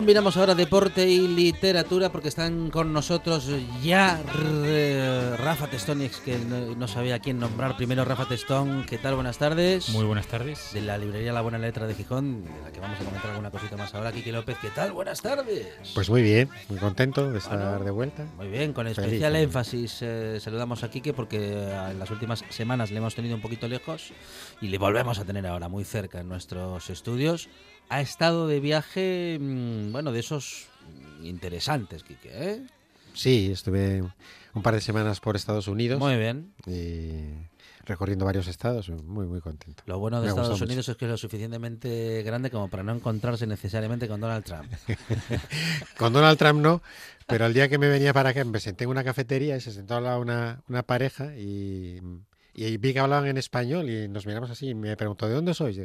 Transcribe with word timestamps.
Combinamos 0.00 0.38
ahora 0.38 0.54
deporte 0.54 1.06
y 1.06 1.28
literatura 1.28 2.08
porque 2.08 2.28
están 2.28 2.70
con 2.70 2.90
nosotros 2.90 3.50
ya 3.82 4.18
Rafa 5.36 5.68
Testón, 5.68 6.00
que 6.24 6.38
no, 6.38 6.88
sabía 6.88 7.16
a 7.16 7.18
quién 7.18 7.38
nombrar. 7.38 7.76
Primero 7.76 8.04
Rafa 8.04 8.26
Testón, 8.26 8.84
¿qué 8.88 8.98
tal? 8.98 9.14
Buenas 9.14 9.38
tardes. 9.38 9.88
Muy 9.90 10.04
buenas 10.04 10.26
tardes. 10.26 10.70
De 10.72 10.80
la 10.80 10.98
librería 10.98 11.32
La 11.32 11.40
Buena 11.40 11.58
Letra 11.58 11.86
de 11.86 11.94
Gijón, 11.94 12.44
de 12.44 12.50
la 12.62 12.72
que 12.72 12.80
vamos 12.80 13.00
a 13.00 13.04
comentar 13.04 13.30
alguna 13.30 13.50
cosita 13.50 13.76
más 13.76 13.94
ahora. 13.94 14.12
Kiki 14.12 14.32
López, 14.32 14.56
¿qué 14.60 14.70
tal? 14.70 14.92
Buenas 14.92 15.20
tardes. 15.22 15.66
Pues 15.94 16.10
muy 16.10 16.22
bien, 16.22 16.48
muy 16.68 16.78
contento 16.78 17.30
de 17.30 17.38
estar 17.38 17.84
de 17.84 17.90
vuelta. 17.90 18.26
Muy 18.36 18.48
bien, 18.48 18.72
con 18.72 18.86
especial 18.86 19.36
énfasis 19.36 19.98
eh, 20.02 20.38
saludamos 20.40 20.82
a 20.84 20.90
Kike 20.90 21.12
porque 21.12 21.52
en 21.62 21.98
las 21.98 22.10
últimas 22.10 22.44
semanas 22.48 22.90
le 22.90 22.98
hemos 22.98 23.14
tenido 23.14 23.34
un 23.34 23.42
poquito 23.42 23.68
lejos 23.68 24.12
y 24.60 24.68
le 24.68 24.78
volvemos 24.78 25.18
a 25.18 25.24
tener 25.24 25.46
ahora 25.46 25.68
muy 25.68 25.84
cerca 25.84 26.20
en 26.20 26.28
nuestros 26.28 26.90
estudios 26.90 27.48
ha 27.90 28.00
estado 28.00 28.46
de 28.46 28.60
viaje, 28.60 29.36
mm, 29.38 29.92
bueno, 29.92 30.12
de 30.12 30.20
esos 30.20 30.68
interesantes, 31.22 32.04
Quique, 32.04 32.30
¿eh? 32.32 32.62
Sí, 33.12 33.50
estuve 33.52 34.04
un 34.54 34.62
par 34.62 34.74
de 34.74 34.80
semanas 34.80 35.20
por 35.20 35.36
Estados 35.36 35.68
Unidos. 35.68 35.98
Muy 35.98 36.16
bien. 36.16 36.52
recorriendo 37.84 38.24
varios 38.24 38.46
estados, 38.46 38.88
muy, 38.88 39.26
muy 39.26 39.40
contento. 39.40 39.82
Lo 39.86 39.98
bueno 39.98 40.20
de 40.20 40.28
Estados 40.28 40.60
Unidos 40.60 40.88
es 40.88 40.96
que 40.96 41.04
es 41.06 41.10
lo 41.10 41.16
suficientemente 41.16 42.22
grande 42.22 42.50
como 42.50 42.68
para 42.68 42.82
no 42.82 42.92
encontrarse 42.92 43.46
necesariamente 43.46 44.08
con 44.08 44.20
Donald 44.20 44.44
Trump. 44.44 44.70
con 45.98 46.12
Donald 46.12 46.38
Trump 46.38 46.60
no, 46.60 46.82
pero 47.26 47.46
el 47.46 47.54
día 47.54 47.68
que 47.68 47.78
me 47.78 47.88
venía 47.88 48.12
para 48.12 48.30
acá 48.30 48.44
me 48.44 48.60
senté 48.60 48.84
en 48.84 48.90
una 48.90 49.04
cafetería 49.04 49.56
y 49.56 49.60
se 49.60 49.72
sentó 49.72 49.94
a 49.94 50.18
una, 50.18 50.62
una 50.68 50.82
pareja 50.82 51.34
y, 51.36 52.00
y 52.54 52.76
vi 52.76 52.92
que 52.92 53.00
hablaban 53.00 53.26
en 53.26 53.38
español 53.38 53.88
y 53.88 54.08
nos 54.08 54.26
miramos 54.26 54.50
así 54.50 54.68
y 54.68 54.74
me 54.74 54.96
preguntó, 54.96 55.28
¿de 55.28 55.34
dónde 55.34 55.54
sois? 55.54 55.78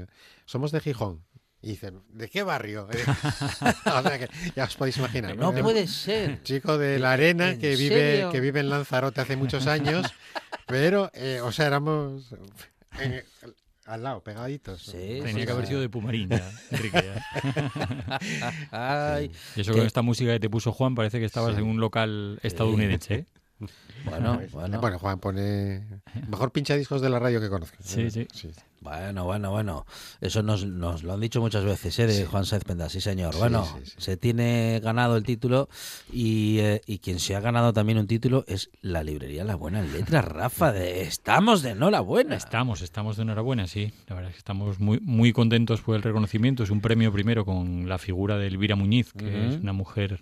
Somos 0.46 0.72
de 0.72 0.80
Gijón. 0.80 1.22
Y 1.66 1.70
dicen, 1.70 2.04
¿de 2.10 2.30
qué 2.30 2.44
barrio? 2.44 2.88
ya 4.56 4.66
os 4.66 4.76
podéis 4.76 4.98
imaginar. 4.98 5.36
No, 5.36 5.52
puede 5.52 5.88
ser. 5.88 6.44
Chico 6.44 6.78
de 6.78 7.00
la 7.00 7.14
arena 7.14 7.58
que 7.58 7.76
vive, 7.76 8.28
que 8.32 8.40
vive 8.40 8.60
en 8.60 8.70
Lanzarote 8.70 9.22
hace 9.22 9.36
muchos 9.36 9.66
años, 9.66 10.06
pero, 10.68 11.10
eh, 11.16 11.42
o 11.42 11.52
sea, 11.52 11.66
éramos 11.66 12.36
al 13.88 14.04
lado, 14.04 14.22
pegaditos. 14.22 14.84
Sí, 14.84 15.22
Tenía 15.24 15.48
que 15.48 15.54
haber 15.54 15.66
sido 15.66 15.82
de 15.82 15.90
Pumarín, 15.90 16.30
Enrique. 16.70 17.04
y 19.56 19.62
eso 19.62 19.72
con 19.72 19.88
esta 19.88 20.04
música 20.04 20.34
que 20.34 20.40
te 20.40 20.52
puso 20.52 20.72
Juan 20.72 20.94
parece 20.94 21.18
que 21.18 21.26
estabas 21.26 21.58
en 21.58 21.64
un 21.64 21.80
local 21.80 22.40
estadounidense. 22.44 23.14
¿eh? 23.16 23.26
Bueno, 24.04 24.40
bueno. 24.52 24.82
Bueno, 24.82 25.00
Juan 25.00 25.20
pone. 25.20 25.84
Mejor 26.28 26.52
pincha 26.52 26.76
discos 26.76 27.02
de 27.02 27.10
la 27.10 27.18
radio 27.18 27.42
que 27.42 27.50
conozco. 27.50 27.78
Sí, 27.80 28.12
sí. 28.12 28.28
Bueno, 28.86 29.24
bueno, 29.24 29.50
bueno. 29.50 29.86
Eso 30.22 30.44
nos, 30.44 30.64
lo 30.64 31.14
han 31.14 31.20
dicho 31.20 31.42
muchas 31.42 31.66
veces, 31.66 31.98
¿eh? 31.98 32.06
De 32.06 32.26
Juan 32.28 32.46
Saez 32.46 32.64
Penda, 32.64 32.88
sí, 32.88 33.02
señor. 33.02 33.36
Bueno, 33.36 33.68
se 33.98 34.16
tiene 34.16 34.80
ganado 34.80 35.18
el 35.18 35.24
título 35.24 35.70
y, 36.14 36.60
eh, 36.60 36.82
y, 36.86 37.00
quien 37.00 37.20
se 37.20 37.36
ha 37.36 37.40
ganado 37.40 37.74
también 37.74 37.98
un 37.98 38.06
título 38.06 38.46
es 38.48 38.70
la 38.82 39.04
librería 39.04 39.44
La 39.44 39.56
Buena 39.56 39.82
Letra, 39.82 40.22
Rafa. 40.22 40.72
De, 40.72 41.02
estamos 41.02 41.64
de 41.64 41.72
enhorabuena. 41.72 42.36
Estamos, 42.36 42.84
estamos 42.84 43.18
de 43.18 43.24
enhorabuena, 43.24 43.66
sí. 43.66 43.92
La 44.08 44.16
verdad 44.16 44.30
es 44.30 44.36
que 44.36 44.40
estamos 44.40 44.80
muy, 44.80 45.00
muy 45.00 45.34
contentos 45.34 45.82
por 45.82 45.96
el 45.96 46.04
reconocimiento. 46.04 46.62
Es 46.62 46.70
un 46.70 46.82
premio 46.82 47.12
primero 47.12 47.44
con 47.44 47.90
la 47.90 47.98
figura 47.98 48.38
de 48.38 48.46
Elvira 48.46 48.76
Muñiz, 48.76 49.14
que 49.14 49.48
es 49.48 49.56
una 49.56 49.74
mujer 49.74 50.22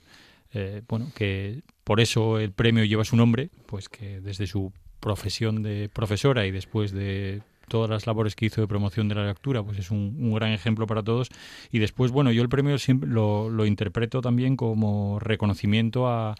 eh, 0.54 0.84
bueno, 0.88 1.12
que 1.14 1.64
por 1.84 2.00
eso 2.00 2.40
el 2.40 2.54
premio 2.54 2.86
lleva 2.86 3.04
su 3.04 3.18
nombre, 3.18 3.50
pues 3.66 3.90
que 3.90 4.22
desde 4.22 4.48
su 4.48 4.72
profesión 5.02 5.64
de 5.64 5.90
profesora 5.94 6.46
y 6.46 6.52
después 6.52 6.94
de 6.94 7.42
todas 7.68 7.90
las 7.90 8.08
labores 8.08 8.36
que 8.36 8.46
hizo 8.46 8.62
de 8.62 8.68
promoción 8.68 9.08
de 9.10 9.16
la 9.16 9.26
lectura, 9.26 9.64
pues 9.64 9.78
es 9.80 9.92
un, 9.92 10.34
gran 10.34 10.52
ejemplo 10.52 10.88
para 10.88 11.04
todos. 11.04 11.30
Y 11.72 11.80
después, 11.80 12.12
bueno, 12.12 12.32
yo 12.32 12.42
el 12.42 12.50
premio 12.50 12.78
siempre 12.78 13.10
lo, 13.10 13.50
lo 13.50 13.66
interpreto 13.66 14.22
también 14.22 14.56
como 14.56 15.20
reconocimiento 15.20 16.08
a, 16.08 16.36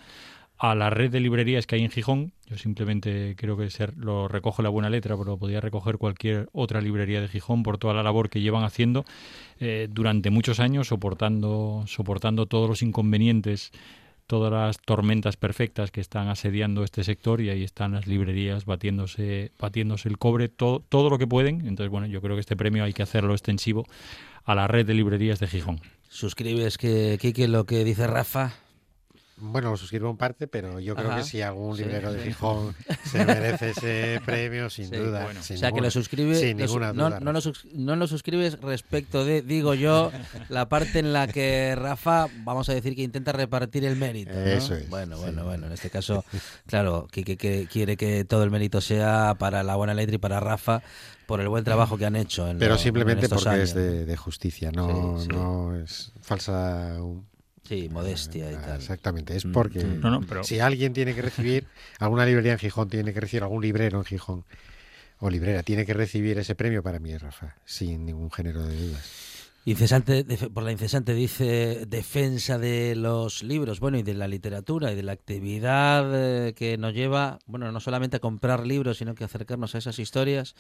a 0.64 0.76
la 0.76 0.90
red 0.90 1.12
de 1.12 1.20
librerías 1.20 1.68
que 1.68 1.76
hay 1.76 1.84
en 1.84 1.92
Gijón. 1.92 2.32
Yo 2.48 2.58
simplemente 2.58 3.36
creo 3.38 3.58
que 3.58 3.70
ser, 3.70 3.98
lo 3.98 4.30
recojo 4.30 4.62
la 4.62 4.70
buena 4.70 4.90
letra, 4.90 5.18
pero 5.18 5.38
podría 5.38 5.60
recoger 5.60 5.98
cualquier 5.98 6.50
otra 6.54 6.80
librería 6.80 7.20
de 7.20 7.28
Gijón 7.28 7.64
por 7.64 7.78
toda 7.78 7.94
la 7.94 8.02
labor 8.02 8.30
que 8.30 8.40
llevan 8.40 8.64
haciendo 8.64 9.04
eh, 9.60 9.88
durante 9.92 10.30
muchos 10.30 10.62
años, 10.62 10.88
soportando, 10.88 11.84
soportando 11.86 12.46
todos 12.46 12.70
los 12.70 12.82
inconvenientes 12.82 13.72
todas 14.28 14.52
las 14.52 14.80
tormentas 14.80 15.38
perfectas 15.38 15.92
que 15.92 16.02
están 16.02 16.28
asediando 16.28 16.84
este 16.84 17.04
sector 17.04 17.42
y 17.42 17.50
ahí 17.50 17.64
están 17.64 17.94
las 17.94 18.08
librerías 18.08 18.66
batiéndose, 18.66 19.52
batiéndose 19.60 20.10
el 20.10 20.18
cobre, 20.18 20.50
todo, 20.50 20.80
todo 20.80 21.10
lo 21.10 21.18
que 21.18 21.28
pueden. 21.28 21.68
Entonces, 21.68 21.90
bueno, 21.90 22.08
yo 22.08 22.22
creo 22.22 22.36
que 22.36 22.42
este 22.42 22.56
premio 22.56 22.84
hay 22.84 22.94
que 22.94 23.04
hacerlo 23.04 23.34
extensivo 23.34 23.86
a 24.46 24.56
la 24.56 24.68
red 24.68 24.86
de 24.86 24.94
librerías 24.94 25.40
de 25.40 25.48
Gijón. 25.48 25.82
¿Suscribes 26.10 26.78
que, 26.78 27.18
Kike, 27.20 27.48
lo 27.48 27.66
que 27.66 27.84
dice 27.84 28.08
Rafa? 28.08 28.54
Bueno, 29.46 29.72
lo 29.72 29.78
suscribo 29.78 30.10
en 30.10 30.16
parte, 30.16 30.48
pero 30.48 30.80
yo 30.80 30.96
creo 30.96 31.14
que 31.18 31.24
si 31.24 31.42
algún 31.42 31.76
librero 31.76 32.14
de 32.14 32.24
Gijón 32.24 32.74
se 33.04 33.26
merece 33.26 33.72
ese 33.72 34.22
premio, 34.26 34.70
sin 34.70 34.90
duda. 34.90 35.28
o 35.38 35.44
sea, 35.44 35.74
que 35.74 35.82
lo 35.82 35.92
suscribes. 35.92 36.40
Sin 36.40 36.58
ninguna 36.58 36.94
duda. 36.94 37.20
No, 37.20 37.34
no, 37.74 37.96
lo 37.98 38.08
suscribes 38.08 38.60
respecto 38.62 39.26
de, 39.26 39.42
digo 39.42 39.74
yo, 39.74 40.12
la 40.48 40.70
parte 40.70 41.00
en 41.00 41.12
la 41.12 41.28
que 41.28 41.76
Rafa, 41.76 42.28
vamos 42.46 42.70
a 42.70 42.74
decir 42.74 42.96
que 42.96 43.04
intenta 43.04 43.34
repartir 43.34 43.84
el 43.84 43.98
mérito. 43.98 44.32
Eso 44.32 44.76
es. 44.76 44.90
Bueno, 44.90 45.18
bueno, 45.18 45.44
bueno. 45.44 45.68
En 45.68 45.74
este 45.74 45.90
caso, 45.90 46.24
claro, 46.66 47.08
que, 47.12 47.24
que, 47.26 47.68
quiere 47.70 47.98
que 47.98 48.24
todo 48.24 48.44
el 48.44 48.50
mérito 48.50 48.80
sea 48.80 49.36
para 49.38 49.62
la 49.64 49.76
buena 49.76 49.94
letra 49.94 50.16
y 50.16 50.20
para 50.20 50.40
Rafa 50.40 50.82
por 51.26 51.42
el 51.42 51.50
buen 51.50 51.66
trabajo 51.66 51.98
que 51.98 52.06
han 52.06 52.16
hecho. 52.16 52.48
En 52.48 52.60
pero 52.60 52.78
simplemente 52.78 53.28
porque 53.28 53.62
es 53.62 53.74
de, 53.74 54.16
justicia, 54.16 54.72
no, 54.72 55.18
no 55.28 55.76
es 55.76 56.14
falsa. 56.22 56.98
Sí, 57.68 57.88
modestia 57.90 58.52
y 58.52 58.56
ah, 58.56 58.62
tal. 58.62 58.78
Exactamente, 58.78 59.36
es 59.36 59.46
mm. 59.46 59.52
porque 59.52 59.86
si 60.44 60.60
alguien 60.60 60.94
tiene 60.94 61.16
que 61.16 61.22
recibir, 61.22 61.66
alguna 62.00 62.26
librería 62.26 62.54
en 62.54 62.60
Gijón 62.60 62.90
tiene 62.90 63.14
que 63.14 63.22
recibir, 63.22 63.44
algún 63.44 63.62
librero 63.62 64.00
en 64.00 64.06
Gijón 64.06 64.46
o 65.20 65.30
librera 65.30 65.64
tiene 65.64 65.86
que 65.86 65.94
recibir 65.94 66.38
ese 66.38 66.56
premio 66.56 66.84
para 66.84 67.00
mí, 67.00 67.16
Rafa, 67.18 67.56
sin 67.64 68.06
ningún 68.06 68.30
género 68.30 68.68
de 68.68 68.76
dudas. 68.76 69.33
Incesante, 69.66 70.26
por 70.54 70.64
la 70.64 70.74
incesante 70.74 71.14
dice 71.14 71.86
defensa 71.88 72.58
de 72.58 72.96
los 72.98 73.44
libros, 73.44 73.80
bueno, 73.80 73.98
y 73.98 74.04
de 74.04 74.14
la 74.14 74.28
literatura 74.28 74.92
y 74.92 74.96
de 74.96 75.04
la 75.04 75.14
actividad 75.14 76.48
eh, 76.48 76.54
que 76.54 76.78
nos 76.78 76.94
lleva, 76.94 77.40
bueno, 77.46 77.72
no 77.72 77.80
solamente 77.80 78.18
a 78.18 78.20
comprar 78.20 78.68
libros, 78.68 78.98
sino 78.98 79.16
que 79.16 79.24
acercarnos 79.24 79.74
a 79.74 79.78
esas 79.78 80.00
historias 80.00 80.56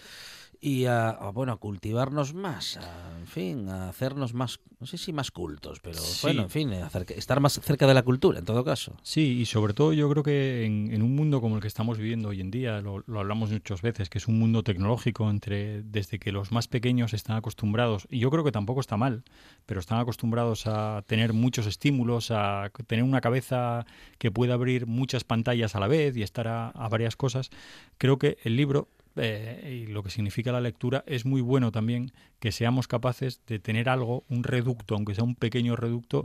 y 0.61 0.85
a, 0.85 1.17
bueno, 1.33 1.51
a 1.51 1.57
cultivarnos 1.57 2.33
más, 2.33 2.79
en 3.19 3.27
fin, 3.27 3.67
a 3.67 3.89
hacernos 3.89 4.33
más, 4.33 4.61
no 4.79 4.87
sé 4.87 4.97
si 4.97 5.11
más 5.11 5.31
cultos, 5.31 5.81
pero 5.81 5.99
bueno, 6.21 6.43
en 6.43 6.49
fin, 6.49 6.71
estar 6.71 7.41
más 7.41 7.59
cerca 7.59 7.85
de 7.85 7.93
la 7.93 8.03
cultura, 8.03 8.39
en 8.39 8.45
todo 8.45 8.63
caso. 8.63 8.95
Sí, 9.03 9.39
y 9.41 9.45
sobre 9.45 9.73
todo 9.73 9.91
yo 9.91 10.09
creo 10.09 10.23
que 10.23 10.63
en, 10.63 11.01
un 11.01 11.15
mundo 11.15 11.41
como 11.41 11.57
el 11.57 11.61
que 11.61 11.67
estamos 11.67 11.97
viviendo 11.97 12.29
hoy 12.29 12.39
en 12.39 12.51
día, 12.51 12.79
lo, 12.79 13.03
lo, 13.05 13.19
hablamos 13.19 13.51
muchas 13.51 13.81
veces, 13.81 14.09
que 14.09 14.19
es 14.19 14.29
un 14.29 14.39
mundo 14.39 14.63
tecnológico 14.63 15.29
entre 15.29 15.83
desde 15.83 16.17
que 16.17 16.31
los 16.31 16.53
más 16.53 16.69
pequeños 16.69 17.13
están 17.13 17.35
acostumbrados, 17.35 18.07
y 18.09 18.19
yo 18.19 18.31
creo 18.31 18.45
que 18.45 18.53
tampoco 18.53 18.79
está 18.93 18.97
mal, 18.97 19.23
pero 19.65 19.79
están 19.79 19.99
acostumbrados 19.99 20.67
a 20.67 21.03
tener 21.07 21.33
muchos 21.33 21.65
estímulos, 21.65 22.29
a 22.29 22.69
tener 22.85 23.03
una 23.03 23.21
cabeza 23.21 23.85
que 24.19 24.29
pueda 24.29 24.53
abrir 24.53 24.85
muchas 24.85 25.23
pantallas 25.23 25.75
a 25.75 25.79
la 25.79 25.87
vez 25.87 26.15
y 26.15 26.21
estar 26.21 26.47
a, 26.47 26.87
varias 26.89 27.15
cosas, 27.15 27.49
creo 27.97 28.17
que 28.19 28.37
el 28.43 28.55
libro 28.55 28.89
eh, 29.15 29.85
y 29.85 29.91
lo 29.91 30.03
que 30.03 30.09
significa 30.09 30.51
la 30.51 30.59
lectura, 30.59 31.03
es 31.07 31.25
muy 31.25 31.41
bueno 31.41 31.71
también 31.71 32.11
que 32.39 32.51
seamos 32.51 32.87
capaces 32.87 33.41
de 33.47 33.59
tener 33.59 33.87
algo, 33.89 34.25
un 34.27 34.43
reducto, 34.43 34.95
aunque 34.95 35.15
sea 35.15 35.23
un 35.23 35.35
pequeño 35.35 35.75
reducto, 35.75 36.23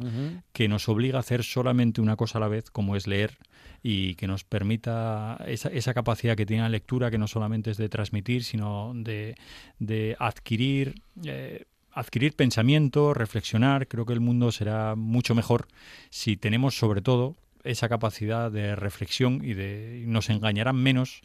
que 0.52 0.68
nos 0.68 0.88
obliga 0.88 1.18
a 1.18 1.20
hacer 1.20 1.44
solamente 1.44 2.00
una 2.00 2.16
cosa 2.16 2.38
a 2.38 2.40
la 2.40 2.48
vez, 2.48 2.70
como 2.70 2.96
es 2.96 3.06
leer, 3.06 3.38
y 3.82 4.14
que 4.16 4.26
nos 4.26 4.44
permita 4.44 5.38
esa, 5.46 5.68
esa 5.68 5.94
capacidad 5.94 6.36
que 6.36 6.46
tiene 6.46 6.62
la 6.62 6.70
lectura, 6.70 7.10
que 7.10 7.18
no 7.18 7.28
solamente 7.28 7.70
es 7.70 7.76
de 7.76 7.88
transmitir, 7.88 8.42
sino 8.42 8.92
de, 8.94 9.36
de 9.78 10.16
adquirir. 10.18 10.94
Eh, 11.24 11.64
adquirir 11.92 12.34
pensamiento, 12.34 13.14
reflexionar, 13.14 13.88
creo 13.88 14.06
que 14.06 14.12
el 14.12 14.20
mundo 14.20 14.52
será 14.52 14.94
mucho 14.94 15.34
mejor 15.34 15.66
si 16.10 16.36
tenemos 16.36 16.78
sobre 16.78 17.02
todo 17.02 17.36
esa 17.64 17.88
capacidad 17.88 18.50
de 18.50 18.76
reflexión 18.76 19.40
y 19.44 19.54
de 19.54 20.04
nos 20.06 20.30
engañarán 20.30 20.76
menos 20.76 21.22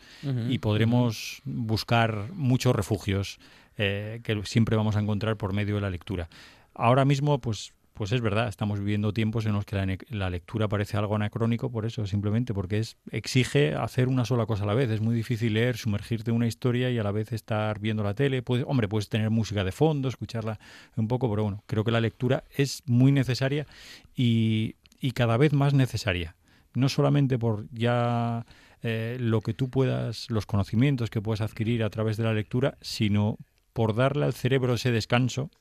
y 0.50 0.58
podremos 0.60 1.42
buscar 1.46 2.32
muchos 2.34 2.76
refugios 2.76 3.40
eh, 3.78 4.20
que 4.24 4.42
siempre 4.46 4.76
vamos 4.76 4.96
a 4.96 5.00
encontrar 5.00 5.38
por 5.38 5.54
medio 5.54 5.76
de 5.76 5.82
la 5.82 5.90
lectura. 5.90 6.30
Ahora 6.74 7.06
mismo, 7.06 7.40
pues 7.40 7.74
pues 7.94 8.12
es 8.12 8.22
verdad, 8.22 8.48
estamos 8.48 8.80
viviendo 8.80 9.14
tiempos 9.14 9.46
en 9.46 9.54
los 9.54 9.66
que 9.66 10.00
la, 10.10 10.30
lectura 10.30 10.68
parece 10.68 10.98
algo 10.98 11.16
anacrónico, 11.16 11.72
por 11.72 11.86
eso, 11.86 12.08
simplemente 12.08 12.54
porque 12.54 12.80
es 12.80 12.98
exige 13.12 13.76
hacer 13.76 14.08
una 14.08 14.26
sola 14.26 14.46
cosa 14.46 14.64
a 14.64 14.68
la 14.68 14.74
vez. 14.74 14.90
Es 14.90 15.02
muy 15.02 15.16
difícil 15.16 15.54
leer, 15.54 15.78
sumergirte 15.78 16.32
en 16.32 16.38
una 16.38 16.48
historia 16.48 16.90
y 16.90 16.98
a 16.98 17.04
la 17.04 17.12
vez 17.12 17.32
estar 17.32 17.80
viendo 17.80 18.04
la 18.04 18.16
tele. 18.16 18.42
Puedes, 18.42 18.66
hombre, 18.68 18.88
puedes 18.88 19.10
tener 19.10 19.30
música 19.30 19.64
de 19.64 19.72
fondo, 19.72 20.10
escucharla 20.10 20.60
un 20.96 21.08
poco, 21.08 21.30
pero 21.30 21.44
bueno, 21.44 21.64
creo 21.68 21.84
que 21.84 21.92
la 21.92 22.02
lectura 22.02 22.44
es 22.56 22.82
muy 22.88 23.12
necesaria 23.12 23.68
y, 24.16 24.76
y 25.00 25.12
cada 25.12 25.38
vez 25.38 25.54
más 25.54 25.74
necesaria. 25.74 26.36
No 26.74 26.90
solamente 26.90 27.38
por 27.38 27.68
ya 27.72 28.46
eh, 28.82 29.18
lo 29.20 29.42
que 29.42 29.54
tú 29.54 29.70
puedas, 29.70 30.30
los 30.30 30.46
conocimientos 30.46 31.10
que 31.10 31.22
puedas 31.22 31.42
adquirir 31.42 31.84
a 31.84 31.90
través 31.90 32.18
de 32.18 32.24
la 32.24 32.34
lectura, 32.34 32.78
sino 32.82 33.38
por 33.72 33.96
darle 33.96 34.26
al 34.26 34.34
cerebro 34.34 34.74
ese 34.74 34.92
descanso 34.92 35.52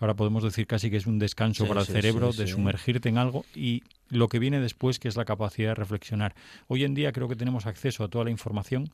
ahora 0.00 0.14
podemos 0.14 0.42
decir 0.42 0.66
casi 0.66 0.90
que 0.90 0.96
es 0.96 1.06
un 1.06 1.18
descanso 1.18 1.66
para 1.66 1.80
el 1.80 1.86
cerebro 1.86 2.32
de 2.32 2.46
sumergirte 2.46 3.08
en 3.08 3.18
algo 3.18 3.44
y 3.54 3.82
lo 4.08 4.28
que 4.28 4.38
viene 4.38 4.60
después 4.60 4.98
que 4.98 5.08
es 5.08 5.16
la 5.16 5.24
capacidad 5.24 5.70
de 5.70 5.74
reflexionar. 5.74 6.34
Hoy 6.68 6.84
en 6.84 6.94
día 6.94 7.12
creo 7.12 7.28
que 7.28 7.36
tenemos 7.36 7.66
acceso 7.66 8.04
a 8.04 8.08
toda 8.08 8.24
la 8.24 8.30
información, 8.30 8.90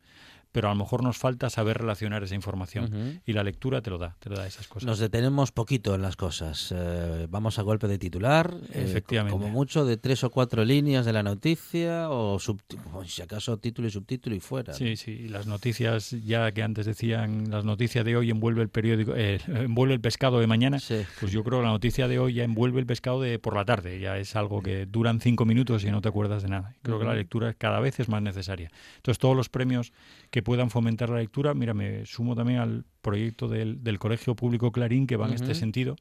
pero 0.52 0.68
a 0.68 0.72
lo 0.72 0.76
mejor 0.76 1.02
nos 1.02 1.16
falta 1.16 1.48
saber 1.50 1.78
relacionar 1.78 2.22
esa 2.22 2.34
información 2.34 3.20
y 3.24 3.32
la 3.32 3.44
lectura 3.44 3.80
te 3.82 3.90
lo 3.90 3.98
da, 3.98 4.16
te 4.18 4.30
lo 4.30 4.36
da 4.36 4.46
esas 4.46 4.66
cosas. 4.66 4.86
Nos 4.86 4.98
detenemos 4.98 5.52
poquito 5.52 5.94
en 5.94 6.02
las 6.02 6.16
cosas. 6.16 6.72
Eh, 6.76 7.26
vamos 7.30 7.58
a 7.58 7.62
golpe 7.62 7.86
de 7.86 7.98
titular, 7.98 8.54
eh, 8.72 8.84
efectivamente, 8.86 9.38
como 9.38 9.48
mucho 9.48 9.84
de 9.84 9.96
tres 9.96 10.24
o 10.24 10.30
cuatro 10.30 10.64
líneas 10.64 11.06
de 11.06 11.12
la 11.12 11.22
noticia 11.22 12.10
o, 12.10 12.38
si 13.06 13.22
acaso 13.22 13.58
título 13.58 13.88
y 13.88 13.90
subtítulo 13.90 14.34
y 14.34 14.40
fuera. 14.40 14.74
Sí, 14.74 14.96
sí, 14.96 15.28
las 15.28 15.46
noticias 15.46 16.10
ya 16.24 16.50
que 16.52 16.62
antes 16.62 16.86
decían 16.86 17.50
las 17.50 17.64
noticias 17.64 18.04
de 18.04 18.16
hoy 18.16 18.30
envuelve 18.30 18.62
el 18.62 18.68
periódico, 18.68 19.14
eh, 19.14 19.40
envuelve 19.46 19.94
el 19.94 20.00
pescado 20.00 20.40
de 20.40 20.46
mañana. 20.46 20.78
Pues 21.20 21.32
yo 21.32 21.44
creo 21.44 21.60
que 21.60 21.64
la 21.64 21.72
noticia 21.72 22.08
de 22.08 22.18
hoy 22.18 22.34
ya 22.34 22.44
envuelve 22.44 22.80
el 22.80 22.86
pescado 22.86 23.20
de 23.20 23.38
por 23.38 23.54
la 23.54 23.64
tarde. 23.64 24.00
Ya 24.00 24.18
es 24.18 24.34
algo 24.36 24.62
que 24.62 24.86
duran 24.86 25.20
cinco 25.20 25.44
minutos 25.44 25.84
y 25.84 25.90
no 25.90 26.00
te 26.00 26.08
acuerdas 26.08 26.42
de 26.42 26.48
nada. 26.48 26.74
Creo 26.82 26.98
que 26.98 27.04
la 27.04 27.14
lectura 27.14 27.54
cada 27.54 27.80
vez 27.80 28.00
es 28.00 28.08
más 28.08 28.22
necesaria. 28.22 28.70
Entonces 28.96 29.18
todos 29.18 29.36
los 29.36 29.48
premios 29.48 29.92
que 30.30 30.39
puedan 30.42 30.70
fomentar 30.70 31.10
la 31.10 31.18
lectura. 31.18 31.54
Mira, 31.54 31.74
me 31.74 32.06
sumo 32.06 32.34
también 32.34 32.58
al 32.60 32.84
proyecto 33.02 33.48
del, 33.48 33.82
del 33.82 33.98
Colegio 33.98 34.34
Público 34.34 34.72
Clarín 34.72 35.06
que 35.06 35.16
va 35.16 35.26
en 35.26 35.34
este 35.34 35.54
sentido 35.54 35.96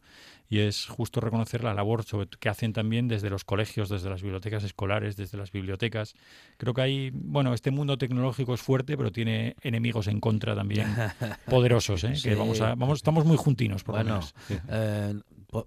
y 0.50 0.60
es 0.60 0.88
justo 0.88 1.22
reconocer 1.22 1.64
la 1.64 1.74
labor 1.76 2.04
que 2.40 2.50
hacen 2.50 2.74
también 2.74 3.08
desde 3.08 3.30
los 3.30 3.44
colegios, 3.44 3.88
desde 3.88 4.10
las 4.10 4.24
bibliotecas 4.24 4.64
escolares, 4.64 5.16
desde 5.16 5.38
las 5.38 5.52
bibliotecas. 5.52 6.16
Creo 6.58 6.74
que 6.74 6.82
hay, 6.82 7.12
bueno, 7.14 7.54
este 7.54 7.70
mundo 7.70 7.98
tecnológico 8.00 8.56
es 8.56 8.62
fuerte, 8.62 8.98
pero 8.98 9.12
tiene 9.12 9.56
enemigos 9.62 10.08
en 10.08 10.20
contra 10.20 10.56
también 10.56 10.88
poderosos, 11.46 12.04
¿eh? 12.04 12.14
que 12.22 12.34
vamos 12.34 12.62
a, 12.62 12.74
vamos, 12.74 12.98
estamos 12.98 13.26
muy 13.26 13.38
juntinos, 13.38 13.84
por 13.84 13.96
bueno, 13.96 14.22
eh, 14.70 15.14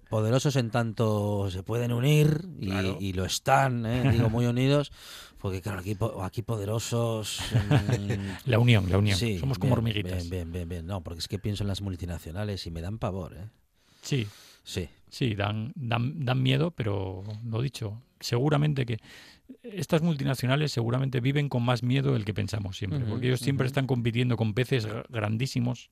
poderosos 0.09 0.55
en 0.55 0.71
tanto 0.71 1.49
se 1.51 1.63
pueden 1.63 1.91
unir 1.91 2.47
y, 2.59 3.13
lo 3.13 3.25
están, 3.25 3.85
¿eh? 3.85 4.11
digo, 4.11 4.29
muy 4.29 4.45
unidos, 4.45 4.91
porque 5.39 5.61
claro, 5.61 5.79
aquí, 5.79 5.97
aquí 6.21 6.41
poderosos... 6.41 7.39
la 8.45 8.59
unión, 8.59 8.89
la 8.89 8.97
unión. 8.97 9.17
Somos 9.39 9.59
como 9.59 9.73
hormiguitas. 9.73 10.29
Bien, 10.29 10.51
bien, 10.51 10.69
bien, 10.69 10.85
No, 10.85 11.01
porque 11.01 11.19
es 11.19 11.27
que 11.27 11.39
pienso 11.39 11.63
en 11.63 11.67
las 11.67 11.81
multinacionales 11.81 12.65
y 12.65 12.71
me 12.71 12.81
dan 12.81 12.97
pavor, 12.97 13.35
¿eh? 13.35 13.49
Sí. 14.01 14.27
Sí. 14.63 14.89
Sí, 15.09 15.35
dan, 15.35 15.73
dan, 15.75 16.25
dan 16.25 16.41
miedo, 16.41 16.71
pero 16.71 17.23
lo 17.45 17.61
dicho, 17.61 18.01
seguramente 18.23 18.85
que 18.85 18.99
estas 19.61 20.01
multinacionales 20.01 20.71
seguramente 20.71 21.19
viven 21.19 21.49
con 21.49 21.63
más 21.63 21.83
miedo 21.83 22.13
del 22.13 22.25
que 22.25 22.33
pensamos 22.33 22.77
siempre, 22.77 23.01
porque 23.01 23.27
ellos 23.27 23.39
siempre 23.39 23.67
están 23.67 23.87
compitiendo 23.87 24.37
con 24.37 24.53
peces 24.53 24.87
grandísimos, 25.09 25.89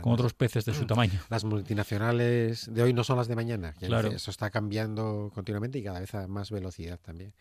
con 0.00 0.12
otros 0.12 0.34
peces 0.34 0.64
de 0.64 0.74
su 0.74 0.86
tamaño. 0.86 1.20
Las 1.28 1.44
multinacionales 1.44 2.72
de 2.72 2.82
hoy 2.82 2.92
no 2.92 3.04
son 3.04 3.18
las 3.18 3.28
de 3.28 3.36
mañana, 3.36 3.74
claro. 3.78 4.08
eso 4.08 4.30
está 4.30 4.50
cambiando 4.50 5.30
continuamente 5.34 5.78
y 5.78 5.82
cada 5.82 6.00
vez 6.00 6.14
a 6.14 6.26
más 6.26 6.50
velocidad 6.50 6.98
también. 6.98 7.32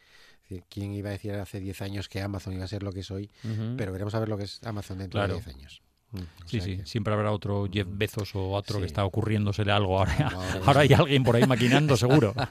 ¿Quién 0.70 0.94
iba 0.94 1.10
a 1.10 1.14
decir 1.14 1.34
hace 1.34 1.60
10 1.60 1.82
años 1.82 2.08
que 2.08 2.22
Amazon 2.22 2.54
iba 2.54 2.64
a 2.64 2.68
ser 2.68 2.84
lo 2.84 2.92
que 2.92 3.00
es 3.00 3.10
hoy? 3.10 3.32
Pero 3.78 3.92
veremos 3.92 4.14
a 4.14 4.20
ver 4.20 4.30
lo 4.30 4.38
que 4.38 4.44
es 4.44 4.62
Amazon 4.64 5.00
dentro 5.00 5.22
de 5.22 5.34
10 5.34 5.48
años. 5.48 5.82
Mm, 6.16 6.46
sí, 6.46 6.62
sí, 6.62 6.82
siempre 6.86 7.14
habrá 7.14 7.32
otro 7.32 7.68
Jeff 7.72 7.88
Bezos 7.90 8.36
o 8.36 8.52
otro 8.52 8.80
que 8.80 8.86
está 8.86 9.06
ocurriéndosele 9.06 9.72
algo. 9.72 10.00
Ahora, 10.00 10.32
ahora 10.66 10.82
hay 10.82 10.94
alguien 10.94 11.24
por 11.24 11.36
ahí 11.36 11.46
maquinando, 11.46 11.98
seguro. 11.98 12.34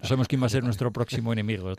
No 0.00 0.08
sabemos 0.08 0.28
quién 0.28 0.42
va 0.42 0.46
a 0.46 0.50
ser 0.50 0.62
nuestro 0.62 0.92
próximo 0.92 1.32
enemigo. 1.32 1.72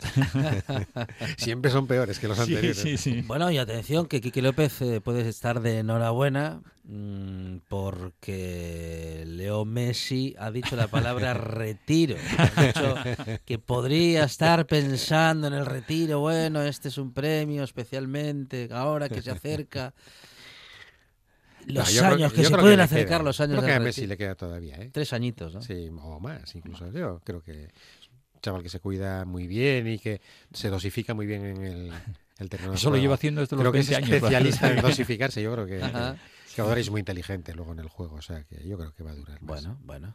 Siempre 1.38 1.70
son 1.70 1.86
peores 1.86 2.18
que 2.18 2.28
los 2.28 2.38
anteriores. 2.38 3.26
bueno, 3.26 3.50
y 3.50 3.58
atención, 3.58 4.06
que 4.06 4.20
Quique 4.20 4.42
López 4.42 4.80
eh, 4.82 5.00
puede 5.00 5.28
estar 5.28 5.60
de 5.60 5.78
enhorabuena 5.78 6.60
mm, 6.84 7.58
porque 7.68 9.24
Leo 9.26 9.64
Messi 9.64 10.34
ha 10.38 10.50
dicho 10.50 10.76
la 10.76 10.88
palabra 10.88 11.34
retiro. 11.34 12.16
Ha 12.56 12.66
dicho 12.66 12.94
que 13.44 13.58
podría 13.58 14.24
estar 14.24 14.66
pensando 14.66 15.46
en 15.46 15.54
el 15.54 15.66
retiro. 15.66 16.20
Bueno, 16.20 16.62
este 16.62 16.88
es 16.88 16.98
un 16.98 17.12
premio 17.12 17.62
especialmente 17.62 18.68
ahora 18.72 19.08
que 19.08 19.22
se 19.22 19.30
acerca 19.30 19.94
los 21.68 22.02
años 22.02 22.32
que, 22.32 22.44
se 22.44 22.56
pueden 22.56 22.80
acercar 22.80 23.22
los 23.22 23.40
años 23.40 23.58
creo 23.58 23.68
que 23.68 23.74
a 23.74 23.80
Messi 23.80 24.06
le 24.06 24.16
queda 24.16 24.34
todavía 24.34 24.76
¿eh? 24.76 24.90
tres 24.92 25.12
añitos 25.12 25.54
¿no? 25.54 25.62
sí 25.62 25.88
o 26.00 26.20
más 26.20 26.54
incluso 26.54 26.90
yo 26.90 27.20
creo 27.24 27.42
que 27.42 27.70
un 28.34 28.40
chaval 28.40 28.62
que 28.62 28.68
se 28.68 28.80
cuida 28.80 29.24
muy 29.24 29.46
bien 29.46 29.86
y 29.86 29.98
que 29.98 30.20
se 30.52 30.70
dosifica 30.70 31.14
muy 31.14 31.26
bien 31.26 31.44
en 31.44 31.64
el, 31.64 31.92
el 32.38 32.48
terreno 32.48 32.74
eso 32.74 32.90
lo 32.90 32.96
lleva 32.96 33.14
haciendo 33.14 33.40
desde 33.40 33.56
los 33.56 33.62
creo 33.62 33.72
20 33.72 33.96
que 33.96 34.02
es 34.02 34.10
especialista 34.10 34.70
en 34.72 34.82
dosificarse 34.82 35.42
yo 35.42 35.52
creo 35.52 35.66
que, 35.66 35.78
que, 36.54 36.60
ahora 36.60 36.80
es 36.80 36.90
muy 36.90 37.00
inteligente 37.00 37.54
luego 37.54 37.72
en 37.72 37.80
el 37.80 37.88
juego 37.88 38.16
o 38.16 38.22
sea 38.22 38.44
que 38.44 38.66
yo 38.66 38.78
creo 38.78 38.92
que 38.94 39.02
va 39.02 39.12
a 39.12 39.14
durar 39.14 39.38
bueno 39.40 39.78
bueno 39.82 40.14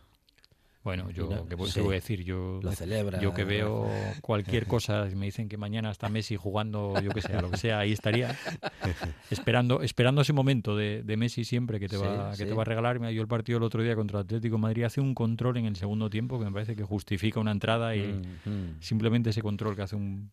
bueno, 0.83 1.09
yo, 1.11 1.47
¿qué, 1.47 1.55
voy 1.55 1.69
a 1.69 1.95
decir? 1.95 2.23
Yo, 2.23 2.59
lo 2.61 2.71
celebra. 2.73 3.19
Yo 3.21 3.33
que 3.33 3.45
veo 3.45 3.89
cualquier 4.21 4.67
cosa, 4.67 5.07
me 5.15 5.25
dicen 5.25 5.47
que 5.47 5.57
mañana 5.57 5.89
está 5.89 6.09
Messi 6.09 6.35
jugando, 6.35 6.99
yo 7.01 7.11
que 7.11 7.21
sé, 7.21 7.41
lo 7.41 7.49
que 7.49 7.57
sea, 7.57 7.79
ahí 7.79 7.93
estaría. 7.93 8.37
esperando 9.29 9.81
esperando 9.81 10.21
ese 10.21 10.33
momento 10.33 10.75
de, 10.75 11.03
Messi 11.17 11.45
siempre 11.45 11.79
que 11.79 11.87
te 11.87 11.95
va 11.97 12.35
que 12.35 12.45
te 12.45 12.53
va 12.53 12.63
a 12.63 12.65
regalar. 12.65 12.99
Me 12.99 13.11
dio 13.11 13.21
el 13.21 13.27
partido 13.27 13.57
el 13.57 13.63
otro 13.63 13.81
día 13.81 13.95
contra 13.95 14.19
el 14.19 14.25
Atlético 14.25 14.57
de 14.57 14.61
Madrid. 14.61 14.83
Hace 14.83 14.99
un 14.99 15.15
control 15.15 15.57
en 15.57 15.65
el 15.65 15.75
segundo 15.75 16.09
tiempo 16.09 16.37
que 16.37 16.45
me 16.45 16.51
parece 16.51 16.75
que 16.75 16.83
justifica 16.83 17.39
una 17.39 17.51
entrada 17.51 17.95
y 17.95 18.01
mm, 18.01 18.49
mm. 18.49 18.81
simplemente 18.81 19.29
ese 19.29 19.41
control 19.41 19.75
que 19.75 19.83
hace 19.83 19.95
un 19.95 20.31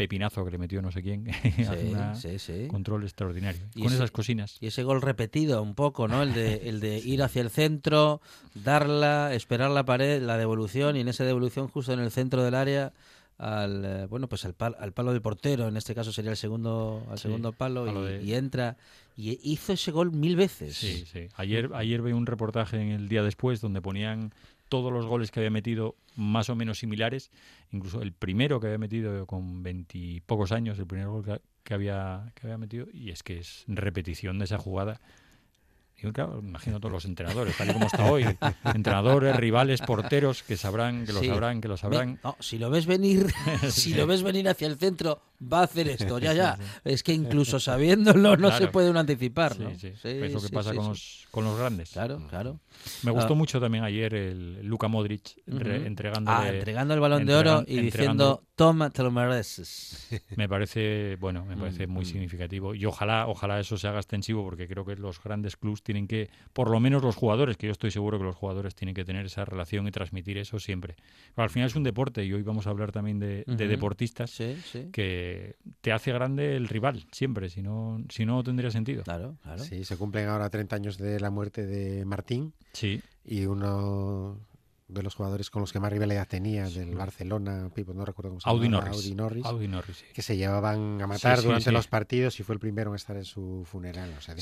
pepinazo 0.00 0.46
que 0.46 0.50
le 0.50 0.56
metió 0.56 0.80
no 0.80 0.90
sé 0.90 1.02
quién. 1.02 1.26
Sí, 2.14 2.68
Control 2.68 3.02
extraordinario. 3.02 3.60
con 3.74 3.92
esas 3.92 4.10
cocinas. 4.10 4.56
Y 4.60 4.68
ese 4.68 4.82
gol 4.82 5.02
repetido 5.02 5.62
un 5.62 5.74
poco, 5.74 6.08
¿no? 6.08 6.22
El 6.22 6.32
de, 6.32 6.68
el 6.70 6.80
de 6.80 6.98
ir 7.04 7.22
hacia 7.22 7.42
el 7.42 7.50
centro, 7.50 8.22
darla, 8.54 9.34
esperar 9.34 9.70
la 9.70 9.84
pared, 9.84 10.22
la 10.22 10.38
devolución 10.38 10.96
y 10.96 11.00
en 11.00 11.08
esa 11.08 11.24
devolución 11.24 11.68
justo 11.68 11.92
en 11.92 12.00
el 12.00 12.10
centro 12.10 12.42
del 12.42 12.54
área 12.54 12.92
al 13.36 13.84
eh, 13.84 14.06
bueno 14.06 14.28
pues 14.28 14.44
al, 14.44 14.54
al 14.78 14.92
palo 14.92 15.12
del 15.12 15.22
portero 15.22 15.66
en 15.66 15.78
este 15.78 15.94
caso 15.94 16.12
sería 16.12 16.30
el 16.30 16.36
segundo 16.36 17.06
al 17.10 17.18
segundo 17.18 17.52
palo 17.52 17.86
y, 18.20 18.34
entra 18.34 18.76
y 19.16 19.38
hizo 19.42 19.72
ese 19.72 19.92
gol 19.92 20.12
mil 20.12 20.36
veces 20.36 20.76
sí 20.76 21.06
sí 21.10 21.28
ayer 21.36 21.70
ayer 21.72 22.02
vi 22.02 22.12
un 22.12 22.26
reportaje 22.26 22.78
en 22.78 22.90
el 22.90 23.08
día 23.08 23.22
después 23.22 23.62
donde 23.62 23.80
ponían 23.80 24.34
todos 24.70 24.90
los 24.90 25.04
goles 25.04 25.30
que 25.30 25.40
había 25.40 25.50
metido 25.50 25.96
más 26.16 26.48
o 26.48 26.56
menos 26.56 26.78
similares, 26.78 27.30
incluso 27.72 28.00
el 28.00 28.12
primero 28.12 28.60
que 28.60 28.68
había 28.68 28.78
metido 28.78 29.26
con 29.26 29.62
veintipocos 29.62 30.52
años, 30.52 30.78
el 30.78 30.86
primer 30.86 31.08
gol 31.08 31.40
que, 31.62 31.74
había, 31.74 32.32
que 32.34 32.46
había 32.46 32.56
metido, 32.56 32.86
y 32.90 33.10
es 33.10 33.22
que 33.22 33.38
es 33.38 33.64
repetición 33.66 34.38
de 34.38 34.46
esa 34.46 34.56
jugada. 34.56 35.00
Y 35.98 36.10
claro, 36.12 36.38
imagino 36.38 36.80
todos 36.80 36.92
los 36.92 37.04
entrenadores, 37.04 37.54
tal 37.58 37.68
y 37.68 37.72
como 37.74 37.86
está 37.86 38.10
hoy, 38.10 38.24
entrenadores, 38.74 39.36
rivales, 39.36 39.82
porteros, 39.82 40.42
que 40.42 40.56
sabrán, 40.56 41.04
que 41.04 41.12
lo 41.12 41.22
sabrán, 41.22 41.60
que 41.60 41.68
lo 41.68 41.76
sabrán. 41.76 42.18
si 42.38 42.58
lo 42.58 42.70
ves 42.70 42.86
venir, 42.86 43.26
si 43.68 43.92
lo 43.92 44.06
ves 44.06 44.22
venir 44.22 44.48
hacia 44.48 44.68
el 44.68 44.78
centro, 44.78 45.20
va 45.40 45.60
a 45.60 45.64
hacer 45.64 45.88
esto, 45.88 46.18
ya, 46.18 46.32
ya. 46.34 46.58
Es 46.84 47.02
que 47.02 47.12
incluso 47.12 47.60
sabiéndolo 47.60 48.36
no 48.36 48.50
se 48.52 48.68
puede 48.68 48.90
uno 48.90 49.00
anticipar, 49.00 49.58
¿no? 49.58 49.70
Sí, 49.70 49.92
sí. 50.00 50.08
es 50.08 50.32
lo 50.32 50.40
que 50.40 50.48
pasa 50.48 50.74
con, 50.74 50.88
los, 50.88 51.26
con 51.30 51.44
los 51.44 51.58
grandes. 51.58 51.90
Claro, 51.90 52.20
claro. 52.28 52.60
Me 53.02 53.10
gustó 53.10 53.34
ah. 53.34 53.36
mucho 53.36 53.60
también 53.60 53.84
ayer 53.84 54.14
el 54.14 54.66
Luca 54.66 54.88
Modric 54.88 55.36
entregando, 55.46 56.30
ah, 56.30 56.48
entregando 56.48 56.94
el 56.94 57.00
balón 57.00 57.26
de 57.26 57.34
oro 57.34 57.64
y 57.66 57.78
diciendo 57.80 58.42
toma, 58.60 58.90
te 58.90 59.02
lo 59.02 59.10
mereces. 59.10 60.06
Me 60.36 60.46
parece, 60.46 61.16
bueno, 61.18 61.46
me 61.46 61.56
parece 61.56 61.86
muy 61.86 62.04
significativo 62.04 62.74
y 62.74 62.84
ojalá, 62.84 63.26
ojalá 63.26 63.58
eso 63.58 63.78
se 63.78 63.88
haga 63.88 63.98
extensivo 63.98 64.44
porque 64.44 64.68
creo 64.68 64.84
que 64.84 64.96
los 64.96 65.22
grandes 65.22 65.56
clubs 65.56 65.82
tienen 65.82 66.06
que, 66.06 66.28
por 66.52 66.68
lo 66.68 66.78
menos 66.78 67.02
los 67.02 67.16
jugadores, 67.16 67.56
que 67.56 67.68
yo 67.68 67.72
estoy 67.72 67.90
seguro 67.90 68.18
que 68.18 68.24
los 68.24 68.36
jugadores 68.36 68.74
tienen 68.74 68.94
que 68.94 69.02
tener 69.02 69.24
esa 69.24 69.46
relación 69.46 69.88
y 69.88 69.90
transmitir 69.92 70.36
eso 70.36 70.58
siempre. 70.58 70.96
Pero 71.34 71.44
al 71.44 71.48
final 71.48 71.68
es 71.68 71.74
un 71.74 71.84
deporte 71.84 72.22
y 72.22 72.34
hoy 72.34 72.42
vamos 72.42 72.66
a 72.66 72.70
hablar 72.70 72.92
también 72.92 73.18
de, 73.18 73.44
deportistas 73.46 74.36
que 74.92 75.29
te 75.80 75.92
hace 75.92 76.12
grande 76.12 76.56
el 76.56 76.68
rival 76.68 77.06
siempre, 77.12 77.48
si 77.48 77.62
no, 77.62 78.02
si 78.08 78.24
no 78.24 78.42
tendría 78.42 78.70
sentido. 78.70 79.02
Claro, 79.02 79.36
claro. 79.42 79.62
Sí, 79.62 79.84
se 79.84 79.96
cumplen 79.96 80.28
ahora 80.28 80.50
30 80.50 80.76
años 80.76 80.98
de 80.98 81.20
la 81.20 81.30
muerte 81.30 81.66
de 81.66 82.04
Martín. 82.04 82.52
Sí. 82.72 83.02
Y 83.24 83.46
uno 83.46 84.38
de 84.90 85.02
los 85.02 85.14
jugadores 85.14 85.50
con 85.50 85.60
los 85.60 85.72
que 85.72 85.80
más 85.80 85.92
rivalidad 85.92 86.26
tenía 86.26 86.68
del 86.68 86.94
Barcelona, 86.94 87.70
no 87.94 88.04
recuerdo 88.04 88.30
cómo 88.30 88.40
se 88.40 88.48
Audi 88.48 88.68
Norris. 88.68 89.44
Audi 89.44 89.68
Norris, 89.68 90.04
que 90.12 90.22
se 90.22 90.36
llevaban 90.36 91.00
a 91.00 91.06
matar 91.06 91.42
durante 91.42 91.72
los 91.72 91.86
partidos 91.86 92.38
y 92.40 92.42
fue 92.42 92.54
el 92.54 92.58
primero 92.58 92.90
en 92.90 92.96
estar 92.96 93.16
en 93.16 93.24
su 93.24 93.64
funeral. 93.64 94.12
O 94.18 94.20
sea, 94.20 94.34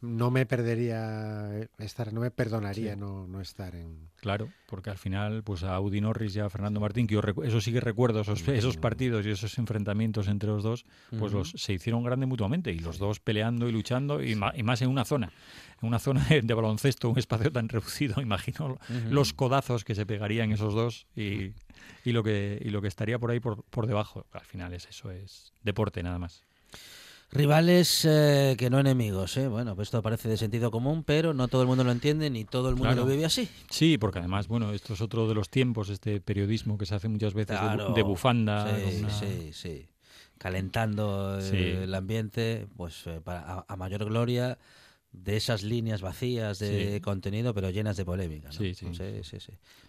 no 0.00 0.30
me 0.30 0.46
perdería 0.46 1.68
estar, 1.78 2.12
no 2.12 2.20
me 2.20 2.30
perdonaría 2.30 2.96
no, 2.96 3.26
no 3.26 3.40
estar 3.40 3.74
en. 3.74 4.08
Claro, 4.16 4.48
porque 4.66 4.90
al 4.90 4.98
final, 4.98 5.42
pues 5.42 5.62
a 5.62 5.74
Audi 5.74 6.00
Norris 6.00 6.36
y 6.36 6.40
a 6.40 6.50
Fernando 6.50 6.80
Martín, 6.80 7.06
que 7.06 7.14
yo 7.14 7.22
eso 7.44 7.60
sí 7.60 7.72
que 7.72 7.80
recuerdo, 7.80 8.20
esos, 8.20 8.46
esos 8.48 8.76
partidos 8.76 9.24
y 9.26 9.30
esos 9.30 9.56
enfrentamientos 9.58 10.28
entre 10.28 10.48
los 10.48 10.62
dos, 10.62 10.84
pues 11.18 11.32
los 11.32 11.50
se 11.50 11.72
hicieron 11.72 12.02
grandes 12.02 12.28
mutuamente 12.28 12.72
y 12.72 12.78
los 12.78 12.98
dos 12.98 13.20
peleando 13.20 13.68
y 13.68 13.72
luchando 13.72 14.22
y, 14.22 14.38
y 14.54 14.62
más 14.62 14.82
en 14.82 14.90
una 14.90 15.04
zona 15.04 15.32
en 15.80 15.88
una 15.88 15.98
zona 15.98 16.24
de, 16.24 16.54
baloncesto, 16.54 17.08
un 17.08 17.18
espacio 17.18 17.52
tan 17.52 17.68
reducido, 17.68 18.20
imagino 18.22 18.78
los 19.10 19.32
codazos 19.32 19.84
que 19.84 19.94
se 19.94 20.06
pegarían 20.06 20.52
esos 20.52 20.74
dos 20.74 21.06
y, 21.14 21.52
y, 22.04 22.12
lo, 22.12 22.22
que, 22.22 22.60
y 22.64 22.70
lo 22.70 22.82
que 22.82 22.88
estaría 22.88 23.18
por 23.18 23.30
ahí 23.30 23.40
por, 23.40 23.62
por 23.64 23.86
debajo. 23.86 24.26
Al 24.32 24.44
final 24.44 24.72
es 24.74 24.86
eso, 24.86 25.10
es 25.10 25.52
deporte 25.62 26.02
nada 26.02 26.18
más. 26.18 26.42
Rivales 27.30 28.06
eh, 28.06 28.56
que 28.58 28.70
no 28.70 28.78
enemigos, 28.78 29.36
¿eh? 29.36 29.48
Bueno, 29.48 29.76
pues 29.76 29.88
esto 29.88 30.00
parece 30.00 30.30
de 30.30 30.38
sentido 30.38 30.70
común, 30.70 31.04
pero 31.04 31.34
no 31.34 31.48
todo 31.48 31.60
el 31.60 31.68
mundo 31.68 31.84
lo 31.84 31.92
entiende 31.92 32.30
ni 32.30 32.46
todo 32.46 32.70
el 32.70 32.76
mundo 32.76 32.94
lo 32.94 33.04
vive 33.04 33.26
así. 33.26 33.50
Sí, 33.68 33.98
porque 33.98 34.20
además, 34.20 34.48
bueno, 34.48 34.72
esto 34.72 34.94
es 34.94 35.02
otro 35.02 35.28
de 35.28 35.34
los 35.34 35.50
tiempos, 35.50 35.90
este 35.90 36.22
periodismo 36.22 36.78
que 36.78 36.86
se 36.86 36.94
hace 36.94 37.08
muchas 37.08 37.34
veces 37.34 37.58
de, 37.94 38.02
bufanda. 38.02 38.74
Sí, 38.78 39.04
sí, 39.10 39.50
sí. 39.52 39.88
Calentando 40.38 41.38
eh, 41.38 41.82
el 41.84 41.94
ambiente, 41.94 42.66
pues 42.76 43.06
eh, 43.06 43.20
para, 43.22 43.66
a 43.68 43.76
mayor 43.76 44.06
gloria 44.06 44.56
de 45.12 45.36
esas 45.36 45.62
líneas 45.62 46.00
vacías 46.00 46.58
de 46.58 47.00
contenido, 47.02 47.54
pero 47.54 47.70
llenas 47.70 47.96
de 47.96 48.04
polémica. 48.04 48.52
Sí, 48.52 48.74
sí. 48.74 48.86
sí, 48.94 49.38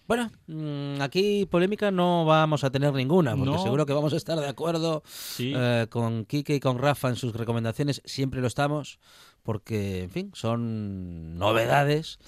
Bueno, 0.07 0.31
mm, 0.47 1.01
aquí 1.01 1.45
polémica 1.45 1.91
no 1.91 2.25
vamos 2.25 2.63
a 2.63 2.71
tener 2.71 2.93
ninguna, 2.93 3.35
porque 3.35 3.59
seguro 3.59 3.85
que 3.85 3.93
vamos 3.93 4.13
a 4.13 4.17
estar 4.17 4.39
de 4.39 4.47
acuerdo 4.47 5.03
eh, 5.39 5.88
con 5.89 6.25
Quique 6.25 6.55
y 6.55 6.59
con 6.59 6.77
Rafa 6.77 7.09
en 7.09 7.15
sus 7.15 7.33
recomendaciones. 7.33 8.01
Siempre 8.05 8.41
lo 8.41 8.47
estamos, 8.47 8.99
porque, 9.43 10.03
en 10.03 10.09
fin, 10.09 10.31
son 10.33 11.38
novedades 11.38 12.19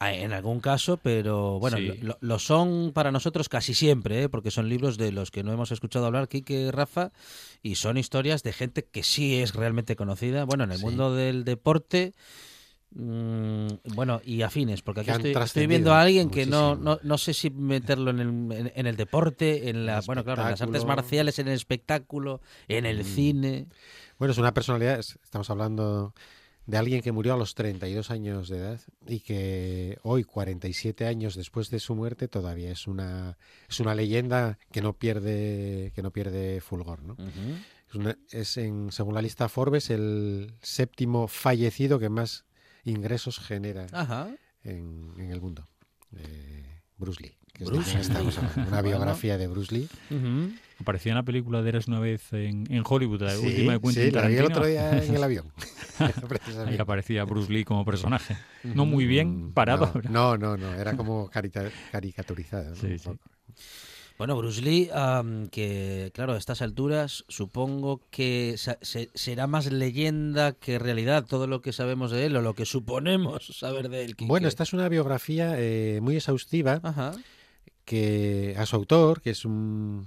en 0.00 0.32
algún 0.32 0.60
caso, 0.60 0.96
pero 0.96 1.58
bueno, 1.58 1.76
lo, 2.20 2.38
son 2.38 2.92
para 2.94 3.12
nosotros 3.12 3.50
casi 3.50 3.74
siempre, 3.74 4.22
¿eh? 4.22 4.28
porque 4.30 4.50
son 4.50 4.68
libros 4.68 4.96
de 4.96 5.12
los 5.12 5.30
que 5.30 5.42
no 5.42 5.52
hemos 5.52 5.72
escuchado 5.72 6.06
hablar, 6.06 6.26
Kike 6.28 6.72
Rafa, 6.72 7.12
y 7.62 7.74
son 7.74 7.98
historias 7.98 8.42
de 8.42 8.54
gente 8.54 8.84
que 8.84 9.02
sí 9.02 9.36
es 9.36 9.54
realmente 9.54 9.96
conocida. 9.96 10.44
Bueno, 10.44 10.64
en 10.64 10.72
el 10.72 10.78
mundo 10.78 11.14
del 11.14 11.44
deporte. 11.44 12.14
Mm, 12.92 13.68
bueno, 13.94 14.20
y 14.24 14.42
afines, 14.42 14.82
porque 14.82 15.02
aquí 15.02 15.10
estoy, 15.30 15.66
viendo 15.68 15.92
a 15.92 16.00
alguien 16.00 16.28
que 16.28 16.44
no, 16.44 16.74
no, 16.74 16.98
no, 17.04 17.18
sé 17.18 17.34
si 17.34 17.50
meterlo 17.50 18.10
en 18.10 18.18
el, 18.18 18.72
en, 18.74 18.86
el 18.86 18.96
deporte, 18.96 19.68
en 19.68 19.86
la, 19.86 20.00
bueno, 20.00 20.24
claro, 20.24 20.42
en 20.42 20.50
las 20.50 20.62
artes 20.62 20.84
marciales, 20.84 21.38
en 21.38 21.46
el 21.46 21.54
espectáculo, 21.54 22.40
en 22.66 22.86
el 22.86 23.02
mm. 23.02 23.04
cine. 23.04 23.66
Bueno, 24.18 24.32
es 24.32 24.38
una 24.38 24.52
personalidad, 24.52 24.98
estamos 24.98 25.48
hablando 25.50 26.14
de 26.66 26.76
alguien 26.76 27.02
que 27.02 27.12
murió 27.12 27.34
a 27.34 27.36
los 27.36 27.54
32 27.54 28.10
años 28.10 28.48
de 28.48 28.58
edad 28.58 28.80
y 29.06 29.20
que 29.20 29.98
hoy, 30.02 30.24
47 30.24 31.06
años 31.06 31.34
después 31.34 31.70
de 31.70 31.80
su 31.80 31.94
muerte, 31.94 32.28
todavía 32.28 32.70
es 32.70 32.86
una, 32.86 33.38
es 33.68 33.80
una 33.80 33.94
leyenda 33.94 34.58
que 34.70 34.82
no 34.82 34.92
pierde, 34.92 35.92
que 35.94 36.02
no 36.02 36.12
pierde 36.12 36.60
fulgor. 36.60 37.02
¿no? 37.02 37.16
es, 38.30 38.56
en, 38.56 38.92
según 38.92 39.14
la 39.14 39.22
lista 39.22 39.48
Forbes, 39.48 39.90
el 39.90 40.54
séptimo 40.62 41.28
fallecido 41.28 41.98
que 41.98 42.08
más 42.08 42.44
ingresos 42.84 43.38
genera 43.38 43.86
En, 44.62 45.14
en, 45.16 45.30
el 45.30 45.40
mundo. 45.40 45.68
Eh, 46.16 46.82
Bruce 46.96 47.22
Lee. 47.22 47.39
Que 47.52 47.64
una 47.64 48.82
biografía 48.82 49.38
de 49.38 49.46
Bruce 49.46 49.74
Lee. 49.74 49.88
Aparecía 50.80 51.12
en 51.12 51.16
la 51.16 51.24
película 51.24 51.62
de 51.62 51.68
Eras 51.68 51.88
una 51.88 52.00
vez 52.00 52.32
en, 52.32 52.82
Hollywood, 52.84 53.22
la 53.22 53.38
última 53.38 53.72
de 53.74 53.80
Quentin 53.80 54.04
sí, 54.04 54.10
la 54.10 54.26
vi 54.26 54.36
el 54.36 54.46
otro 54.46 54.66
día 54.66 55.02
en 55.02 55.14
el 55.14 55.22
avión. 55.22 55.52
Ahí 56.66 56.78
aparecía 56.78 57.24
Bruce 57.24 57.52
Lee 57.52 57.64
como 57.64 57.84
personaje. 57.84 58.36
No 58.64 58.86
muy 58.86 59.06
bien 59.06 59.52
parado. 59.52 59.92
No, 60.08 60.38
no, 60.38 60.56
no, 60.56 60.74
era 60.74 60.96
como 60.96 61.30
caricaturizado. 61.30 62.74
Sí, 62.76 62.98
sí. 62.98 63.10
Bueno, 64.20 64.36
Bruce 64.36 64.60
Lee, 64.60 64.90
que 65.50 66.10
claro, 66.12 66.34
a 66.34 66.36
estas 66.36 66.60
alturas 66.60 67.24
supongo 67.28 68.02
que 68.10 68.56
será 68.58 69.46
más 69.46 69.72
leyenda 69.72 70.52
que 70.52 70.78
realidad 70.78 71.24
todo 71.26 71.46
lo 71.46 71.62
que 71.62 71.72
sabemos 71.72 72.10
de 72.10 72.26
él 72.26 72.36
o 72.36 72.42
lo 72.42 72.54
que 72.54 72.66
suponemos 72.66 73.46
saber 73.58 73.88
de 73.88 74.04
él. 74.04 74.16
Bueno, 74.20 74.46
esta 74.46 74.64
es 74.64 74.74
una 74.74 74.90
biografía 74.90 75.54
eh, 75.56 76.00
muy 76.02 76.16
exhaustiva 76.16 76.82
que 77.90 78.54
a 78.56 78.66
su 78.66 78.76
autor, 78.76 79.20
que 79.20 79.30
es 79.30 79.44
un 79.44 80.06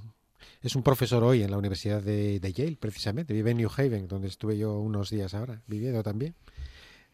es 0.62 0.74
un 0.78 0.84
profesor 0.84 1.22
hoy 1.22 1.44
en 1.44 1.52
la 1.52 1.58
Universidad 1.58 2.02
de, 2.02 2.40
Yale, 2.56 2.78
precisamente. 2.78 3.34
Vive 3.34 3.52
en 3.52 3.58
New 3.58 3.70
Haven, 3.76 4.08
donde 4.08 4.30
estuve 4.30 4.58
yo 4.58 4.80
unos 4.80 5.10
días 5.10 5.34
ahora, 5.34 5.62
viviendo 5.68 6.02
también. 6.02 6.34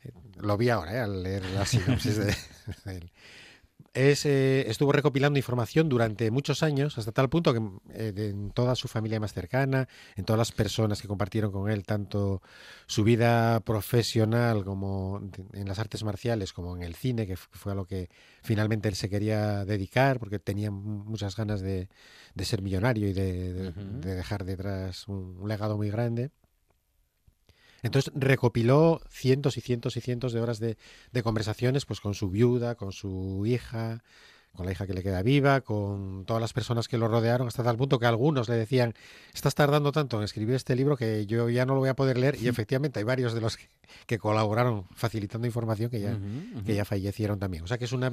Eh, 0.04 0.12
lo 0.38 0.56
vi 0.58 0.70
ahora, 0.70 0.94
eh, 0.94 1.00
al 1.00 1.24
leer 1.24 1.44
la 1.56 1.66
sinopsis 1.66 2.18
de, 2.18 2.36
él. 2.86 3.12
Eh, 3.94 4.66
estuvo 4.68 4.92
recopilando 4.92 5.40
información 5.40 5.90
durante 5.90 6.32
muchos 6.32 6.64
años, 6.64 6.98
hasta 6.98 7.12
tal 7.12 7.30
punto 7.30 7.54
que 7.54 7.62
en 7.94 8.52
toda 8.52 8.76
su 8.76 8.88
familia 8.88 9.20
más 9.20 9.34
cercana, 9.34 9.88
en 10.16 10.26
todas 10.26 10.38
las 10.38 10.52
personas 10.52 11.02
que 11.02 11.08
compartieron 11.08 11.52
con 11.52 11.70
él, 11.70 11.86
tanto 11.86 12.42
su 12.86 13.04
vida 13.04 13.60
profesional 13.62 14.64
como 14.64 15.22
en 15.54 15.68
las 15.68 15.80
artes 15.80 16.04
marciales, 16.04 16.54
como 16.54 16.76
en 16.76 16.84
el 16.84 16.96
cine, 16.96 17.26
que 17.26 17.36
fue 17.36 17.72
a 17.72 17.76
lo 17.76 17.86
que 17.86 18.10
finalmente 18.44 18.90
él 18.90 18.96
se 18.96 19.10
quería 19.10 19.66
dedicar, 19.66 20.20
porque 20.20 20.40
tenía 20.40 20.72
muchas 20.72 21.36
ganas 21.36 21.62
de, 21.62 21.90
de 22.36 22.46
ser 22.46 22.62
millonario 22.62 23.08
y 23.08 23.14
de, 23.14 23.72
dejar 23.72 24.46
detrás 24.46 25.08
un, 25.08 25.48
legado 25.48 25.78
muy 25.78 25.90
grande. 25.90 26.32
Entonces 27.84 28.12
recopiló 28.16 29.02
cientos 29.10 29.58
y 29.58 29.62
cientos 29.62 29.98
y 29.98 30.02
cientos 30.02 30.34
de 30.34 30.42
horas 30.42 30.60
de, 30.60 30.78
conversaciones 31.24 31.86
pues 31.86 32.00
con 32.00 32.14
su 32.14 32.30
viuda, 32.30 32.76
con 32.76 32.92
su 32.92 33.46
hija, 33.46 34.04
con 34.60 34.66
la 34.66 34.74
hija 34.74 34.86
que 34.86 34.94
le 34.94 35.02
queda 35.02 35.24
viva, 35.24 35.62
con 35.62 36.26
todas 36.26 36.42
las 36.42 36.52
personas 36.52 36.90
que 36.90 36.98
lo 36.98 37.08
rodearon, 37.08 37.48
hasta 37.48 37.64
tal 37.64 37.78
punto 37.78 37.98
que 37.98 38.06
algunos 38.08 38.50
le 38.50 38.56
decían, 38.56 38.94
estás 39.34 39.56
tardando 39.56 39.94
tanto 39.94 40.18
en 40.18 40.26
escribir 40.26 40.56
este 40.56 40.76
libro 40.76 40.98
que 40.98 41.26
yo 41.26 41.50
ya 41.50 41.66
no 41.66 41.76
lo 41.76 41.80
voy 41.80 41.88
a 41.88 41.96
poder 41.96 42.18
leer. 42.18 42.36
Y 42.42 42.50
efectivamente 42.50 43.00
hay 43.00 43.06
varios 43.06 43.34
de 43.34 43.40
los 43.40 43.58
que, 44.06 44.18
colaboraron 44.18 44.86
facilitando 44.94 45.48
información 45.48 45.90
que 45.90 46.02
ya, 46.02 46.20
que 46.66 46.76
ya 46.76 46.84
fallecieron 46.84 47.40
también. 47.40 47.64
O 47.64 47.68
sea 47.68 47.78
que 47.78 47.86
es 47.86 47.94
una, 47.94 48.12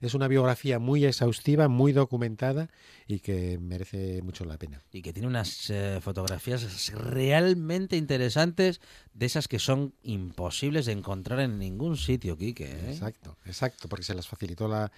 es 0.00 0.14
una 0.14 0.26
biografía 0.26 0.80
muy 0.80 1.04
exhaustiva, 1.04 1.68
muy 1.68 1.92
documentada 1.92 2.68
y 3.06 3.20
que 3.20 3.58
merece 3.60 4.20
mucho 4.22 4.44
la 4.44 4.58
pena. 4.58 4.82
Y 4.90 5.00
que 5.00 5.12
tiene 5.12 5.28
unas 5.28 5.70
eh, 5.70 6.00
fotografías 6.02 6.92
realmente 6.92 7.96
interesantes, 7.96 8.80
de 9.12 9.26
esas 9.26 9.46
que 9.46 9.60
son 9.60 9.94
imposibles 10.02 10.86
de 10.86 10.92
encontrar 10.92 11.38
en 11.38 11.58
ningún 11.58 11.96
sitio, 11.96 12.36
Quique. 12.36 12.64
¿eh? 12.64 12.90
Exacto, 12.90 13.38
exacto, 13.46 13.88
porque 13.88 14.04
se 14.04 14.14
las 14.14 14.26
facilitó 14.26 14.66
la, 14.66 14.90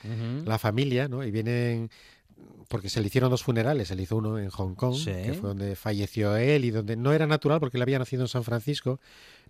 la 0.45 0.59
familia, 0.59 0.86
¿no? 1.09 1.25
Y 1.25 1.31
vienen 1.31 1.91
porque 2.69 2.89
se 2.89 3.01
le 3.01 3.07
hicieron 3.07 3.31
dos 3.31 3.43
funerales, 3.43 3.89
se 3.89 3.95
le 3.95 4.03
hizo 4.03 4.17
uno 4.17 4.39
en 4.39 4.51
Hong 4.51 4.75
Kong, 4.75 4.97
que 5.05 5.35
fue 5.35 5.49
donde 5.49 5.77
falleció 5.77 6.37
él 6.37 6.65
y 6.65 6.71
donde 6.71 6.97
no 6.97 7.13
era 7.13 7.27
natural 7.27 7.61
porque 7.61 7.79
él 7.79 7.83
había 7.83 7.99
nacido 7.99 8.23
en 8.23 8.29
San 8.29 8.45
Francisco, 8.45 9.01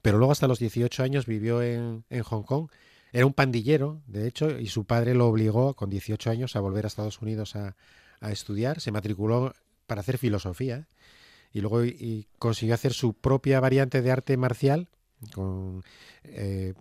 pero 0.02 0.18
luego 0.18 0.32
hasta 0.32 0.46
los 0.46 0.58
18 0.58 1.02
años 1.02 1.26
vivió 1.26 1.62
en, 1.62 2.04
en 2.10 2.22
Hong 2.22 2.42
Kong. 2.42 2.68
Era 3.12 3.24
un 3.24 3.32
pandillero, 3.32 4.02
de 4.06 4.28
hecho, 4.28 4.58
y 4.58 4.66
su 4.66 4.84
padre 4.84 5.14
lo 5.14 5.26
obligó 5.26 5.74
con 5.74 5.88
18 5.88 6.30
años 6.30 6.56
a 6.56 6.60
volver 6.60 6.84
a 6.84 6.88
Estados 6.88 7.20
Unidos 7.22 7.56
a, 7.56 7.76
a 8.20 8.30
estudiar. 8.30 8.80
Se 8.80 8.92
matriculó 8.92 9.54
para 9.86 10.00
hacer 10.00 10.18
filosofía 10.18 10.86
y 11.52 11.60
luego 11.60 11.84
y 11.84 12.26
consiguió 12.38 12.74
hacer 12.74 12.92
su 12.92 13.14
propia 13.14 13.60
variante 13.60 14.02
de 14.02 14.10
arte 14.10 14.36
marcial 14.36 14.88
con, 15.32 15.82
eh, 16.24 16.74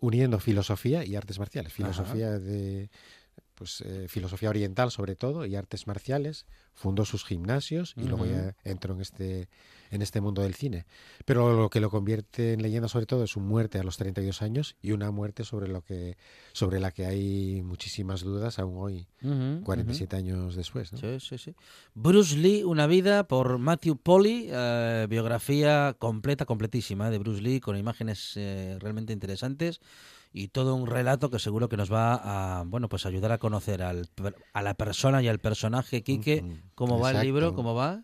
uniendo 0.00 0.38
filosofía 0.38 1.04
y 1.04 1.16
artes 1.16 1.38
marciales. 1.38 1.72
Filosofía 1.72 2.38
de 2.38 2.90
pues 3.62 3.80
eh, 3.82 4.06
filosofía 4.08 4.50
oriental 4.50 4.90
sobre 4.90 5.14
todo 5.14 5.46
y 5.46 5.54
artes 5.54 5.86
marciales, 5.86 6.46
fundó 6.74 7.04
sus 7.04 7.24
gimnasios 7.24 7.94
y 7.96 8.08
luego 8.08 8.26
ya 8.26 8.56
entró 8.64 8.94
en 8.94 9.00
este 9.00 9.48
en 9.92 10.02
este 10.02 10.20
mundo 10.20 10.42
del 10.42 10.54
cine. 10.54 10.86
Pero 11.24 11.54
lo 11.54 11.70
que 11.70 11.78
lo 11.78 11.90
convierte 11.90 12.54
en 12.54 12.62
leyenda 12.62 12.88
sobre 12.88 13.06
todo 13.06 13.22
es 13.22 13.30
su 13.30 13.40
muerte 13.40 13.78
a 13.78 13.84
los 13.84 13.98
32 13.98 14.42
años 14.42 14.74
y 14.82 14.90
una 14.90 15.12
muerte 15.12 15.44
sobre 15.44 15.68
lo 15.68 15.82
que 15.82 16.16
sobre 16.52 16.80
la 16.80 16.90
que 16.90 17.06
hay 17.06 17.62
muchísimas 17.62 18.22
dudas 18.22 18.58
aún 18.58 18.78
hoy, 18.78 19.06
47 19.62 20.16
años 20.16 20.56
después. 20.56 20.92
¿no? 20.92 20.98
Sí, 20.98 21.20
sí, 21.20 21.38
sí. 21.38 21.54
Bruce 21.94 22.36
Lee, 22.36 22.64
una 22.64 22.88
vida 22.88 23.28
por 23.28 23.58
Matthew 23.58 23.96
Polly, 23.98 24.48
eh, 24.50 25.06
biografía 25.08 25.94
completa, 25.96 26.46
completísima 26.46 27.10
de 27.10 27.18
Bruce 27.18 27.42
Lee 27.42 27.60
con 27.60 27.76
imágenes 27.76 28.32
eh, 28.34 28.78
realmente 28.80 29.12
interesantes 29.12 29.80
y 30.32 30.48
todo 30.48 30.74
un 30.74 30.86
relato 30.86 31.30
que 31.30 31.38
seguro 31.38 31.68
que 31.68 31.76
nos 31.76 31.92
va 31.92 32.60
a 32.60 32.64
bueno 32.64 32.88
pues 32.88 33.06
ayudar 33.06 33.32
a 33.32 33.38
conocer 33.38 33.82
al, 33.82 34.08
a 34.52 34.62
la 34.62 34.74
persona 34.74 35.22
y 35.22 35.28
al 35.28 35.38
personaje 35.38 36.02
Quique. 36.02 36.44
¿Cómo 36.74 36.98
va 36.98 37.10
el 37.10 37.20
libro? 37.20 37.54
¿Cómo 37.54 37.74
va? 37.74 38.02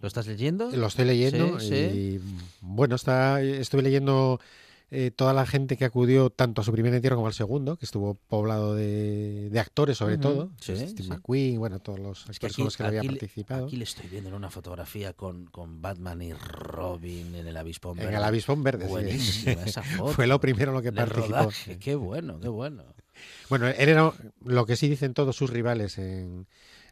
¿Lo 0.00 0.06
estás 0.06 0.26
leyendo? 0.28 0.70
Lo 0.70 0.86
estoy 0.86 1.06
leyendo 1.06 1.58
Sí, 1.58 1.74
y 1.74 2.20
bueno, 2.60 2.94
está, 2.94 3.42
estuve 3.42 3.82
leyendo 3.82 4.40
eh, 4.90 5.10
toda 5.10 5.32
la 5.34 5.44
gente 5.46 5.76
que 5.76 5.84
acudió 5.84 6.30
tanto 6.30 6.62
a 6.62 6.64
su 6.64 6.72
primer 6.72 6.94
entierro 6.94 7.16
como 7.16 7.26
al 7.26 7.34
segundo, 7.34 7.76
que 7.76 7.84
estuvo 7.84 8.14
poblado 8.14 8.74
de, 8.74 9.50
de 9.50 9.60
actores 9.60 9.98
sobre 9.98 10.16
todo, 10.18 10.50
sí, 10.60 10.72
pues 10.72 10.90
Steve 10.90 11.02
sí. 11.04 11.08
McQueen, 11.10 11.58
bueno, 11.58 11.78
todos 11.80 11.98
los 11.98 12.20
Es 12.30 12.38
que 12.38 12.46
actores 12.46 12.52
aquí, 12.54 12.56
con 12.56 12.64
los 12.64 12.76
que 12.78 12.82
había 12.84 13.00
aquí 13.00 13.08
le- 13.08 13.14
participado. 13.14 13.66
aquí 13.66 13.76
le 13.76 13.84
estoy 13.84 14.08
viendo 14.08 14.30
en 14.30 14.34
una 14.36 14.50
fotografía 14.50 15.12
con, 15.12 15.44
con 15.46 15.82
Batman 15.82 16.22
y 16.22 16.32
Robin 16.32 17.34
en 17.34 17.46
el 17.46 17.56
avispón 17.56 17.98
en 17.98 18.04
verde. 18.04 18.16
el 18.16 18.24
avispón 18.24 18.62
verde, 18.62 18.84
sí. 18.86 18.90
Buenísima 18.90 19.62
esa 19.64 19.82
foto. 19.98 20.12
Fue 20.12 20.26
lo 20.26 20.40
primero 20.40 20.70
en 20.70 20.76
lo 20.76 20.82
que 20.82 20.92
participó. 20.92 21.26
rodaje. 21.36 21.78
Qué 21.78 21.94
bueno, 21.94 22.40
qué 22.40 22.48
bueno. 22.48 22.84
Bueno, 23.50 23.66
él 23.66 23.88
era 23.88 24.12
lo 24.44 24.64
que 24.66 24.76
sí 24.76 24.88
dicen 24.88 25.12
todos 25.12 25.34
sus 25.36 25.50
rivales 25.50 25.98
en 25.98 26.46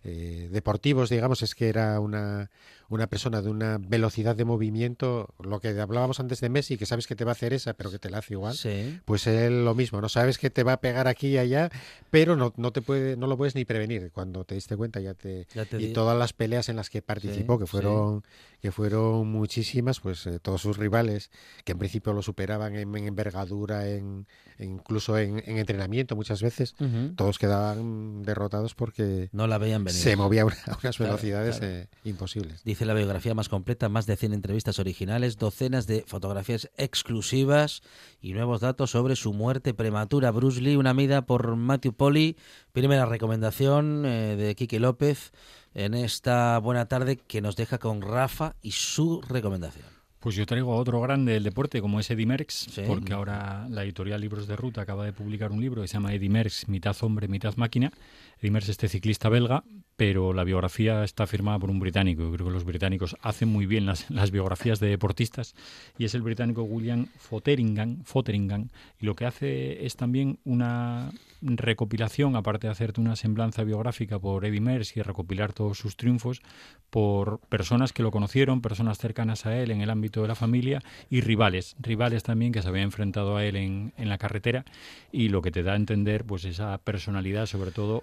eh, 0.05 0.49
deportivos, 0.53 1.11
digamos, 1.11 1.43
es 1.43 1.55
que 1.55 1.69
era 1.69 1.99
una, 2.01 2.51
una 2.89 3.07
persona 3.09 3.43
de 3.43 3.49
una 3.51 3.79
velocidad 3.79 4.37
de 4.37 4.45
movimiento, 4.45 5.35
lo 5.43 5.61
que 5.61 5.69
hablábamos 5.81 6.21
antes 6.21 6.41
de 6.41 6.49
Messi, 6.49 6.77
que 6.77 6.87
sabes 6.87 7.07
que 7.07 7.17
te 7.17 7.25
va 7.25 7.33
a 7.33 7.33
hacer 7.33 7.53
esa, 7.53 7.75
pero 7.75 7.91
que 7.91 7.99
te 7.99 8.11
la 8.11 8.19
hace 8.19 8.35
igual. 8.35 8.55
Sí. 8.55 9.01
Pues 9.05 9.27
él 9.27 9.65
lo 9.65 9.75
mismo, 9.75 10.01
no 10.01 10.09
sabes 10.09 10.39
que 10.39 10.51
te 10.51 10.63
va 10.63 10.75
a 10.75 10.81
pegar 10.81 11.09
aquí 11.09 11.29
y 11.29 11.39
allá, 11.39 11.71
pero 12.11 12.37
no, 12.37 12.53
no 12.57 12.73
te 12.73 12.83
puede, 12.83 13.17
no 13.17 13.27
lo 13.27 13.37
puedes 13.37 13.55
ni 13.55 13.65
prevenir. 13.65 14.11
Cuando 14.13 14.45
te 14.45 14.55
diste 14.55 14.77
cuenta 14.77 15.01
ya 15.01 15.15
te, 15.15 15.47
Ya 15.55 15.65
te 15.65 15.81
y 15.83 15.93
todas 15.93 16.17
las 16.17 16.33
peleas 16.33 16.69
en 16.69 16.77
las 16.77 16.91
que 16.91 17.03
participó, 17.03 17.55
Sí, 17.55 17.61
que 17.61 17.67
fueron, 17.67 18.23
que 18.61 18.73
fueron 18.73 19.29
muchísimas, 19.31 20.01
pues 20.01 20.27
eh, 20.27 20.39
todos 20.41 20.61
sus 20.61 20.77
rivales, 20.77 21.31
que 21.65 21.73
en 21.73 21.79
principio 21.79 22.13
lo 22.13 22.23
superaban 22.23 22.77
en, 22.77 22.95
en 22.97 23.07
envergadura, 23.07 23.89
en, 23.89 24.27
incluso 24.59 25.19
en, 25.19 25.43
en 25.47 25.59
entrenamiento 25.59 26.17
muchas 26.17 26.43
veces, 26.43 26.75
todos 27.17 27.39
quedaban 27.39 28.23
derrotados 28.23 28.75
porque 28.75 29.29
No 29.33 29.47
la 29.47 29.59
veían 29.59 29.85
venir. 29.85 29.96
Se 29.97 30.17
movía 30.17 30.43
a 30.43 30.45
una- 30.47 30.57
unas 30.67 30.97
Claro, 30.97 31.13
velocidades 31.13 31.59
claro. 31.59 31.75
eh, 31.75 31.89
imposibles. 32.05 32.63
Dice 32.65 32.85
la 32.85 32.95
biografía 32.95 33.35
más 33.35 33.49
completa, 33.49 33.89
más 33.89 34.07
de 34.07 34.17
100 34.17 34.33
entrevistas 34.35 34.79
originales, 34.79 35.37
docenas 35.39 35.87
de 35.87 36.05
fotografías 36.07 36.71
exclusivas 36.77 37.83
y 38.21 38.33
nuevos 38.33 38.61
datos 38.61 38.91
sobre 38.91 39.17
su 39.17 39.33
muerte 39.33 39.75
prematura. 39.75 40.31
Bruce 40.31 40.61
Lee, 40.61 40.77
una 40.77 40.95
mida 40.95 41.23
por 41.27 41.57
Matthew 41.57 41.95
Polly. 41.95 42.37
Primera 42.73 43.07
recomendación 43.07 44.05
eh, 44.07 44.37
de 44.37 44.55
Quique 44.55 44.79
López 44.81 45.33
en 45.75 45.95
esta 45.95 46.59
buena 46.59 46.87
tarde 46.87 47.17
que 47.17 47.41
nos 47.41 47.57
deja 47.57 47.79
con 47.79 48.03
Rafa 48.03 48.55
y 48.63 48.73
su 48.73 49.23
recomendación. 49.23 49.96
Pues 50.27 50.35
yo 50.35 50.45
traigo 50.45 50.73
a 50.73 50.77
otro 50.79 51.01
grande 51.01 51.35
del 51.35 51.45
deporte 51.45 51.81
como 51.81 52.01
es 52.01 52.11
Eddie 52.11 52.27
Merckx, 52.27 52.53
Sí. 52.73 52.83
porque 52.85 53.13
ahora 53.13 53.69
la 53.71 53.85
editorial 53.85 54.21
Libros 54.21 54.49
de 54.49 54.57
Ruta 54.57 54.81
acaba 54.81 55.05
de 55.05 55.13
publicar 55.13 55.53
un 55.53 55.61
libro 55.61 55.83
que 55.83 55.87
se 55.87 55.93
llama 55.95 56.13
Eddie 56.13 56.29
Merckx, 56.29 56.67
mitad 56.67 56.97
hombre, 57.03 57.29
mitad 57.29 57.55
máquina. 57.55 57.93
Eddie 58.41 58.51
Merckx 58.51 58.65
es 58.65 58.71
este 58.71 58.89
ciclista 58.89 59.29
belga, 59.29 59.63
pero 59.95 60.33
la 60.33 60.43
biografía 60.43 61.05
está 61.05 61.29
firmada 61.29 61.61
por 61.61 61.71
un 61.71 61.79
británico. 61.79 62.23
Yo 62.25 62.33
creo 62.33 62.47
que 62.49 62.53
los 62.55 62.65
británicos 62.65 63.17
hacen 63.23 63.51
muy 63.51 63.67
bien 63.67 63.87
las, 63.87 64.11
las 64.11 64.33
biografías 64.33 64.81
de 64.81 64.89
deportistas 64.89 65.55
y 65.97 66.07
es 66.07 66.15
el 66.17 66.23
británico 66.23 66.65
William 66.65 67.07
Fotheringham, 67.19 68.03
Fotheringham. 68.03 68.71
Y 68.99 69.07
lo 69.07 69.15
que 69.15 69.27
hace 69.27 69.87
es 69.87 69.95
también 69.95 70.41
una 70.43 71.13
recopilación, 71.41 72.37
aparte 72.37 72.67
de 72.67 72.73
hacerte 72.73 73.01
una 73.01 73.17
semblanza 73.17 73.65
biográfica 73.65 74.19
por 74.19 74.45
Eddie 74.45 74.61
Merckx 74.61 74.97
y 74.97 75.03
recopilar 75.03 75.53
todos 75.53 75.79
sus 75.79 75.97
triunfos, 75.97 76.43
por 76.91 77.41
personas 77.49 77.93
que 77.93 78.03
lo 78.03 78.11
conocieron, 78.11 78.63
personas 78.63 78.99
cercanas 78.99 79.47
a 79.47 79.57
él 79.57 79.71
en 79.71 79.81
el 79.81 79.91
ámbito 79.91 80.23
de 80.23 80.29
la 80.29 80.35
familia 80.35 80.83
y 81.11 81.21
rivales, 81.21 81.77
rivales 81.79 82.23
también 82.23 82.53
que 82.53 82.63
se 82.63 82.69
habían 82.69 82.85
enfrentado 82.85 83.37
a 83.37 83.45
él 83.45 83.57
en, 83.57 83.93
en 83.97 84.09
la 84.09 84.19
carretera 84.19 84.65
y 85.13 85.29
lo 85.29 85.43
que 85.43 85.51
te 85.51 85.63
da 85.63 85.73
a 85.73 85.77
entender 85.77 86.25
pues 86.25 86.45
esa 86.45 86.79
personalidad 86.79 87.47
sobre 87.47 87.71
todo 87.71 88.03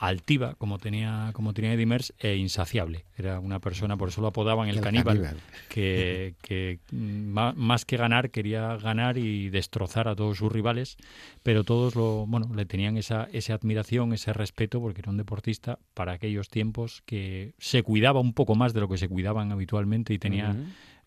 altiva 0.00 0.54
como 0.54 0.78
tenía 0.78 1.30
como 1.34 1.52
tenía 1.52 1.74
Eddie 1.74 1.84
Merckx 1.84 2.14
e 2.18 2.36
insaciable. 2.36 3.04
Era 3.18 3.38
una 3.38 3.60
persona 3.60 3.98
por 3.98 4.08
eso 4.08 4.22
lo 4.22 4.28
apodaban 4.28 4.68
el, 4.68 4.78
El 4.78 4.82
caníbal, 4.82 5.18
caníbal. 5.18 5.36
que, 5.68 6.34
que 6.42 6.78
mm, 6.90 7.54
más 7.54 7.84
que 7.84 7.98
ganar 7.98 8.30
quería 8.30 8.78
ganar 8.78 9.18
y 9.18 9.50
destrozar 9.50 10.08
a 10.08 10.16
todos 10.16 10.38
sus 10.38 10.50
rivales 10.50 10.96
pero 11.42 11.64
todos 11.64 11.96
lo 11.96 12.24
bueno 12.26 12.54
le 12.54 12.64
tenían 12.64 12.96
esa, 12.96 13.28
esa 13.30 13.52
admiración 13.52 14.14
ese 14.14 14.32
respeto 14.32 14.80
porque 14.80 15.02
era 15.02 15.10
un 15.10 15.18
deportista 15.18 15.78
para 15.92 16.12
aquellos 16.12 16.48
tiempos 16.48 17.02
que 17.04 17.52
se 17.58 17.82
cuidaba 17.82 18.20
un 18.20 18.32
poco 18.32 18.54
más 18.54 18.72
de 18.72 18.80
lo 18.80 18.88
que 18.88 18.96
se 18.96 19.08
cuidaban 19.08 19.52
habitualmente 19.52 20.14
y 20.14 20.18
tenía 20.18 20.56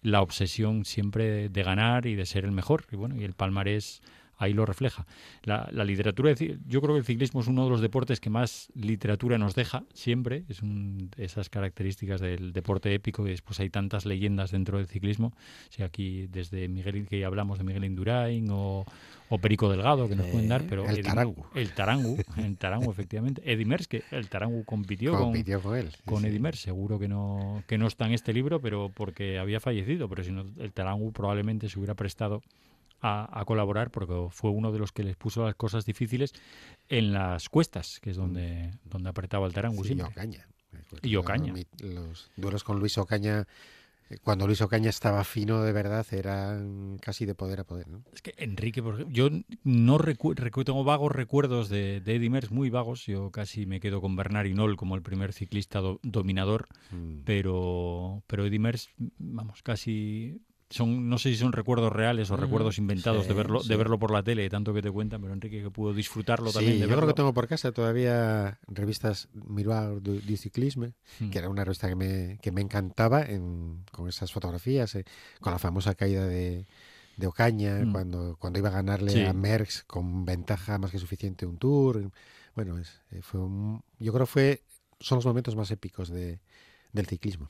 la 0.03 0.21
obsesión 0.21 0.85
siempre 0.85 1.29
de, 1.31 1.49
de 1.49 1.63
ganar 1.63 2.05
y 2.05 2.15
de 2.15 2.25
ser 2.25 2.45
el 2.45 2.51
mejor. 2.51 2.85
Y 2.91 2.95
bueno 2.97 3.15
y 3.15 3.23
el 3.23 3.33
palmarés 3.33 4.01
ahí 4.37 4.53
lo 4.53 4.65
refleja 4.65 5.05
la, 5.43 5.69
la 5.71 5.83
literatura 5.83 6.33
yo 6.33 6.81
creo 6.81 6.93
que 6.95 6.99
el 6.99 7.05
ciclismo 7.05 7.41
es 7.41 7.47
uno 7.47 7.63
de 7.65 7.69
los 7.69 7.81
deportes 7.81 8.19
que 8.19 8.29
más 8.29 8.69
literatura 8.75 9.37
nos 9.37 9.55
deja 9.55 9.83
siempre 9.93 10.43
es 10.49 10.61
un, 10.61 11.09
esas 11.17 11.49
características 11.49 12.21
del 12.21 12.53
deporte 12.53 12.93
épico 12.93 13.25
y 13.27 13.31
después 13.31 13.59
hay 13.59 13.69
tantas 13.69 14.05
leyendas 14.05 14.51
dentro 14.51 14.77
del 14.77 14.87
ciclismo 14.87 15.27
o 15.27 15.71
sea, 15.71 15.85
aquí 15.87 16.27
desde 16.27 16.67
Miguel 16.67 17.07
que 17.07 17.19
ya 17.19 17.27
hablamos 17.27 17.57
de 17.57 17.63
Miguel 17.63 17.85
Indurain 17.85 18.47
o, 18.51 18.85
o 19.29 19.37
Perico 19.39 19.69
Delgado 19.69 20.07
que 20.07 20.15
nos 20.15 20.27
pueden 20.27 20.47
dar 20.49 20.61
Eh, 20.61 20.65
pero 20.69 20.85
el 20.87 21.01
Tarangu. 21.03 21.45
el 21.55 21.71
Tarangu 21.73 22.17
el 22.37 22.57
Tarangu 22.57 22.91
efectivamente 22.91 23.41
Eddie 23.45 23.65
Merckx 23.65 23.87
que 23.87 24.03
el 24.11 24.29
Tarangu 24.29 24.63
compitió 24.65 25.11
con 25.11 25.33
Compitió 25.33 25.61
con 25.61 25.77
él. 25.77 25.89
sí, 25.91 25.97
con 26.05 26.23
sí. 26.23 26.39
Merckx. 26.39 26.61
Seguro 26.61 26.99
que 26.99 27.07
no, 27.07 27.63
que 27.67 27.77
no 27.77 27.87
está 27.87 28.05
en 28.05 28.13
este 28.13 28.33
libro, 28.33 28.59
pero 28.61 28.89
porque 28.93 29.39
había 29.39 29.59
fallecido. 29.59 30.07
Pero 30.09 30.23
si 30.23 30.31
no, 30.31 30.45
el 30.59 30.71
Tarangu 30.73 31.11
probablemente 31.11 31.69
se 31.69 31.79
hubiera 31.79 31.95
prestado 31.95 32.41
a, 33.03 33.39
a 33.39 33.45
colaborar 33.45 33.91
porque 33.91 34.15
fue 34.31 34.49
uno 34.49 34.71
de 34.71 34.79
los 34.79 34.91
que 34.91 35.03
les 35.03 35.15
puso 35.15 35.45
las 35.45 35.55
cosas 35.55 35.85
difíciles 35.85 36.33
en 36.89 37.13
las 37.13 37.49
cuestas, 37.49 37.99
que 37.99 38.09
es 38.11 38.15
donde, 38.17 38.71
donde 38.85 39.09
apretaba 39.09 39.45
el 39.45 39.53
Tarangu 39.53 39.83
Sí, 39.83 39.93
y. 39.93 40.01
Ocaña. 40.01 40.47
Y 41.03 41.15
Ocaña. 41.17 41.53
Los, 41.53 41.93
los 41.93 42.31
duelos 42.35 42.63
con 42.63 42.79
Luis 42.79 42.97
Ocaña, 42.97 43.45
eh, 44.09 44.17
cuando 44.23 44.47
Luis 44.47 44.61
Ocaña 44.61 44.89
estaba 44.89 45.23
fino 45.23 45.61
de 45.61 45.71
verdad, 45.71 46.05
eran 46.11 46.97
casi 46.99 47.25
de 47.25 47.35
poder 47.35 47.59
a 47.59 47.63
poder. 47.63 47.87
¿no? 47.89 48.03
Es 48.13 48.21
que 48.21 48.33
Enrique, 48.37 48.81
yo 49.09 49.29
no 49.63 49.97
recu- 49.99 50.33
recu- 50.35 50.63
tengo 50.65 50.83
vagos 50.83 51.11
recuerdos 51.11 51.69
de, 51.69 52.01
de 52.01 52.29
Merckx, 52.29 52.51
muy 52.51 52.69
vagos. 52.69 53.05
Yo 53.05 53.29
casi 53.31 53.65
me 53.65 53.79
quedo 53.79 54.01
con 54.01 54.15
Bernard 54.15 54.47
Hinault 54.47 54.77
como 54.77 54.95
el 54.95 55.01
primer 55.03 55.31
ciclista 55.33 55.79
do- 55.79 55.99
dominador. 56.03 56.67
Mm. 56.91 57.19
pero 57.25 58.23
pero 58.27 58.45
Eddie 58.45 58.59
Merckx, 58.59 58.89
vamos, 59.19 59.61
casi 59.61 60.41
son 60.73 61.07
no 61.09 61.17
sé 61.17 61.29
si 61.29 61.35
son 61.37 61.51
recuerdos 61.53 61.91
reales 61.93 62.31
o 62.31 62.33
Ujú, 62.33 62.43
recuerdos 62.43 62.77
inventados 62.77 63.27
de 63.27 63.33
verlo 63.33 63.61
sí. 63.61 63.69
de 63.69 63.75
verlo 63.77 63.99
por 63.99 64.11
la 64.11 64.23
tele, 64.23 64.49
tanto 64.49 64.73
que 64.73 64.81
te 64.81 64.89
cuentan, 64.91 65.21
pero 65.21 65.33
Enrique 65.33 65.61
que 65.61 65.69
pudo 65.69 65.93
disfrutarlo 65.93 66.47
Sí, 66.47 66.53
también 66.55 66.73
de 66.75 66.79
yo 66.79 66.85
creo 66.87 66.97
verlo. 66.97 67.07
que 67.07 67.13
tengo 67.17 67.33
por 67.33 67.47
casa 67.47 67.71
todavía 67.71 68.59
revistas 68.67 69.29
Miroir 69.33 70.01
du, 70.01 70.19
du 70.19 70.37
Cyclisme, 70.37 70.93
Mm. 71.19 71.29
que 71.29 71.37
era 71.37 71.49
una 71.49 71.63
revista 71.63 71.87
que 71.87 71.95
me, 71.95 72.39
que 72.41 72.51
me 72.51 72.61
encantaba 72.61 73.21
en- 73.23 73.83
con 73.91 74.07
esas 74.09 74.31
fotografías, 74.31 74.95
eh, 74.95 75.05
con 75.39 75.53
la 75.53 75.59
famosa 75.59 75.93
caída 75.95 76.25
de, 76.27 76.65
de 77.17 77.27
Ocaña, 77.27 77.85
Mm. 77.85 77.91
cuando, 77.91 78.35
cuando 78.39 78.57
iba 78.59 78.69
a 78.69 78.73
ganarle 78.73 79.27
a 79.27 79.33
Merckx 79.33 79.83
con 79.83 80.25
ventaja 80.25 80.79
más 80.79 80.89
que 80.91 80.97
suficiente 80.99 81.45
un 81.45 81.57
tour. 81.57 82.09
Bueno, 82.55 82.79
es, 82.79 83.01
eh, 83.11 83.21
fue 83.21 83.39
un- 83.41 83.83
yo 83.99 84.11
creo 84.13 84.25
que 84.25 84.31
fue, 84.31 84.63
son 84.99 85.17
los 85.17 85.25
momentos 85.25 85.55
más 85.55 85.69
épicos 85.71 86.09
de, 86.09 86.39
del 86.91 87.05
ciclismo. 87.05 87.49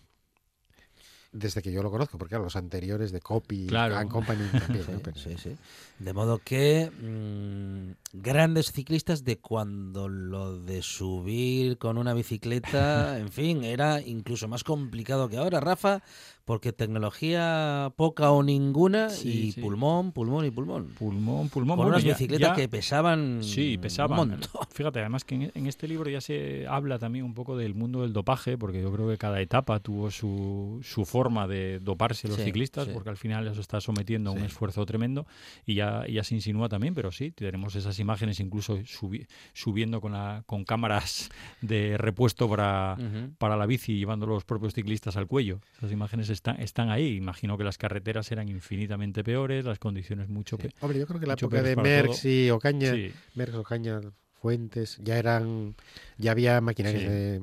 Desde 1.33 1.61
que 1.63 1.71
yo 1.71 1.81
lo 1.81 1.89
conozco, 1.89 2.17
porque 2.19 2.29
claro, 2.29 2.43
los 2.43 2.55
anteriores 2.55 3.11
de 3.11 3.19
Copy, 3.19 3.65
Claro. 3.67 3.97
and 3.97 4.09
Company 4.09 4.43
también, 4.51 4.85
Sí, 4.85 4.91
¿no? 4.91 4.99
Pero- 4.99 5.17
sí, 5.17 5.35
sí. 5.37 5.55
De 5.99 6.13
modo 6.13 6.37
que 6.39 6.91
mm, 6.91 8.19
grandes 8.21 8.71
ciclistas 8.71 9.23
de 9.23 9.37
cuando 9.37 10.09
lo 10.09 10.59
de 10.59 10.81
subir 10.81 11.77
con 11.77 11.97
una 11.97 12.13
bicicleta, 12.13 13.17
en 13.19 13.29
fin, 13.29 13.63
era 13.63 13.99
incluso 14.01 14.47
más 14.47 14.63
complicado 14.63 15.27
que 15.29 15.37
ahora, 15.37 15.59
Rafa, 15.59 16.01
porque 16.45 16.73
tecnología 16.73 17.93
poca 17.95 18.31
o 18.31 18.43
ninguna 18.43 19.09
Sí, 19.09 19.29
y 19.47 19.51
sí. 19.53 19.61
pulmón, 19.61 20.11
pulmón 20.11 20.45
y 20.45 20.51
pulmón. 20.51 20.87
pulmón, 20.97 21.49
pulmón, 21.49 21.77
Con 21.77 21.85
bueno, 21.85 21.91
unas 21.93 22.03
ya- 22.03 22.11
bicicletas 22.13 22.49
ya- 22.49 22.55
que 22.55 22.67
pesaban 22.67 23.39
Sí, 23.43 23.77
pesaban. 23.77 24.19
un 24.19 24.29
montón. 24.31 24.61
Fíjate, 24.71 24.99
además 24.99 25.23
que 25.23 25.35
en, 25.35 25.51
en 25.55 25.67
este 25.67 25.87
libro 25.87 26.09
ya 26.09 26.19
se 26.21 26.67
habla 26.67 26.99
también 26.99 27.23
un 27.25 27.33
poco 27.33 27.55
del 27.55 27.73
mundo 27.75 28.01
del 28.01 28.11
dopaje, 28.13 28.57
porque 28.57 28.81
yo 28.81 28.91
creo 28.91 29.07
que 29.09 29.17
cada 29.17 29.39
etapa 29.41 29.79
tuvo 29.79 30.11
su, 30.11 30.79
su 30.83 31.05
forma 31.05 31.22
forma 31.23 31.47
de 31.47 31.79
doparse 31.79 32.27
los 32.27 32.35
Sí, 32.37 32.43
ciclistas, 32.43 32.85
sí. 32.87 32.91
porque 32.93 33.09
al 33.09 33.15
final 33.17 33.47
eso 33.47 33.61
está 33.61 33.79
sometiendo 33.79 34.31
a 34.31 34.33
un 34.33 34.43
esfuerzo 34.43 34.85
tremendo 34.85 35.25
y 35.65 35.75
ya, 35.75 36.05
ya 36.07 36.21
se 36.25 36.35
insinúa 36.35 36.67
también, 36.67 36.93
pero 36.93 37.11
sí, 37.13 37.31
tenemos 37.31 37.75
esas 37.75 37.97
imágenes 37.99 38.41
incluso 38.41 38.77
subi- 38.79 39.25
subiendo 39.53 40.01
con, 40.01 40.11
la, 40.11 40.43
con 40.45 40.65
cámaras 40.65 41.29
de 41.61 41.97
repuesto 41.97 42.49
para, 42.49 42.97
Ujú. 42.99 43.31
para 43.37 43.55
la 43.55 43.65
bici, 43.65 43.97
llevando 43.97 44.25
los 44.25 44.43
propios 44.43 44.73
ciclistas 44.73 45.15
al 45.15 45.27
cuello. 45.27 45.61
Esas 45.77 45.91
imágenes 45.93 46.29
están, 46.29 46.59
están 46.59 46.89
ahí. 46.89 47.15
Imagino 47.15 47.57
que 47.57 47.63
las 47.63 47.77
carreteras 47.77 48.29
eran 48.33 48.49
infinitamente 48.49 49.23
peores, 49.23 49.63
las 49.63 49.79
condiciones 49.79 50.27
mucho 50.27 50.57
peores. 50.57 50.75
Hombre, 50.81 50.99
yo 50.99 51.07
creo 51.07 51.19
que 51.21 51.27
la 51.27 51.33
época 51.35 51.61
de 51.63 51.75
Merckx 51.77 52.21
todo. 52.21 52.31
y 52.31 52.49
Ocaña, 52.49 52.91
Sí. 52.93 53.11
Merckx, 53.35 53.57
Ocaña, 53.57 54.01
Fuentes, 54.41 54.97
ya 55.01 55.17
eran, 55.17 55.73
ya 56.17 56.31
había 56.31 56.59
maquinarias 56.59 57.01
Sí. 57.03 57.07
de 57.07 57.41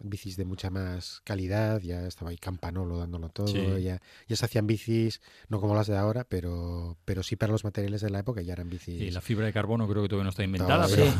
bicis 0.00 0.36
de 0.36 0.44
mucha 0.44 0.70
más 0.70 1.20
calidad, 1.24 1.80
ya 1.80 2.06
estaba 2.06 2.30
ahí 2.30 2.36
Campanolo 2.38 2.98
dándolo 2.98 3.28
todo, 3.30 3.48
Sí. 3.48 3.82
ya, 3.82 4.00
ya 4.28 4.36
se 4.36 4.44
hacían 4.44 4.66
bicis, 4.66 5.20
no 5.48 5.60
como 5.60 5.74
las 5.74 5.86
de 5.86 5.96
ahora, 5.96 6.24
pero, 6.24 6.96
pero 7.04 7.22
sí 7.22 7.36
para 7.36 7.52
los 7.52 7.64
materiales 7.64 8.00
de 8.00 8.10
la 8.10 8.20
época 8.20 8.42
ya 8.42 8.52
eran 8.52 8.70
bicis. 8.70 9.00
Y 9.00 9.10
la 9.10 9.20
fibra 9.20 9.46
de 9.46 9.52
carbono 9.52 9.88
creo 9.88 10.02
que 10.02 10.08
todavía 10.08 10.24
no 10.24 10.30
está 10.30 10.44
inventada, 10.44 10.86
Todavía 10.86 11.14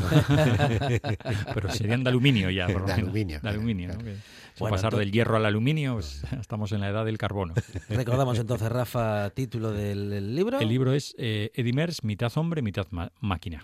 pero, 0.89 0.99
pero 1.53 1.71
serían 1.71 2.03
de 2.03 2.09
aluminio 2.09 2.49
ya. 2.49 2.67
por 2.71 2.81
lo 2.81 2.87
De 2.87 2.93
menos. 2.93 3.03
aluminio, 3.09 3.35
De 3.37 3.41
claro, 3.41 3.57
aluminio, 3.57 3.87
¿no? 3.89 3.93
claro. 3.95 4.05
Que, 4.09 4.15
si 4.15 4.59
Bueno, 4.59 4.75
pasar 4.75 4.91
tú- 4.91 4.97
del 4.97 5.11
hierro 5.11 5.35
al 5.37 5.45
aluminio, 5.45 5.93
pues, 5.95 6.21
estamos 6.41 6.71
en 6.71 6.81
la 6.81 6.89
edad 6.89 7.05
del 7.05 7.17
carbono. 7.17 7.53
Recordamos 7.89 8.39
entonces, 8.39 8.69
Rafa, 8.69 9.29
título 9.31 9.71
del 9.71 10.35
libro. 10.35 10.59
El 10.59 10.69
libro 10.69 10.93
es 10.93 11.15
eh, 11.17 11.51
Edimers, 11.53 12.03
mitad 12.03 12.31
hombre, 12.37 12.61
mitad 12.61 12.87
máquina. 13.19 13.63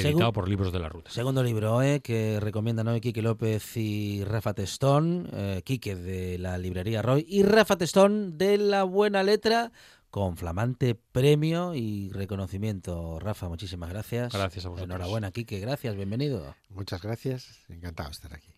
Editado 0.00 0.32
por 0.32 0.48
Libros 0.48 0.72
de 0.72 0.78
la 0.78 0.88
Ruta. 0.88 1.10
Segundo 1.10 1.42
libro 1.42 1.82
eh, 1.82 2.00
que 2.00 2.40
recomiendan 2.40 2.88
hoy 2.88 3.00
Quique 3.00 3.22
López 3.22 3.76
y 3.76 4.24
Rafa 4.24 4.54
Testón, 4.54 5.28
eh, 5.32 5.62
Quique 5.64 5.94
de 5.96 6.38
la 6.38 6.58
librería 6.58 7.02
Roy 7.02 7.24
y 7.28 7.42
Rafa 7.42 7.76
Testón 7.76 8.38
de 8.38 8.58
la 8.58 8.84
Buena 8.84 9.22
Letra 9.22 9.72
con 10.10 10.36
flamante 10.36 10.94
premio 10.94 11.74
y 11.74 12.10
reconocimiento. 12.10 13.18
Rafa, 13.20 13.48
muchísimas 13.48 13.90
gracias. 13.90 14.32
Gracias 14.32 14.64
a 14.64 14.68
vosotros. 14.70 14.88
Enhorabuena, 14.88 15.30
Quique, 15.30 15.58
gracias, 15.60 15.96
bienvenido. 15.96 16.54
Muchas 16.70 17.02
gracias, 17.02 17.64
encantado 17.68 18.08
de 18.08 18.12
estar 18.12 18.34
aquí. 18.34 18.54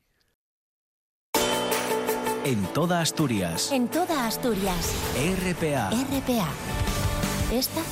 En 2.45 2.65
toda 2.73 3.01
Asturias. 3.01 3.71
En 3.71 3.89
toda 3.89 4.27
Asturias. 4.27 4.95
RPA. 5.15 5.91
RPA. 5.91 6.49
Esta 7.53 7.83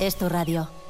es 0.00 0.16
tu 0.16 0.28
radio. 0.28 0.85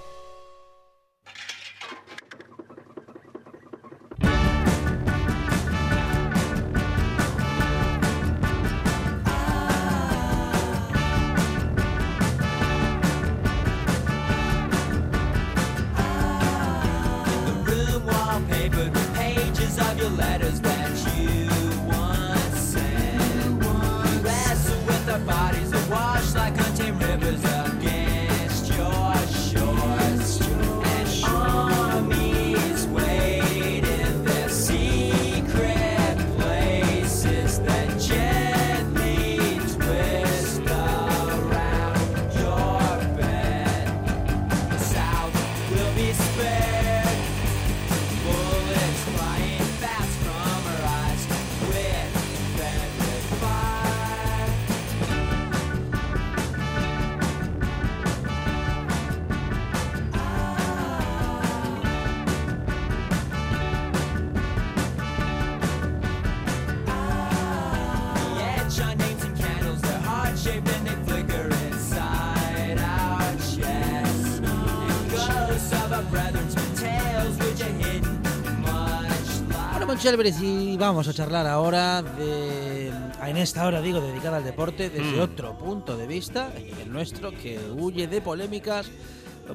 Y 80.07 80.77
vamos 80.77 81.09
a 81.09 81.13
charlar 81.13 81.49
ahora 81.49 82.01
de, 82.01 82.93
en 83.27 83.37
esta 83.37 83.67
hora, 83.67 83.81
digo, 83.81 84.01
dedicada 84.01 84.37
al 84.37 84.45
deporte, 84.45 84.89
desde 84.89 85.21
otro 85.21 85.59
punto 85.59 85.97
de 85.97 86.07
vista, 86.07 86.53
el 86.81 86.93
nuestro, 86.93 87.33
que 87.33 87.59
huye 87.77 88.07
de 88.07 88.21
polémicas, 88.21 88.89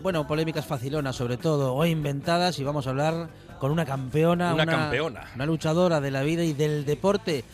bueno, 0.03 0.27
polémicas 0.27 0.65
facilonas 0.65 1.15
sobre 1.15 1.37
todo, 1.37 1.73
o 1.73 1.85
inventadas, 1.85 2.59
y 2.59 2.65
vamos 2.65 2.85
a 2.85 2.89
hablar 2.89 3.29
con 3.61 3.71
una 3.71 3.85
campeona, 3.85 4.53
Una 4.53 4.65
campeona. 4.65 5.31
una 5.35 5.45
luchadora 5.45 6.01
de 6.01 6.11
la 6.11 6.21
vida 6.21 6.43
y 6.43 6.51
del 6.51 6.83
deporte, 6.83 7.45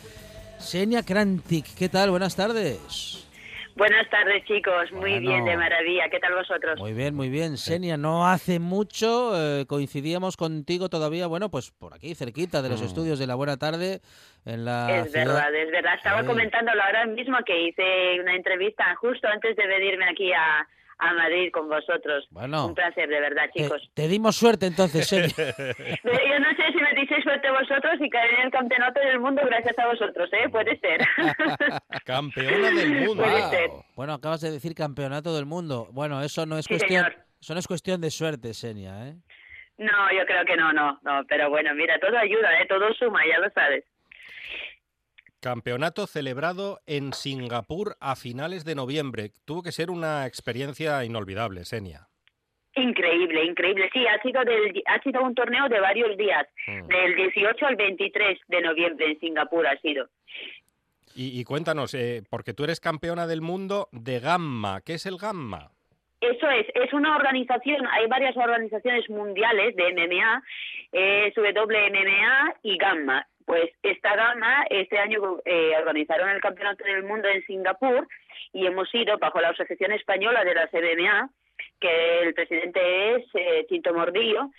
Senia 0.57 1.03
Krantik. 1.03 1.75
¿Qué 1.75 1.89
tal? 1.89 2.09
Buenas 2.09 2.35
tardes. 2.35 3.06
Buenas 3.77 4.09
tardes, 4.09 4.43
chicos. 4.45 4.91
Muy 4.91 5.11
Bueno. 5.11 5.19
bien, 5.29 5.45
de 5.45 5.55
maravilla. 5.55 6.09
¿Qué 6.09 6.19
tal 6.19 6.33
vosotros? 6.33 6.79
Muy 6.79 6.93
bien, 6.93 7.13
muy 7.13 7.29
bien. 7.29 7.57
Senia, 7.57 7.95
no 7.95 8.27
hace 8.27 8.57
mucho 8.59 9.33
eh, 9.35 9.65
coincidíamos 9.67 10.35
contigo 10.35 10.89
todavía, 10.89 11.27
bueno, 11.27 11.49
pues 11.49 11.69
por 11.71 11.93
aquí, 11.93 12.15
cerquita 12.15 12.61
de 12.63 12.69
los 12.69 12.81
estudios 12.81 13.19
de 13.19 13.27
la 13.27 13.35
Buena 13.35 13.57
Tarde, 13.57 14.01
en 14.45 14.65
la 14.65 14.97
es 15.01 15.11
ciudad- 15.11 15.25
verdad, 15.27 15.55
es 15.55 15.71
verdad. 15.71 15.93
Estaba 15.95 16.21
Sí. 16.21 16.27
comentándolo 16.27 16.81
ahora 16.81 17.05
mismo 17.05 17.37
que 17.45 17.67
hice 17.67 18.19
una 18.19 18.35
entrevista 18.35 18.83
justo 18.95 19.27
antes 19.27 19.55
de 19.55 19.67
venirme 19.67 20.09
aquí 20.09 20.31
a, 20.33 20.67
a 20.99 21.13
Madrid 21.13 21.51
con 21.53 21.69
vosotros. 21.69 22.25
Bueno. 22.31 22.65
Un 22.65 22.73
placer, 22.73 23.07
de 23.07 23.19
verdad, 23.19 23.43
chicos. 23.55 23.87
te 23.93 24.07
dimos 24.07 24.35
suerte 24.35 24.65
entonces, 24.65 25.07
Senia. 25.07 25.29
Pero 25.37 26.19
Yo 26.27 26.39
no 26.39 26.49
sé 26.55 26.76
dices 27.01 27.23
suerte 27.23 27.49
vosotros 27.51 27.93
y 27.99 28.09
caer 28.09 28.33
en 28.35 28.41
el 28.47 28.51
campeonato 28.51 28.99
del 28.99 29.19
mundo 29.19 29.41
gracias 29.45 29.77
a 29.79 29.87
vosotros, 29.87 30.29
¿eh? 30.33 30.49
Puede 30.49 30.77
ser. 30.79 30.99
Campeona 32.05 32.71
del 32.71 32.95
mundo. 33.05 33.23
Puede 33.23 33.41
Wow. 33.41 33.49
ser. 33.49 33.69
Bueno, 33.95 34.13
acabas 34.13 34.41
de 34.41 34.51
decir 34.51 34.73
campeonato 34.75 35.35
del 35.35 35.45
mundo. 35.45 35.87
Bueno, 35.91 36.21
eso 36.21 36.45
no 36.45 36.57
es 36.57 36.65
Sí, 36.65 36.73
cuestión, 36.75 37.05
señor. 37.05 37.25
eso 37.41 37.53
no 37.53 37.59
es 37.59 37.67
cuestión 37.67 38.01
de 38.01 38.11
suerte, 38.11 38.53
Senia, 38.53 39.07
¿eh? 39.09 39.15
No, 39.77 40.11
yo 40.11 40.25
creo 40.25 40.43
que 40.45 40.55
no, 40.57 40.73
no, 40.73 40.99
no. 41.03 41.23
Pero 41.27 41.49
bueno, 41.49 41.73
mira, 41.75 41.99
todo 41.99 42.17
ayuda, 42.17 42.59
¿eh? 42.61 42.65
Todo 42.67 42.91
suma, 42.95 43.19
ya 43.29 43.37
lo 43.39 43.49
sabes. 43.51 43.83
Campeonato 45.39 46.07
celebrado 46.07 46.79
en 46.87 47.13
Singapur 47.13 47.95
a 47.99 48.15
finales 48.15 48.65
de 48.65 48.73
noviembre. 48.75 49.31
Tuvo 49.45 49.61
que 49.61 49.71
ser 49.71 49.91
una 49.91 50.25
experiencia 50.25 51.03
inolvidable, 51.05 51.63
Senia. 51.63 52.07
Increíble, 52.77 53.43
increíble. 53.45 53.89
Sí, 53.91 54.05
ha 54.07 54.21
sido, 54.21 54.43
del, 54.43 54.83
ha 54.85 54.99
sido 55.01 55.21
un 55.23 55.33
torneo 55.35 55.67
de 55.69 55.79
varios 55.79 56.15
días, 56.17 56.47
Mm. 56.67 56.87
del 56.87 57.15
18 57.15 57.65
al 57.65 57.75
23 57.75 58.39
de 58.47 58.61
noviembre 58.61 59.05
en 59.11 59.19
Singapur 59.19 59.65
ha 59.67 59.77
sido. 59.79 60.07
Y, 61.15 61.39
y 61.39 61.43
cuéntanos, 61.43 61.93
eh, 61.95 62.21
porque 62.29 62.53
tú 62.53 62.63
eres 62.63 62.79
campeona 62.79 63.25
del 63.25 63.41
mundo 63.41 63.87
de 63.91 64.19
Gamma. 64.19 64.81
¿Qué 64.85 64.93
es 64.95 65.05
el 65.07 65.17
Gamma? 65.17 65.71
Eso 66.21 66.49
es, 66.49 66.67
es 66.75 66.93
una 66.93 67.15
organización, 67.15 67.87
hay 67.87 68.07
varias 68.07 68.35
organizaciones 68.37 69.07
mundiales 69.09 69.75
de 69.75 69.93
MMA, 69.93 70.43
es 70.91 71.33
WMMA 71.35 72.55
y 72.63 72.77
Gamma. 72.77 73.25
Pues 73.45 73.69
esta 73.81 74.15
Gamma, 74.15 74.65
este 74.69 74.97
año 74.99 75.37
eh, 75.45 75.71
organizaron 75.79 76.29
el 76.29 76.41
Campeonato 76.41 76.83
del 76.83 77.03
Mundo 77.03 77.27
en 77.29 77.45
Singapur 77.45 78.07
y 78.51 78.65
hemos 78.65 78.93
ido 78.93 79.17
bajo 79.19 79.39
la 79.39 79.49
Asociación 79.49 79.91
Española 79.93 80.43
de 80.43 80.53
las 80.55 80.71
MMA, 80.73 81.29
que 81.79 82.19
el 82.23 82.33
presidente 82.33 83.15
es 83.15 83.25
eh, 83.33 83.65
Tito 83.69 83.93
Mordillo, 83.93 84.49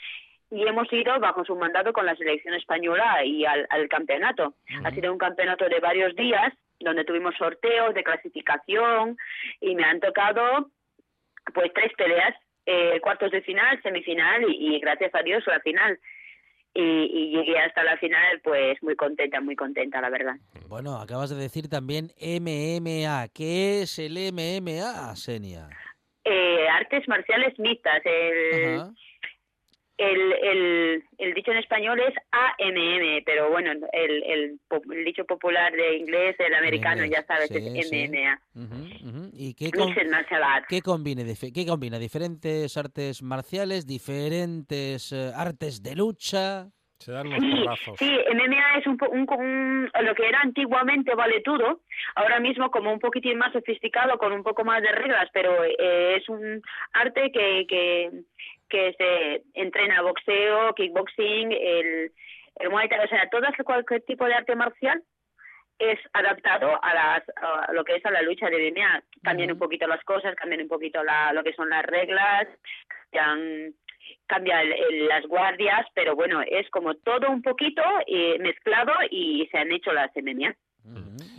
y 0.50 0.66
hemos 0.66 0.90
ido 0.92 1.18
bajo 1.20 1.44
su 1.44 1.54
mandato 1.56 1.92
con 1.92 2.06
la 2.06 2.16
selección 2.16 2.54
española 2.54 3.24
y 3.24 3.44
al, 3.44 3.66
al 3.70 3.88
campeonato. 3.88 4.54
Ha 4.82 4.90
sido 4.92 5.12
un 5.12 5.18
campeonato 5.18 5.68
de 5.68 5.78
varios 5.80 6.14
días, 6.16 6.54
donde 6.80 7.04
tuvimos 7.04 7.34
sorteos 7.36 7.94
de 7.94 8.04
clasificación 8.04 9.16
y 9.60 9.74
me 9.74 9.84
han 9.84 10.00
tocado 10.00 10.70
pues 11.52 11.72
tres 11.74 11.92
peleas, 11.96 12.34
eh, 12.66 13.00
cuartos 13.00 13.30
de 13.30 13.42
final, 13.42 13.80
semifinal 13.82 14.42
y, 14.48 14.76
y 14.76 14.80
gracias 14.80 15.14
a 15.14 15.22
Dios 15.22 15.44
la 15.46 15.60
final. 15.60 15.98
Y, 16.74 16.82
y 16.82 17.30
llegué 17.30 17.58
hasta 17.58 17.82
la 17.82 17.96
final 17.96 18.40
pues 18.44 18.80
muy 18.82 18.94
contenta, 18.94 19.40
muy 19.40 19.56
contenta, 19.56 20.00
la 20.00 20.10
verdad. 20.10 20.36
Bueno, 20.68 20.96
acabas 20.96 21.30
de 21.30 21.36
decir 21.36 21.68
también 21.68 22.12
MMA. 22.20 23.28
¿Qué 23.34 23.82
es 23.82 23.98
el 23.98 24.12
MMA, 24.32 25.16
Senia? 25.16 25.68
Eh, 26.24 26.68
artes 26.68 27.08
marciales 27.08 27.58
mixtas, 27.58 28.02
el, 28.04 28.76
Ajá. 28.80 28.92
el, 29.96 30.32
el, 30.32 31.04
el 31.18 31.34
dicho 31.34 31.52
en 31.52 31.58
español 31.58 32.00
es 32.00 32.14
AMM, 32.30 33.22
pero 33.24 33.50
bueno, 33.50 33.72
el, 33.92 34.22
el, 34.24 34.60
el 34.70 35.04
dicho 35.04 35.24
popular 35.24 35.72
de 35.72 35.96
inglés, 35.96 36.36
el 36.38 36.54
americano, 36.54 37.04
inglés, 37.04 37.20
ya 37.20 37.26
sabes, 37.26 37.48
sí, 37.48 37.56
es 37.74 37.88
sí. 37.88 37.96
MMA. 37.96 38.40
Ujú. 38.54 39.30
¿Y 39.32 39.54
qué, 39.54 39.70
combine 40.82 41.34
qué 41.52 41.66
combina? 41.66 41.98
¿Diferentes 41.98 42.76
artes 42.76 43.22
marciales? 43.22 43.86
¿Diferentes 43.86 45.12
eh, 45.12 45.32
artes 45.34 45.82
de 45.82 45.96
lucha? 45.96 46.70
Se 46.98 47.12
dan 47.12 47.28
unos 47.28 47.40
Sí, 47.40 47.50
porrazos. 47.64 47.96
sí, 47.98 48.18
MMA 48.34 48.78
es 48.78 48.86
un, 48.86 48.98
un, 49.10 49.26
un- 49.30 49.90
lo 50.04 50.14
que 50.14 50.26
era 50.28 50.40
antiguamente 50.40 51.14
valetudo, 51.14 51.80
ahora 52.16 52.40
mismo 52.40 52.70
como 52.70 52.92
un 52.92 52.98
poquitín 52.98 53.38
más 53.38 53.52
sofisticado, 53.52 54.18
con 54.18 54.32
un 54.32 54.42
poco 54.42 54.64
más 54.64 54.82
de 54.82 54.90
reglas, 54.92 55.28
pero 55.32 55.62
eh, 55.64 56.16
es 56.16 56.28
un 56.28 56.60
arte 56.92 57.30
que, 57.32 57.66
que, 57.68 58.10
que 58.68 58.94
se 58.98 59.42
entrena 59.54 60.02
boxeo, 60.02 60.74
kickboxing, 60.74 61.52
el, 61.52 62.10
el 62.56 62.70
muay 62.70 62.88
thai, 62.88 63.04
o 63.04 63.08
sea, 63.08 63.28
todo 63.30 63.42
cualquier 63.64 64.02
tipo 64.02 64.24
de 64.24 64.34
arte 64.34 64.56
marcial 64.56 65.00
es 65.78 66.00
adaptado 66.12 66.76
a, 66.82 66.92
las, 66.94 67.22
a 67.36 67.72
lo 67.72 67.84
que 67.84 67.94
es 67.94 68.04
a 68.04 68.10
la 68.10 68.22
lucha 68.22 68.50
de 68.50 68.72
MMA. 68.72 69.02
Cambian 69.22 69.52
un 69.52 69.58
poquito 69.60 69.86
las 69.86 70.02
cosas, 70.02 70.34
cambian 70.34 70.62
un 70.62 70.68
poquito 70.68 71.04
la, 71.04 71.32
lo 71.32 71.44
que 71.44 71.52
son 71.52 71.70
las 71.70 71.84
reglas, 71.86 72.48
cambian, 73.12 73.72
cambia 74.26 74.62
el- 74.62 74.72
el- 74.72 75.08
las 75.08 75.24
guardias, 75.26 75.86
pero 75.94 76.14
bueno, 76.16 76.40
es 76.42 76.68
como 76.70 76.94
todo 76.94 77.30
un 77.30 77.42
poquito 77.42 77.82
eh, 78.06 78.38
mezclado 78.40 78.92
y 79.10 79.46
se 79.50 79.58
han 79.58 79.72
hecho 79.72 79.92
las 79.92 80.10
MMA. 80.16 80.54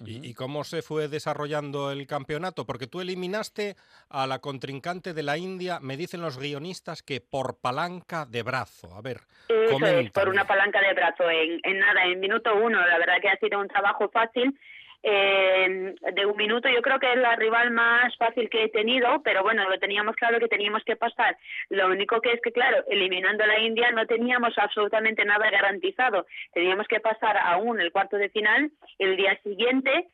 ¿Y, 0.06 0.30
y 0.30 0.34
cómo 0.34 0.64
se 0.64 0.82
fue 0.82 1.08
desarrollando 1.08 1.92
el 1.92 2.06
campeonato? 2.08 2.66
Porque 2.66 2.86
tú 2.88 3.02
eliminaste 3.02 3.76
a 4.10 4.28
la 4.28 4.40
contrincante 4.40 5.14
de 5.14 5.24
la 5.24 5.38
India, 5.38 5.80
me 5.82 5.98
dicen 5.98 6.22
los 6.22 6.38
guionistas 6.38 7.02
que 7.02 7.20
por 7.20 7.60
palanca 7.60 8.26
de 8.26 8.44
brazo. 8.44 8.94
A 8.96 9.02
ver, 9.02 9.18
Eso 9.48 9.86
es, 9.86 10.12
por 10.12 10.30
una 10.30 10.46
palanca 10.46 10.80
de 10.82 10.94
brazo 10.94 11.30
en, 11.30 11.60
en 11.64 11.80
nada, 11.80 12.06
en 12.06 12.20
minuto 12.20 12.56
uno. 12.56 12.80
La 12.86 12.98
verdad 13.00 13.16
que 13.22 13.30
ha 13.30 13.38
sido 13.38 13.60
un 13.60 13.68
trabajo 13.68 14.10
fácil. 14.10 14.58
Eh, 15.04 15.96
de 16.14 16.26
un 16.26 16.36
minuto 16.36 16.68
yo 16.70 16.82
creo 16.82 17.00
que 17.00 17.12
es 17.12 17.18
la 17.18 17.36
rival 17.36 17.72
más 17.72 18.16
fácil 18.18 18.50
que 18.50 18.64
he 18.66 18.70
tenido, 18.70 19.22
pero 19.24 19.44
bueno, 19.44 19.68
lo 19.70 19.80
teníamos 19.80 20.16
claro 20.16 20.40
que 20.40 20.48
teníamos 20.48 20.84
que 20.84 20.96
pasar. 20.96 21.38
Lo 21.70 21.88
único 21.88 22.20
que 22.22 22.34
es 22.34 22.42
que, 22.42 22.52
claro, 22.52 22.84
eliminando 22.88 23.44
a 23.44 23.48
la 23.48 23.60
India 23.60 23.92
no 23.92 24.06
teníamos 24.06 24.58
absolutamente 24.58 25.24
nada 25.26 25.50
garantizado. 25.50 26.26
Teníamos 26.54 26.88
que 26.88 27.00
pasar 27.00 27.38
aún 27.38 27.80
el 27.80 27.92
cuarto 27.92 28.18
de 28.18 28.30
final 28.30 28.72
el 28.98 29.16
día 29.16 29.40
siguiente, 29.44 30.08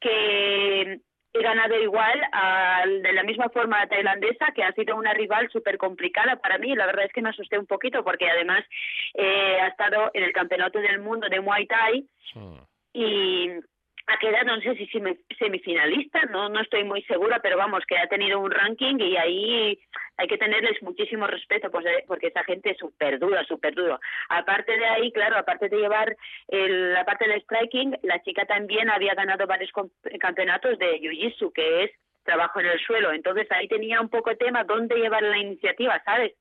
que 0.00 1.00
he 1.32 1.42
ganado 1.42 1.78
igual 1.80 2.20
al- 2.32 3.02
de 3.02 3.12
la 3.12 3.22
misma 3.22 3.48
forma 3.50 3.76
a 3.76 3.80
la 3.84 3.88
tailandesa, 3.88 4.52
que 4.54 4.64
ha 4.64 4.72
sido 4.72 4.96
una 4.96 5.12
rival 5.12 5.48
súper 5.50 5.76
complicada 5.78 6.36
para 6.36 6.58
mí. 6.58 6.74
La 6.74 6.86
verdad 6.86 7.04
es 7.04 7.12
que 7.12 7.22
me 7.22 7.28
asusté 7.28 7.58
un 7.58 7.66
poquito 7.66 8.02
porque 8.02 8.28
además 8.28 8.64
eh, 9.14 9.58
ha 9.60 9.68
estado 9.68 10.10
en 10.14 10.24
el 10.24 10.32
Campeonato 10.32 10.80
del 10.80 10.98
Mundo 10.98 11.28
de 11.28 11.40
Muay 11.40 11.66
Thai 11.66 12.04
y 12.92 13.50
ha 14.12 14.18
quedado, 14.18 14.56
no 14.56 14.60
sé 14.60 14.74
si 14.76 14.86
semi- 14.88 15.18
semifinalista, 15.38 16.22
no, 16.26 16.48
no 16.48 16.60
estoy 16.60 16.84
muy 16.84 17.02
segura, 17.02 17.40
pero 17.40 17.56
vamos, 17.56 17.84
que 17.86 17.96
ha 17.96 18.08
tenido 18.08 18.40
un 18.40 18.50
ranking 18.50 18.96
y 18.98 19.16
ahí 19.16 19.78
hay 20.16 20.26
que 20.26 20.38
tenerles 20.38 20.82
muchísimo 20.82 21.26
respeto 21.26 21.70
pues, 21.70 21.86
eh, 21.86 22.04
porque 22.06 22.26
esa 22.28 22.44
gente 22.44 22.70
es 22.70 22.78
súper 22.78 23.18
dura, 23.18 23.44
súper 23.44 23.74
duro. 23.74 24.00
Aparte 24.28 24.76
de 24.76 24.84
ahí, 24.86 25.12
claro, 25.12 25.36
aparte 25.38 25.68
de 25.68 25.78
llevar 25.78 26.16
la 26.48 27.04
parte 27.04 27.28
del 27.28 27.40
striking, 27.42 27.96
la 28.02 28.20
chica 28.22 28.44
también 28.46 28.90
había 28.90 29.14
ganado 29.14 29.46
varios 29.46 29.70
campeonatos 30.18 30.78
de 30.78 31.00
Jiu-Jitsu, 31.00 31.52
que 31.52 31.84
es 31.84 31.90
trabajo 32.24 32.60
en 32.60 32.66
el 32.66 32.80
suelo. 32.80 33.12
Entonces 33.12 33.46
ahí 33.50 33.68
tenía 33.68 34.00
un 34.00 34.08
poco 34.08 34.36
tema 34.36 34.64
dónde 34.64 34.96
llevar 34.96 35.22
la 35.22 35.38
iniciativa, 35.38 36.02
¿sabes? 36.04 36.32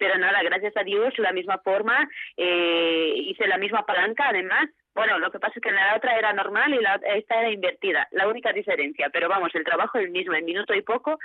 pero 0.00 0.16
nada, 0.16 0.42
gracias 0.42 0.74
a 0.78 0.82
Dios, 0.82 1.12
la 1.18 1.30
misma 1.30 1.58
forma, 1.58 2.08
eh, 2.38 3.12
hice 3.16 3.46
la 3.46 3.58
misma 3.58 3.84
palanca, 3.84 4.30
además. 4.30 4.70
Bueno, 4.94 5.18
lo 5.18 5.30
que 5.30 5.38
pasa 5.38 5.54
es 5.56 5.62
que 5.62 5.70
la 5.70 5.96
otra 5.96 6.18
era 6.18 6.32
normal 6.32 6.74
y 6.74 6.80
la, 6.82 6.96
esta 7.16 7.40
era 7.40 7.50
invertida, 7.50 8.08
la 8.10 8.28
única 8.28 8.52
diferencia. 8.52 9.08
Pero 9.12 9.28
vamos, 9.28 9.50
el 9.54 9.64
trabajo 9.64 9.98
es 9.98 10.04
el 10.06 10.10
mismo, 10.10 10.34
en 10.34 10.44
minuto 10.44 10.74
y 10.74 10.82
poco 10.82 11.18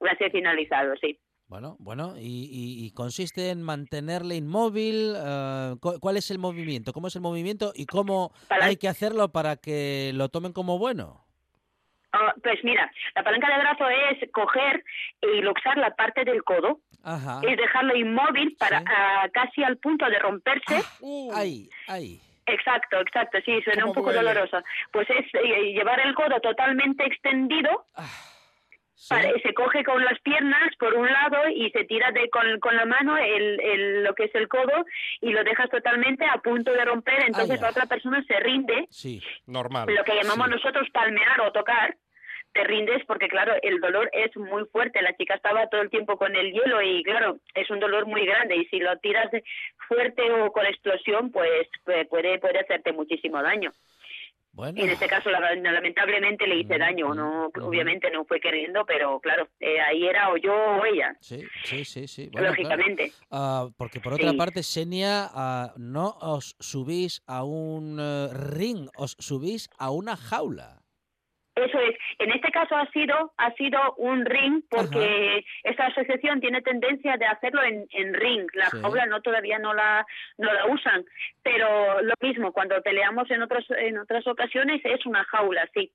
las 0.00 0.20
he 0.20 0.30
finalizado, 0.30 0.94
sí. 1.00 1.18
Bueno, 1.46 1.76
bueno, 1.78 2.14
y, 2.16 2.48
y- 2.50 2.86
y 2.86 2.92
consiste 2.92 3.50
en 3.50 3.62
mantenerle 3.62 4.36
inmóvil. 4.36 5.14
cu- 5.80 6.00
¿Cuál 6.00 6.16
es 6.16 6.30
el 6.30 6.38
movimiento? 6.38 6.92
¿Cómo 6.92 7.08
es 7.08 7.14
el 7.16 7.20
movimiento 7.22 7.72
y 7.74 7.84
cómo 7.86 8.32
Para- 8.48 8.64
hay 8.66 8.76
que 8.76 8.88
hacerlo 8.88 9.30
para 9.30 9.56
que 9.56 10.12
lo 10.14 10.28
tomen 10.30 10.52
como 10.54 10.78
bueno? 10.78 11.26
Ah, 12.14 12.34
pues 12.42 12.58
mira, 12.64 12.90
la 13.14 13.22
palanca 13.22 13.48
de 13.48 13.58
brazo 13.58 13.84
es 13.88 14.30
coger 14.32 14.84
y 15.22 15.40
luxar 15.42 15.78
la 15.78 15.94
parte 15.94 16.24
del 16.24 16.42
codo, 16.42 16.80
Ajá. 17.02 17.40
es 17.42 17.56
dejarlo 17.56 17.96
inmóvil 17.96 18.54
para 18.58 18.80
Sí. 18.80 18.84
ah, 18.88 19.28
casi 19.32 19.62
al 19.62 19.76
punto 19.78 20.06
de 20.06 20.18
romperse. 20.18 20.82
Ahí, 21.34 21.68
ahí. 21.86 22.20
Exacto, 22.46 23.00
exacto, 23.00 23.38
sí, 23.44 23.60
suena 23.62 23.84
un 23.84 23.92
¿Cómo 23.92 24.04
poco 24.06 24.12
duele? 24.12 24.28
doloroso. 24.34 24.62
Pues 24.90 25.08
es 25.10 25.26
eh, 25.34 25.72
llevar 25.72 26.00
el 26.00 26.14
codo 26.14 26.40
totalmente 26.40 27.04
extendido 27.06 27.86
Sí. 28.94 29.08
Para- 29.08 29.32
se 29.42 29.52
coge 29.52 29.82
con 29.82 30.04
las 30.04 30.16
piernas 30.20 30.76
por 30.78 30.94
un 30.94 31.10
lado 31.10 31.48
y 31.48 31.70
se 31.72 31.82
tira 31.86 32.12
de 32.12 32.30
con, 32.30 32.60
con 32.60 32.76
la 32.76 32.84
mano 32.84 33.16
el, 33.16 33.60
el- 33.60 34.04
lo 34.04 34.14
que 34.14 34.24
es 34.24 34.34
el 34.36 34.46
codo 34.46 34.84
y 35.20 35.32
lo 35.32 35.42
dejas 35.42 35.68
totalmente 35.70 36.24
a 36.24 36.38
punto 36.38 36.70
de 36.72 36.84
romper, 36.84 37.24
entonces 37.24 37.60
la 37.60 37.70
otra 37.70 37.86
persona 37.86 38.22
se 38.28 38.38
rinde, 38.38 38.86
Sí. 38.90 39.20
Normal. 39.46 39.92
lo 39.92 40.04
que 40.04 40.14
llamamos 40.14 40.46
sí. 40.46 40.52
nosotros 40.52 40.88
palmear 40.92 41.40
o 41.40 41.50
tocar, 41.50 41.96
te 42.52 42.64
rindes 42.64 43.04
porque 43.06 43.28
claro, 43.28 43.54
el 43.62 43.80
dolor 43.80 44.10
es 44.12 44.36
muy 44.36 44.64
fuerte, 44.66 45.00
la 45.02 45.16
chica 45.16 45.34
estaba 45.34 45.66
todo 45.68 45.80
el 45.80 45.90
tiempo 45.90 46.16
con 46.16 46.34
el 46.36 46.52
hielo 46.52 46.82
y 46.82 47.02
claro, 47.02 47.38
es 47.54 47.70
un 47.70 47.80
dolor 47.80 48.06
muy 48.06 48.24
grande 48.26 48.56
y 48.56 48.64
si 48.66 48.78
lo 48.78 48.96
tiras 48.98 49.28
fuerte 49.88 50.22
o 50.32 50.52
con 50.52 50.66
explosión, 50.66 51.30
pues 51.30 51.68
eh, 51.86 52.04
puede, 52.08 52.38
puede 52.38 52.60
hacerte 52.60 52.92
muchísimo 52.92 53.42
daño. 53.42 53.72
Bueno. 54.54 54.78
Y 54.78 54.82
en 54.82 54.90
este 54.90 55.06
caso, 55.08 55.30
la- 55.30 55.54
lamentablemente, 55.54 56.46
le 56.46 56.56
hice 56.56 56.76
daño. 56.76 57.14
no. 57.14 57.46
Obviamente 57.62 58.10
no 58.10 58.26
fue 58.26 58.38
queriendo, 58.38 58.84
pero 58.84 59.18
claro, 59.18 59.48
eh, 59.58 59.80
ahí 59.80 60.06
era 60.06 60.30
o 60.30 60.36
yo 60.36 60.52
o 60.54 60.84
ella, 60.84 61.16
Sí, 61.20 61.42
sí, 61.64 61.86
sí, 61.86 62.06
sí. 62.06 62.28
Bueno, 62.30 62.48
claro. 62.48 62.50
lógicamente. 62.62 63.12
Ah, 63.30 63.68
porque 63.78 63.98
por 64.00 64.12
otra 64.12 64.30
Sí. 64.32 64.36
parte, 64.36 64.62
Senia, 64.62 65.26
ah, 65.32 65.72
no 65.78 66.18
os 66.20 66.54
subís 66.60 67.22
a 67.26 67.44
un 67.44 67.98
eh, 67.98 68.28
ring, 68.34 68.90
os 68.94 69.16
subís 69.18 69.70
a 69.78 69.90
una 69.90 70.18
jaula. 70.18 70.81
Eso 71.54 71.78
es. 71.80 71.96
En 72.18 72.30
este 72.30 72.50
caso 72.50 72.74
ha 72.76 72.90
sido 72.92 73.32
ha 73.36 73.52
sido 73.52 73.78
un 73.98 74.24
ring 74.24 74.62
porque 74.70 75.44
esta 75.64 75.86
asociación 75.86 76.40
tiene 76.40 76.62
tendencia 76.62 77.16
de 77.18 77.26
hacerlo 77.26 77.62
en, 77.62 77.86
en 77.90 78.14
ring. 78.14 78.46
La 78.54 78.66
Sí. 78.70 78.80
jaula 78.80 79.04
no 79.06 79.20
todavía 79.20 79.58
no 79.58 79.74
la 79.74 80.06
no 80.38 80.52
la 80.52 80.66
usan, 80.66 81.04
pero 81.42 82.00
lo 82.00 82.14
mismo 82.20 82.52
cuando 82.52 82.80
peleamos 82.82 83.30
en 83.30 83.42
otras 83.42 83.64
en 83.70 83.98
otras 83.98 84.26
ocasiones 84.26 84.80
es 84.84 85.04
una 85.04 85.24
jaula, 85.24 85.68
sí. 85.74 85.92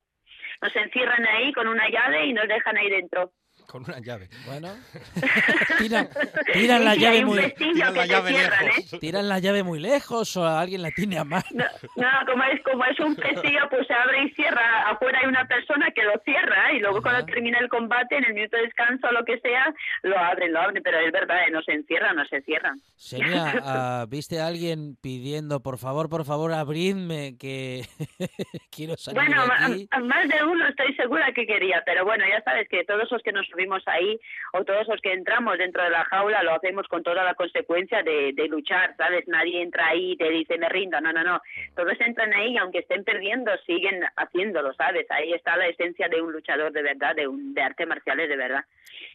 Nos 0.61 0.75
encierran 0.75 1.25
ahí 1.27 1.51
con 1.53 1.67
una 1.67 1.89
llave 1.89 2.25
y 2.25 2.33
nos 2.33 2.47
dejan 2.47 2.77
ahí 2.77 2.89
dentro. 2.89 3.31
Con 3.67 3.83
una 3.83 3.99
llave. 3.99 4.29
Bueno, 4.45 4.69
tiran, 5.77 6.07
tiran 6.53 6.85
la 6.85 6.95
llave 6.95 7.25
muy, 7.25 7.51
Tiran 7.51 7.93
la 7.93 8.05
llave 8.05 8.29
cierran, 8.29 8.63
¿eh? 8.65 8.71
lejos. 8.77 8.99
tiran 9.01 9.27
la 9.27 9.39
llave 9.39 9.63
muy 9.63 9.79
lejos 9.81 10.37
o 10.37 10.47
alguien 10.47 10.81
la 10.81 10.91
tiene 10.91 11.17
a 11.17 11.25
mano. 11.25 11.43
No, 11.53 11.65
no, 11.97 12.07
como 12.25 12.43
es 12.45 12.61
como 12.63 12.85
es 12.85 12.97
un 13.01 13.13
pestillo, 13.15 13.67
pues 13.69 13.85
se 13.87 13.93
abre 13.93 14.23
y 14.23 14.29
cierra. 14.35 14.89
Afuera 14.89 15.19
hay 15.21 15.27
una 15.27 15.45
persona 15.47 15.87
que 15.93 16.03
lo 16.03 16.13
cierra 16.23 16.71
y 16.71 16.79
luego 16.79 16.99
Ajá. 16.99 17.03
cuando 17.09 17.25
termina 17.25 17.59
el 17.59 17.67
combate, 17.67 18.15
en 18.15 18.23
el 18.23 18.33
minuto 18.35 18.55
de 18.55 18.63
descanso 18.63 19.07
o 19.07 19.11
lo 19.11 19.25
que 19.25 19.37
sea, 19.39 19.73
lo 20.03 20.17
abren, 20.17 20.53
lo 20.53 20.61
abren. 20.61 20.81
Pero 20.81 20.99
es 20.99 21.11
verdad, 21.11 21.45
eh, 21.47 21.51
no 21.51 21.61
se 21.61 21.73
encierran, 21.73 22.15
no 22.15 22.25
se 22.25 22.41
cierran. 22.43 22.79
Senia, 22.95 23.53
ah, 23.63 24.05
¿viste 24.07 24.39
a 24.39 24.47
alguien 24.47 24.95
pidiendo, 25.01 25.59
por 25.61 25.77
favor, 25.77 26.07
por 26.09 26.23
favor, 26.23 26.53
abridme, 26.53 27.35
que 27.37 27.83
quiero 28.71 28.95
salir 28.95 29.19
Bueno, 29.21 29.45
de 29.45 29.53
aquí? 29.65 29.87
a- 29.91 29.99
más 29.99 30.25
de 30.29 30.41
uno 30.43 30.67
estoy 30.69 30.95
segura 30.95 31.33
que 31.33 31.45
quería, 31.45 31.83
pero 31.85 32.05
bueno, 32.05 32.23
ya 32.29 32.41
sabes 32.43 32.67
que 32.69 32.85
todos 32.85 33.11
los 33.11 33.21
que 33.23 33.33
nos 33.33 33.45
subimos 33.57 33.81
ahí 33.87 34.19
o 34.53 34.63
todos 34.63 34.87
los 34.87 35.01
que 35.01 35.11
entramos 35.13 35.57
dentro 35.57 35.83
de 35.83 35.89
la 35.89 36.03
jaula 36.05 36.43
lo 36.43 36.53
hacemos 36.55 36.87
con 36.87 37.01
toda 37.01 37.23
la 37.23 37.33
consecuencia 37.33 38.03
de, 38.03 38.31
de 38.33 38.47
luchar, 38.47 38.95
¿sabes? 38.97 39.27
Nadie 39.27 39.61
entra 39.63 39.87
ahí 39.87 40.11
y 40.11 40.17
te 40.17 40.29
dice 40.29 40.57
me 40.59 40.69
rindo, 40.69 41.01
no, 41.01 41.11
no, 41.11 41.23
no. 41.23 41.41
Todos 41.75 41.99
entran 41.99 42.33
ahí 42.33 42.53
y 42.53 42.57
aunque 42.57 42.79
estén 42.79 43.03
perdiendo 43.03 43.51
siguen 43.65 44.01
haciéndolo, 44.15 44.73
¿sabes? 44.73 45.09
Ahí 45.09 45.33
está 45.33 45.57
la 45.57 45.67
esencia 45.67 46.07
de 46.07 46.21
un 46.21 46.31
luchador 46.31 46.71
de 46.71 46.83
verdad, 46.83 47.15
de, 47.15 47.27
un, 47.27 47.53
de 47.55 47.61
artes 47.63 47.87
marciales 47.87 48.29
de 48.29 48.37
verdad. 48.37 48.63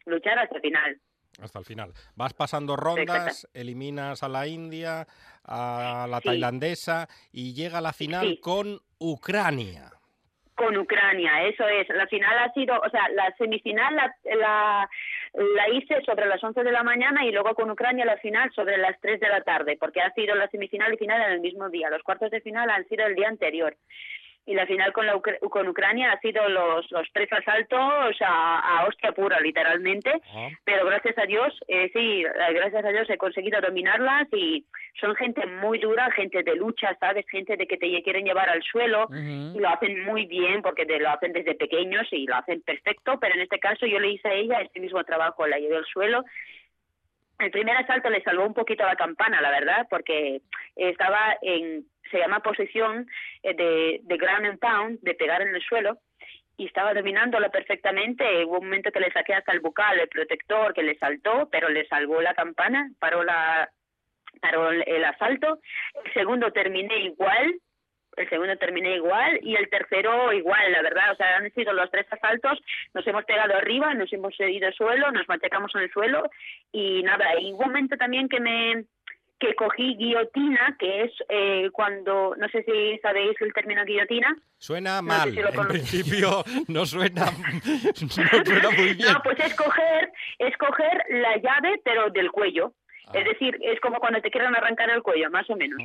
Luchar 0.07 0.39
hasta 0.39 0.57
el 0.57 0.63
final. 0.63 0.99
Hasta 1.41 1.59
el 1.61 1.65
final. 1.65 1.93
Vas 2.17 2.35
pasando 2.35 2.77
rondas, 2.77 3.49
eliminas 3.55 4.23
a 4.23 4.29
la 4.29 4.47
India, 4.47 5.07
a 5.45 6.07
la 6.11 6.19
Sí. 6.19 6.29
tailandesa 6.29 7.09
y 7.33 7.55
llega 7.55 7.81
la 7.81 7.93
final 7.93 8.27
Sí. 8.29 8.41
con 8.41 8.81
Ucrania. 8.99 9.91
Con 10.55 10.77
Ucrania, 10.77 11.43
eso 11.45 11.67
es. 11.67 11.89
La 11.89 12.07
final 12.07 12.39
ha 12.39 12.53
sido, 12.53 12.79
o 12.79 12.91
sea, 12.91 13.09
la 13.11 13.35
semifinal 13.37 13.95
la, 13.97 14.15
la, 14.37 14.91
la 15.35 15.69
hice 15.71 16.03
sobre 16.03 16.27
las 16.27 16.43
11 16.43 16.63
de 16.63 16.73
la 16.73 16.83
mañana 16.83 17.25
y 17.25 17.33
luego 17.33 17.55
con 17.55 17.71
Ucrania 17.71 18.05
la 18.05 18.19
final 18.19 18.51
sobre 18.53 18.77
las 18.79 19.01
3 19.01 19.21
de 19.21 19.29
la 19.29 19.43
tarde, 19.43 19.77
porque 19.79 20.01
ha 20.01 20.13
sido 20.13 20.35
la 20.35 20.49
semifinal 20.49 20.93
y 20.93 20.99
final 20.99 21.23
en 21.23 21.33
el 21.33 21.41
mismo 21.41 21.69
día. 21.69 21.91
Los 21.91 22.03
cuartos 22.03 22.31
de 22.31 22.41
final 22.41 22.71
han 22.71 22.87
sido 22.89 23.07
el 23.07 23.15
día 23.15 23.29
anterior. 23.29 23.77
Y 24.45 24.55
la 24.55 24.67
final 24.67 24.93
con, 24.93 25.07
la 25.07 25.15
Ucra- 25.17 25.39
con 25.39 25.69
Ucrania 25.69 26.13
ha 26.13 26.19
sido 26.21 26.49
los, 26.49 26.91
los 26.91 27.09
tres 27.13 27.33
asaltos 27.33 28.17
a, 28.21 28.59
a 28.81 28.87
hostia 28.87 29.13
pura, 29.13 29.39
literalmente. 29.41 30.11
Ah. 30.35 30.49
Pero 30.65 30.87
gracias 30.87 31.17
a 31.19 31.27
Dios, 31.27 31.57
eh, 31.69 31.91
sí, 31.93 32.23
eh, 32.23 32.53
gracias 32.55 32.85
a 32.85 32.89
Dios 32.91 33.09
he 33.09 33.17
conseguido 33.17 33.61
dominarlas 33.61 34.27
y 34.33 34.65
son 35.01 35.15
gente 35.15 35.47
muy 35.47 35.79
dura, 35.79 36.11
gente 36.11 36.43
de 36.43 36.57
lucha, 36.57 36.97
¿sabes? 36.99 37.25
Gente 37.31 37.57
de 37.57 37.67
que 37.67 37.77
te 37.77 38.03
quieren 38.03 38.25
llevar 38.25 38.49
al 38.51 38.63
suelo 38.63 39.09
y 39.55 39.59
lo 39.59 39.69
hacen 39.69 40.05
muy 40.05 40.27
bien 40.27 40.61
porque 40.61 40.87
te 40.87 40.99
lo 40.99 41.09
hacen 41.11 41.33
desde 41.33 41.55
pequeños 41.55 42.07
y 42.13 42.27
lo 42.27 42.37
hacen 42.37 42.61
perfecto, 42.63 43.19
pero 43.21 43.35
en 43.35 43.43
este 43.43 43.59
caso 43.59 43.87
yo 43.87 43.99
le 43.99 44.11
hice 44.11 44.29
a 44.29 44.35
ella 44.35 44.61
este 44.61 44.81
mismo 44.81 45.03
trabajo, 45.05 45.47
la 45.47 45.59
llevé 45.59 45.77
al 45.77 45.87
suelo. 45.87 46.25
El 47.43 47.51
primer 47.51 47.77
asalto 47.77 48.09
le 48.09 48.23
salvó 48.23 48.47
un 48.47 48.55
poquito 48.55 48.85
la 48.85 48.97
campana, 48.97 49.41
la 49.41 49.51
verdad, 49.51 49.87
porque 49.91 50.43
estaba 50.77 51.37
en, 51.43 51.85
se 52.11 52.19
llama 52.19 52.41
posición 52.41 53.09
eh, 53.43 53.55
de, 53.55 54.01
de 54.03 54.17
ground 54.17 54.47
and 54.47 54.59
pound, 54.61 55.01
de 55.01 55.15
pegar 55.15 55.43
en 55.43 55.55
el 55.55 55.63
suelo, 55.63 55.99
y 56.57 56.67
estaba 56.67 56.95
dominándola 56.95 57.49
perfectamente. 57.49 58.45
Hubo 58.45 58.59
un 58.59 58.67
momento 58.67 58.93
que 58.93 59.01
le 59.01 59.11
saqué 59.11 59.35
hasta 59.35 59.53
el 59.53 59.61
bucal, 59.61 59.99
el 59.99 60.09
protector, 60.09 60.73
que 60.73 60.83
le 60.85 60.97
saltó, 60.99 61.49
pero 61.51 61.69
le 61.69 61.87
salvó 61.89 62.21
la 62.21 62.35
campana, 62.35 62.91
paró 63.01 63.25
la 63.25 63.69
paró 64.41 64.71
el, 64.71 64.85
el 64.87 65.05
asalto. 65.05 65.59
El 66.05 66.13
segundo 66.13 66.53
terminé 66.53 66.97
igual, 66.99 67.55
el 68.17 68.29
segundo 68.29 68.57
terminé 68.57 68.97
igual 68.97 69.39
y 69.43 69.55
el 69.57 69.69
tercero 69.71 70.33
igual, 70.33 70.73
la 70.73 70.83
verdad. 70.83 71.13
O 71.13 71.17
sea, 71.17 71.37
han 71.37 71.53
sido 71.53 71.73
los 71.73 71.91
tres 71.91 72.07
asaltos, 72.11 72.59
nos 72.95 73.07
hemos 73.07 73.25
pegado 73.25 73.57
arriba, 73.57 73.95
nos 73.95 74.13
hemos 74.13 74.39
ido 74.39 74.67
al 74.67 74.75
suelo, 74.75 75.11
nos 75.11 75.29
machacamos 75.29 75.75
en 75.75 75.83
el 75.83 75.93
suelo 75.93 76.29
y 76.73 77.03
nada. 77.03 77.39
Y 77.41 77.53
un 77.53 77.59
momento 77.59 77.97
también 77.97 78.29
que 78.29 78.41
me 78.41 78.85
que 79.43 79.57
cogí 79.57 79.97
guillotina, 79.97 80.77
que 80.79 81.03
es 81.03 81.13
eh, 81.29 81.69
cuando, 81.73 82.33
no 82.37 82.49
sé 82.51 82.63
si 82.63 82.97
sabéis 83.01 83.35
el 83.41 83.53
término 83.53 83.85
guillotina. 83.85 84.37
Suena 84.57 85.03
No 85.03 85.09
mal. 85.09 85.33
si 85.33 85.41
en 85.41 85.67
principio 85.69 86.45
no 86.69 86.87
suena, 86.87 87.25
no 88.03 88.09
suena 88.09 88.71
muy 88.71 88.95
bien. 88.95 89.13
No, 89.13 89.21
pues 89.25 89.41
es 89.41 89.53
coger, 89.55 90.13
es 90.39 90.57
coger 90.59 91.05
la 91.09 91.37
llave, 91.39 91.81
pero 91.85 92.09
del 92.11 92.31
cuello. 92.31 92.73
Ah. 93.07 93.13
Es 93.19 93.25
decir, 93.25 93.57
es 93.63 93.81
como 93.81 93.99
cuando 93.99 94.21
te 94.21 94.31
quieren 94.31 94.55
arrancar 94.55 94.89
el 94.91 95.03
cuello, 95.03 95.31
más 95.31 95.49
o 95.51 95.57
menos. 95.57 95.79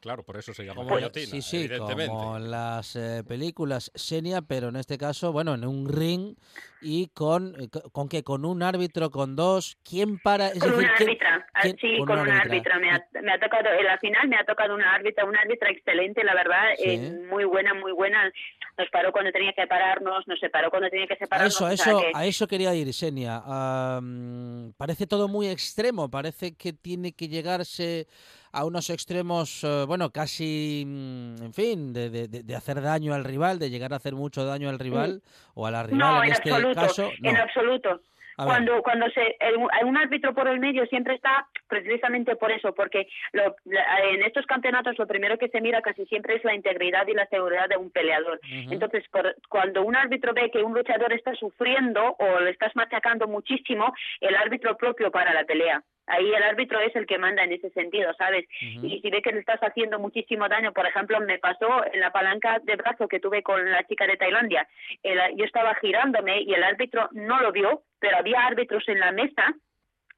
Claro, 0.00 0.22
por 0.22 0.36
eso 0.36 0.54
se 0.54 0.64
llama 0.64 0.82
Como- 0.82 0.96
guillotina, 0.96 1.26
sí, 1.26 1.42
sí, 1.42 1.64
evidentemente. 1.64 2.08
como 2.08 2.36
en 2.36 2.50
las 2.50 2.96
eh, 2.96 3.24
películas 3.26 3.90
Xenia, 3.94 4.42
pero 4.42 4.68
en 4.68 4.76
este 4.76 4.96
caso, 4.98 5.32
bueno, 5.32 5.54
en 5.54 5.64
un 5.64 5.88
ring 5.88 6.36
y 6.82 7.08
con, 7.14 7.54
eh, 7.60 7.68
co- 7.70 7.88
con 7.90 8.08
que 8.08 8.22
con 8.24 8.44
un 8.44 8.62
árbitro, 8.62 9.10
con 9.10 9.36
dos, 9.36 9.78
¿quién 9.88 10.18
para? 10.18 10.48
Es 10.48 10.58
Con 10.58 10.70
decir, 10.70 10.84
una 10.84 10.94
¿quién- 10.96 11.08
árbitra, 11.08 11.46
ah, 11.54 11.60
quién- 11.62 11.76
sí, 11.80 11.96
con 11.98 12.06
con, 12.06 12.18
una 12.18 12.22
una 12.22 12.40
árbitra. 12.40 12.74
árbitra. 12.74 12.78
Me 12.80 12.90
ha, 13.20 13.22
me 13.22 13.32
ha 13.32 13.38
tocado, 13.40 13.68
en 13.78 13.84
la 13.84 13.98
final 13.98 14.28
me 14.28 14.36
ha 14.36 14.44
tocado 14.44 14.74
una 14.74 14.94
árbitra, 14.94 15.24
una 15.24 15.40
árbitra 15.40 15.70
excelente, 15.70 16.24
la 16.24 16.34
verdad, 16.34 16.62
Sí. 16.76 16.84
eh, 16.90 17.26
muy 17.30 17.44
buena, 17.44 17.74
muy 17.74 17.92
buena. 17.92 18.30
Nos 18.78 18.88
paró 18.90 19.12
cuando 19.12 19.30
tenía 19.32 19.52
que 19.52 19.66
pararnos, 19.66 20.26
nos 20.26 20.40
separó 20.40 20.70
cuando 20.70 20.88
tenía 20.90 21.06
que 21.06 21.14
A 21.14 21.18
separarnos. 21.18 21.54
eso, 21.54 21.66
a 21.66 21.72
o 21.72 21.76
sea 21.76 21.92
eso, 21.92 22.00
que- 22.00 22.12
a 22.14 22.26
eso 22.26 22.46
quería 22.48 22.74
ir, 22.74 22.92
Xenia. 22.92 23.42
Ah, 23.44 24.00
mm, 24.02 24.70
parece 24.76 25.06
todo 25.06 25.28
muy 25.28 25.48
extremo, 25.48 26.10
parece 26.10 26.54
que 26.56 26.72
tiene 26.72 27.12
que 27.12 27.28
llegarse 27.28 28.06
a 28.52 28.64
unos 28.64 28.90
extremos, 28.90 29.64
eh, 29.64 29.84
bueno, 29.86 30.10
casi, 30.10 30.84
mm, 30.86 31.42
en 31.42 31.52
fin, 31.54 31.92
de, 31.92 32.10
de- 32.10 32.28
de- 32.28 32.54
hacer 32.56 32.80
daño 32.82 33.14
al 33.14 33.24
rival, 33.24 33.58
de 33.58 33.70
llegar 33.70 33.92
a 33.92 33.96
hacer 33.96 34.14
mucho 34.14 34.44
daño 34.44 34.68
al 34.68 34.78
rival 34.78 35.22
o 35.54 35.66
a 35.66 35.70
la 35.70 35.82
rival 35.82 35.98
no, 35.98 36.18
en, 36.18 36.26
en 36.26 36.32
este 36.32 36.50
absoluto, 36.50 36.80
caso. 36.80 37.10
en 37.22 37.34
no. 37.34 37.40
absoluto. 37.42 38.00
A 38.38 38.44
ver. 38.46 38.54
Cuando, 38.54 38.82
cuando 38.82 39.06
se, 39.10 39.36
el- 39.40 39.58
un 39.86 39.96
árbitro 39.96 40.32
por 40.34 40.48
el 40.48 40.58
medio 40.58 40.86
siempre 40.86 41.14
está 41.16 41.46
precisamente 41.68 42.34
por 42.36 42.50
eso, 42.50 42.74
porque 42.74 43.06
lo- 43.32 43.54
en 43.66 44.22
estos 44.22 44.46
campeonatos 44.46 44.98
lo 44.98 45.06
primero 45.06 45.36
que 45.36 45.48
se 45.48 45.60
mira 45.60 45.82
casi 45.82 46.06
siempre 46.06 46.36
es 46.36 46.44
la 46.44 46.54
integridad 46.54 47.06
y 47.06 47.12
la 47.12 47.26
seguridad 47.26 47.68
de 47.68 47.76
un 47.76 47.90
peleador. 47.90 48.40
Entonces, 48.70 49.04
por- 49.10 49.36
cuando 49.50 49.82
un 49.82 49.96
árbitro 49.96 50.32
ve 50.32 50.50
que 50.50 50.62
un 50.62 50.72
luchador 50.74 51.12
está 51.12 51.34
sufriendo 51.34 52.16
o 52.18 52.40
le 52.40 52.50
estás 52.50 52.74
machacando 52.74 53.26
muchísimo, 53.28 53.92
el 54.20 54.34
árbitro 54.34 54.76
propio 54.78 55.10
para 55.10 55.34
la 55.34 55.44
pelea. 55.44 55.82
Ahí 56.06 56.32
el 56.34 56.42
árbitro 56.42 56.80
es 56.80 56.94
el 56.96 57.06
que 57.06 57.16
manda 57.18 57.44
en 57.44 57.52
ese 57.52 57.70
sentido, 57.70 58.12
¿sabes? 58.14 58.46
Y 58.82 59.00
si 59.00 59.10
ve 59.10 59.22
que 59.22 59.32
le 59.32 59.38
estás 59.40 59.60
haciendo 59.60 59.98
muchísimo 59.98 60.48
daño, 60.48 60.72
por 60.72 60.86
ejemplo, 60.86 61.20
me 61.20 61.38
pasó 61.38 61.84
en 61.92 62.00
la 62.00 62.10
palanca 62.10 62.58
de 62.64 62.76
brazo 62.76 63.06
que 63.08 63.20
tuve 63.20 63.42
con 63.42 63.70
la 63.70 63.84
chica 63.86 64.06
de 64.06 64.16
Tailandia. 64.16 64.66
El- 65.02 65.36
yo 65.36 65.44
estaba 65.44 65.74
girándome 65.76 66.42
y 66.42 66.52
el 66.54 66.64
árbitro 66.64 67.08
no 67.12 67.40
lo 67.40 67.52
vio, 67.52 67.82
pero 68.00 68.16
había 68.16 68.44
árbitros 68.46 68.88
en 68.88 68.98
la 68.98 69.12
mesa 69.12 69.54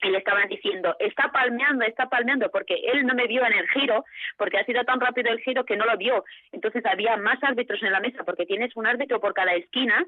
y 0.03 0.09
le 0.11 0.19
estaban 0.19 0.49
diciendo, 0.49 0.97
está 0.99 1.31
palmeando, 1.33 1.85
está 1.85 2.09
palmeando, 2.09 2.51
porque 2.51 2.75
él 2.75 3.07
no 3.07 3.15
me 3.15 3.27
vio 3.27 3.45
en 3.47 3.53
el 3.53 3.69
giro, 3.71 4.05
porque 4.37 4.59
ha 4.59 4.65
sido 4.65 4.85
tan 4.85 5.01
rápido 5.01 5.31
el 5.31 5.41
giro 5.41 5.65
que 5.65 5.77
no 5.77 5.87
lo 5.87 5.97
vio. 5.97 6.25
Entonces 6.53 6.85
había 6.85 7.17
más 7.17 7.43
árbitros 7.43 7.83
en 7.83 7.93
la 7.93 8.01
mesa, 8.01 8.25
porque 8.25 8.45
tienes 8.45 8.75
un 8.77 8.87
árbitro 8.87 9.21
por 9.21 9.33
cada 9.35 9.55
esquina 9.55 10.05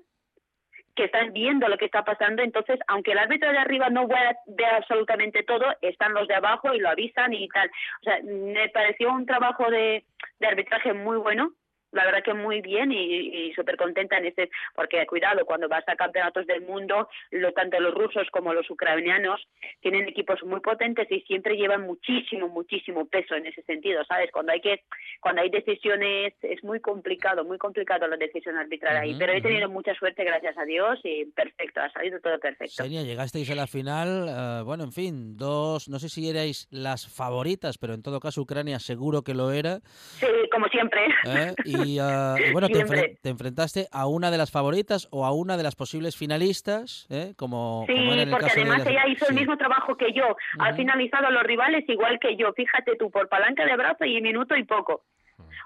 que 0.96 1.04
están 1.04 1.32
viendo 1.32 1.68
lo 1.68 1.78
que 1.78 1.84
está 1.84 2.04
pasando, 2.04 2.42
entonces, 2.42 2.80
aunque 2.88 3.12
el 3.12 3.18
árbitro 3.18 3.50
de 3.52 3.58
arriba 3.58 3.90
no 3.90 4.08
vea, 4.08 4.36
absolutamente 4.76 5.44
todo, 5.44 5.64
están 5.82 6.14
los 6.14 6.26
de 6.26 6.34
abajo 6.34 6.74
y 6.74 6.80
lo 6.80 6.88
avisan 6.88 7.32
y 7.34 7.46
tal. 7.48 7.70
O 8.00 8.04
sea, 8.04 8.18
me 8.24 8.68
pareció 8.70 9.12
un 9.12 9.26
trabajo 9.26 9.70
de, 9.70 10.04
de 10.40 10.46
arbitraje 10.46 10.92
muy 10.94 11.18
bueno, 11.18 11.52
la 11.96 12.04
verdad 12.04 12.22
que 12.22 12.34
muy 12.34 12.60
bien 12.60 12.92
y, 12.92 13.48
y 13.48 13.52
súper 13.54 13.76
contenta 13.76 14.18
en 14.18 14.26
este, 14.26 14.50
porque 14.74 15.04
cuidado, 15.06 15.44
cuando 15.44 15.68
vas 15.68 15.84
a 15.88 15.96
campeonatos 15.96 16.46
del 16.46 16.62
mundo, 16.62 17.08
lo, 17.30 17.52
tanto 17.52 17.80
los 17.80 17.94
rusos 17.94 18.28
como 18.30 18.52
los 18.52 18.68
ucranianos 18.70 19.40
tienen 19.80 20.08
equipos 20.08 20.42
muy 20.44 20.60
potentes 20.60 21.10
y 21.10 21.20
siempre 21.22 21.56
llevan 21.56 21.82
muchísimo, 21.82 22.48
muchísimo 22.48 23.06
peso 23.06 23.34
en 23.34 23.46
ese 23.46 23.62
sentido, 23.62 24.04
¿sabes? 24.04 24.30
Cuando 24.32 24.52
hay 24.52 24.60
que, 24.60 24.82
cuando 25.20 25.42
hay 25.42 25.50
decisiones, 25.50 26.34
es 26.42 26.62
muy 26.62 26.80
complicado, 26.80 27.44
muy 27.44 27.58
complicado 27.58 28.06
la 28.06 28.16
decisión 28.16 28.56
arbitral 28.56 28.96
ahí, 28.96 29.14
pero 29.18 29.32
he 29.32 29.40
tenido 29.40 29.68
mucha 29.68 29.94
suerte, 29.94 30.24
gracias 30.24 30.56
a 30.58 30.64
Dios, 30.64 30.98
y 31.04 31.24
perfecto, 31.26 31.80
ha 31.80 31.90
salido 31.90 32.20
todo 32.20 32.38
perfecto. 32.38 32.82
Xenia, 32.82 33.02
llegasteis 33.02 33.50
a 33.50 33.54
la 33.54 33.66
final, 33.66 34.28
eh, 34.28 34.62
bueno, 34.64 34.84
en 34.84 34.92
fin, 34.92 35.36
dos, 35.36 35.88
no 35.88 35.98
sé 35.98 36.08
si 36.08 36.28
erais 36.28 36.68
las 36.70 37.08
favoritas, 37.08 37.78
pero 37.78 37.94
en 37.94 38.02
todo 38.02 38.20
caso 38.20 38.42
Ucrania 38.42 38.78
seguro 38.78 39.22
que 39.22 39.34
lo 39.34 39.50
era. 39.50 39.80
Sí, 40.20 40.26
como 40.52 40.66
siempre. 40.68 41.00
¿eh? 41.26 41.54
Y, 41.64 41.85
y 41.86 41.98
bueno, 42.52 42.68
te, 42.68 43.28
enfrentaste 43.30 43.88
a 43.92 44.06
una 44.06 44.30
de 44.30 44.38
las 44.38 44.50
favoritas 44.50 45.08
o 45.10 45.24
a 45.24 45.32
una 45.32 45.56
de 45.56 45.62
las 45.62 45.74
posibles 45.74 46.16
finalistas, 46.16 47.06
¿eh? 47.10 47.34
como, 47.36 47.84
como 47.86 48.12
era 48.12 48.12
Sí, 48.12 48.12
en 48.12 48.18
el 48.20 48.30
porque 48.30 48.46
caso 48.46 48.56
de 48.56 48.60
además 48.62 48.78
las- 48.80 48.86
ella 48.88 49.06
hizo 49.08 49.28
el 49.28 49.34
mismo 49.34 49.56
trabajo 49.56 49.96
que 49.96 50.12
yo. 50.12 50.36
Ha 50.58 50.74
finalizado 50.74 51.30
los 51.30 51.42
rivales 51.42 51.84
igual 51.88 52.18
que 52.20 52.36
yo. 52.36 52.52
Fíjate 52.52 52.96
tú, 52.98 53.10
por 53.10 53.28
palanca 53.28 53.64
de 53.64 53.76
brazo 53.76 54.04
y 54.04 54.20
minuto 54.20 54.56
y 54.56 54.64
poco. 54.64 55.04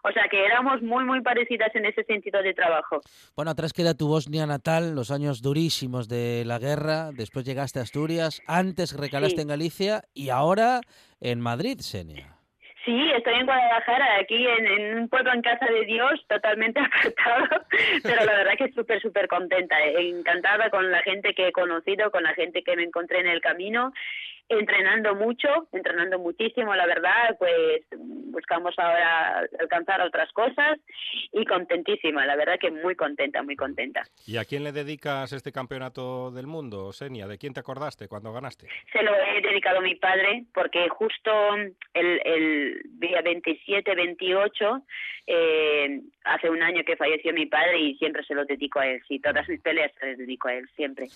O 0.02 0.10
sea 0.12 0.28
que 0.30 0.44
éramos 0.46 0.80
muy, 0.82 1.04
muy 1.04 1.20
parecidas 1.20 1.74
en 1.74 1.84
ese 1.84 2.02
sentido 2.04 2.42
de 2.42 2.54
trabajo. 2.54 3.00
Bueno, 3.36 3.50
atrás 3.50 3.72
queda 3.74 3.92
tu 3.92 4.08
Bosnia 4.08 4.46
natal, 4.46 4.94
los 4.94 5.10
años 5.10 5.42
durísimos 5.42 6.08
de 6.08 6.42
la 6.46 6.58
guerra, 6.58 7.10
después 7.12 7.44
llegaste 7.44 7.80
a 7.80 7.82
Asturias, 7.82 8.40
antes 8.46 8.96
recalaste 8.96 9.36
Sí. 9.36 9.42
en 9.42 9.48
Galicia 9.48 10.04
y 10.14 10.30
ahora 10.30 10.80
en 11.20 11.40
Madrid, 11.40 11.80
Xenia. 11.82 12.34
Sí, 12.84 13.10
estoy 13.14 13.34
en 13.34 13.46
Guadalajara, 13.46 14.16
aquí 14.20 14.46
en, 14.46 14.98
un 15.00 15.08
pueblo 15.08 15.32
en 15.34 15.42
casa 15.42 15.66
de 15.66 15.84
Dios, 15.84 16.24
totalmente 16.26 16.80
apartado, 16.80 17.66
pero 18.02 18.24
la 18.24 18.32
verdad 18.32 18.52
que 18.56 18.72
súper, 18.72 19.02
súper 19.02 19.28
contenta, 19.28 19.76
encantada 19.98 20.70
con 20.70 20.90
la 20.90 21.02
gente 21.02 21.34
que 21.34 21.48
he 21.48 21.52
conocido, 21.52 22.10
con 22.10 22.22
la 22.22 22.32
gente 22.34 22.62
que 22.62 22.76
me 22.76 22.84
encontré 22.84 23.20
en 23.20 23.26
el 23.26 23.42
camino, 23.42 23.92
entrenando 24.50 25.14
mucho, 25.14 25.68
entrenando 25.72 26.18
muchísimo, 26.18 26.74
la 26.74 26.84
verdad, 26.84 27.36
pues 27.38 27.82
buscamos 27.96 28.74
ahora 28.78 29.46
alcanzar 29.60 30.00
otras 30.02 30.30
cosas 30.32 30.78
y 31.32 31.44
contentísima, 31.44 32.26
la 32.26 32.34
verdad 32.34 32.58
que 32.60 32.70
muy 32.72 32.96
contenta, 32.96 33.44
muy 33.44 33.54
contenta. 33.54 34.02
¿Y 34.26 34.38
a 34.38 34.44
quién 34.44 34.64
le 34.64 34.72
dedicas 34.72 35.32
este 35.32 35.52
campeonato 35.52 36.32
del 36.32 36.48
mundo, 36.48 36.92
Senia? 36.92 37.28
¿De 37.28 37.38
quién 37.38 37.54
te 37.54 37.60
acordaste 37.60 38.08
cuando 38.08 38.32
ganaste? 38.32 38.66
Se 38.92 39.02
lo 39.04 39.12
he 39.14 39.40
dedicado 39.40 39.78
a 39.78 39.82
mi 39.82 39.94
padre 39.94 40.44
porque 40.52 40.88
justo 40.88 41.30
el, 41.94 42.20
el 42.24 42.82
día 42.98 43.22
27-28, 43.22 44.82
eh, 45.28 46.00
hace 46.24 46.50
un 46.50 46.60
año 46.60 46.82
que 46.84 46.96
falleció 46.96 47.32
mi 47.32 47.46
padre 47.46 47.78
y 47.78 47.94
siempre 47.98 48.24
se 48.24 48.34
lo 48.34 48.44
dedico 48.44 48.80
a 48.80 48.86
él. 48.88 49.00
Sí, 49.06 49.20
todas 49.20 49.48
mis 49.48 49.60
peleas 49.60 49.92
se 50.00 50.06
las 50.08 50.18
dedico 50.18 50.48
a 50.48 50.54
él, 50.54 50.68
siempre. 50.74 51.06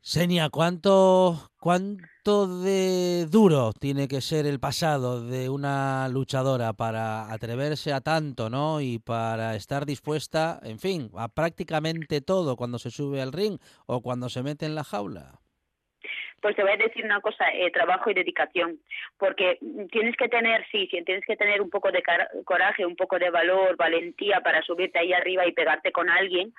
Senia, 0.00 0.50
¿cuánto, 0.50 1.50
¿cuánto 1.58 2.13
de 2.24 3.26
duro 3.26 3.72
tiene 3.78 4.08
que 4.08 4.22
ser 4.22 4.46
el 4.46 4.58
pasado 4.58 5.20
de 5.20 5.50
una 5.50 6.08
luchadora 6.08 6.72
para 6.72 7.30
atreverse 7.30 7.92
a 7.92 8.00
tanto, 8.00 8.48
¿no? 8.48 8.80
Y 8.80 8.98
para 8.98 9.54
estar 9.56 9.84
dispuesta, 9.84 10.58
en 10.62 10.78
fin, 10.78 11.10
a 11.18 11.28
prácticamente 11.28 12.22
todo 12.22 12.56
cuando 12.56 12.78
se 12.78 12.90
sube 12.90 13.20
al 13.20 13.32
ring 13.32 13.58
o 13.86 14.00
cuando 14.00 14.30
se 14.30 14.42
mete 14.42 14.64
en 14.64 14.74
la 14.74 14.84
jaula. 14.84 15.32
Pues 16.40 16.56
te 16.56 16.62
voy 16.62 16.72
a 16.72 16.76
decir 16.76 17.04
una 17.04 17.20
cosa, 17.20 17.44
eh, 17.52 17.70
trabajo 17.70 18.10
y 18.10 18.14
dedicación, 18.14 18.78
porque 19.18 19.58
tienes 19.90 20.16
que 20.16 20.28
tener, 20.28 20.66
sí, 20.70 20.88
sí, 20.90 21.02
tienes 21.04 21.24
que 21.26 21.36
tener 21.36 21.60
un 21.60 21.70
poco 21.70 21.90
de 21.90 22.02
coraje, 22.44 22.84
un 22.84 22.96
poco 22.96 23.18
de 23.18 23.30
valor, 23.30 23.76
valentía 23.76 24.40
para 24.40 24.62
subirte 24.62 24.98
ahí 24.98 25.12
arriba 25.12 25.46
y 25.46 25.52
pegarte 25.52 25.90
con 25.92 26.10
alguien, 26.10 26.52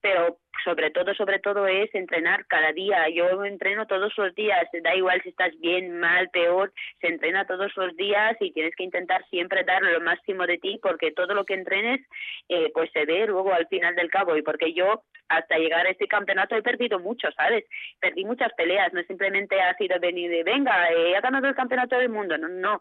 pero 0.00 0.38
sobre 0.64 0.90
todo, 0.90 1.14
sobre 1.14 1.38
todo 1.38 1.66
es 1.66 1.94
entrenar 1.94 2.46
cada 2.46 2.72
día. 2.72 3.08
Yo 3.08 3.44
entreno 3.44 3.86
todos 3.86 4.12
los 4.16 4.34
días, 4.34 4.66
da 4.82 4.94
igual 4.94 5.20
si 5.22 5.30
estás 5.30 5.58
bien, 5.60 5.98
mal, 5.98 6.28
peor, 6.30 6.72
se 7.00 7.08
entrena 7.08 7.46
todos 7.46 7.72
los 7.76 7.96
días 7.96 8.36
y 8.40 8.52
tienes 8.52 8.74
que 8.74 8.84
intentar 8.84 9.24
siempre 9.28 9.64
dar 9.64 9.82
lo 9.82 10.00
máximo 10.00 10.46
de 10.46 10.58
ti 10.58 10.78
porque 10.82 11.12
todo 11.12 11.34
lo 11.34 11.44
que 11.44 11.54
entrenes 11.54 12.00
eh, 12.48 12.70
pues 12.74 12.90
se 12.92 13.04
ve 13.04 13.26
luego 13.26 13.52
al 13.52 13.66
final 13.68 13.94
del 13.94 14.10
cabo 14.10 14.36
y 14.36 14.42
porque 14.42 14.72
yo 14.72 15.02
hasta 15.28 15.58
llegar 15.58 15.86
a 15.86 15.90
este 15.90 16.08
campeonato 16.08 16.56
he 16.56 16.62
perdido 16.62 16.98
mucho, 16.98 17.30
¿sabes? 17.32 17.64
Perdí 18.00 18.24
muchas 18.24 18.52
peleas, 18.54 18.92
no 18.92 19.02
simplemente 19.02 19.60
ha 19.60 19.76
sido 19.76 19.98
venir 20.00 20.30
de, 20.30 20.42
venga, 20.42 20.90
eh, 20.90 21.14
he 21.16 21.20
ganado 21.20 21.48
el 21.48 21.54
campeonato 21.54 21.98
del 21.98 22.08
mundo, 22.08 22.38
no, 22.38 22.48
no, 22.48 22.80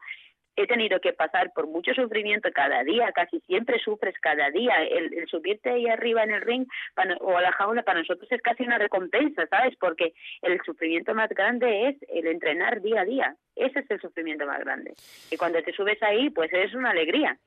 he 0.58 0.66
tenido 0.66 1.00
que 1.00 1.14
pasar 1.14 1.54
por 1.54 1.68
mucho 1.68 1.94
sufrimiento 1.94 2.50
cada 2.52 2.84
día, 2.84 3.12
casi 3.14 3.40
siempre 3.42 3.80
sufres 3.80 4.16
cada 4.20 4.50
día. 4.50 4.84
El, 4.84 5.28
subirte 5.28 5.70
ahí 5.70 5.88
arriba 5.88 6.24
en 6.24 6.32
el 6.32 6.42
ring 6.42 6.66
o 7.22 7.38
a 7.38 7.42
la 7.42 7.52
jaula 7.52 7.84
para 7.84 8.00
nosotros 8.00 8.30
es 8.32 8.42
casi 8.42 8.64
una 8.64 8.80
recompensa, 8.80 9.46
¿sabes? 9.48 9.76
Porque 9.80 10.14
el 10.42 10.60
sufrimiento 10.66 11.14
más 11.14 11.30
grande 11.30 11.90
es 11.90 11.96
el 12.10 12.26
entrenar 12.28 12.82
día 12.82 13.02
a 13.02 13.06
día. 13.06 13.36
Ese 13.56 13.80
es 13.80 13.92
el 13.92 14.02
sufrimiento 14.02 14.46
más 14.46 14.60
grande. 14.60 14.94
Y 15.32 15.38
cuando 15.38 15.62
te 15.62 15.74
subes 15.74 16.02
ahí, 16.02 16.30
pues 16.32 16.52
es 16.52 16.74
una 16.74 16.90
alegría. 16.90 17.38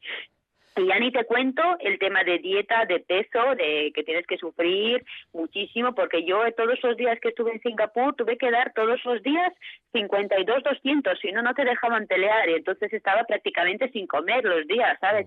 Y 0.77 0.87
ya 0.87 0.99
ni 0.99 1.11
te 1.11 1.25
cuento 1.25 1.62
el 1.81 1.99
tema 1.99 2.23
de 2.23 2.39
dieta, 2.39 2.85
de 2.87 3.01
peso, 3.01 3.55
de 3.57 3.91
que 3.95 4.05
tienes 4.05 4.27
que 4.27 4.39
sufrir 4.39 5.05
muchísimo, 5.33 5.95
porque 5.95 6.25
yo 6.25 6.41
todos 6.57 6.79
los 6.83 6.97
días 6.97 7.18
que 7.21 7.31
estuve 7.31 7.53
en 7.53 7.61
Singapur 7.61 8.14
tuve 8.14 8.39
que 8.39 8.51
dar 8.51 8.73
todos 8.73 9.05
los 9.05 9.23
días 9.23 9.53
52, 9.93 10.62
200, 10.62 11.18
si 11.18 11.33
no, 11.33 11.43
no 11.43 11.55
te 11.55 11.64
dejaban 11.64 12.07
pelear 12.07 12.49
y 12.49 12.55
entonces 12.55 12.93
estaba 12.93 13.25
prácticamente 13.25 13.91
sin 13.91 14.07
comer 14.07 14.45
los 14.45 14.66
días, 14.66 14.97
¿sabes? 15.01 15.27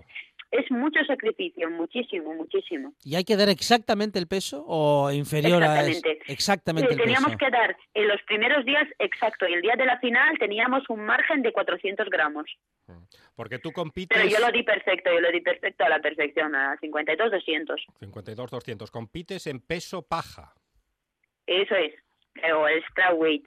Es 0.56 0.70
mucho 0.70 1.00
sacrificio, 1.04 1.68
muchísimo, 1.68 2.32
muchísimo. 2.32 2.92
¿Y 3.02 3.16
hay 3.16 3.24
que 3.24 3.36
dar 3.36 3.48
exactamente 3.48 4.20
el 4.20 4.28
peso 4.28 4.64
o 4.68 5.10
inferior 5.10 5.60
a 5.64 5.80
es- 5.82 5.96
Exactamente. 5.96 6.32
exactamente 6.32 6.88
Sí, 6.88 6.94
el 6.94 7.00
teníamos 7.00 7.30
peso? 7.32 7.38
que 7.38 7.50
dar 7.50 7.76
en 7.94 8.06
los 8.08 8.22
primeros 8.22 8.64
días, 8.64 8.86
exacto, 9.00 9.48
y 9.48 9.54
el 9.54 9.62
día 9.62 9.74
de 9.76 9.84
la 9.84 9.98
final 9.98 10.38
teníamos 10.38 10.88
un 10.88 11.04
margen 11.04 11.42
de 11.42 11.52
400 11.52 12.08
gramos. 12.08 12.46
Porque 13.34 13.58
tú 13.58 13.72
compites... 13.72 14.16
Pero 14.16 14.30
yo 14.30 14.38
lo 14.38 14.52
di 14.52 14.62
perfecto, 14.62 15.10
yo 15.12 15.20
lo 15.20 15.32
di 15.32 15.40
perfecto 15.40 15.84
a 15.84 15.88
la 15.88 15.98
perfección, 16.00 16.54
a 16.54 16.76
52, 16.80 17.32
200. 17.32 17.86
52, 17.98 18.50
200. 18.50 18.90
Compites 18.92 19.46
en 19.48 19.58
peso 19.58 20.02
paja. 20.02 20.52
Eso 21.46 21.74
es, 21.74 21.94
o 22.54 22.68
el 22.68 22.80
strawweight. 22.90 23.44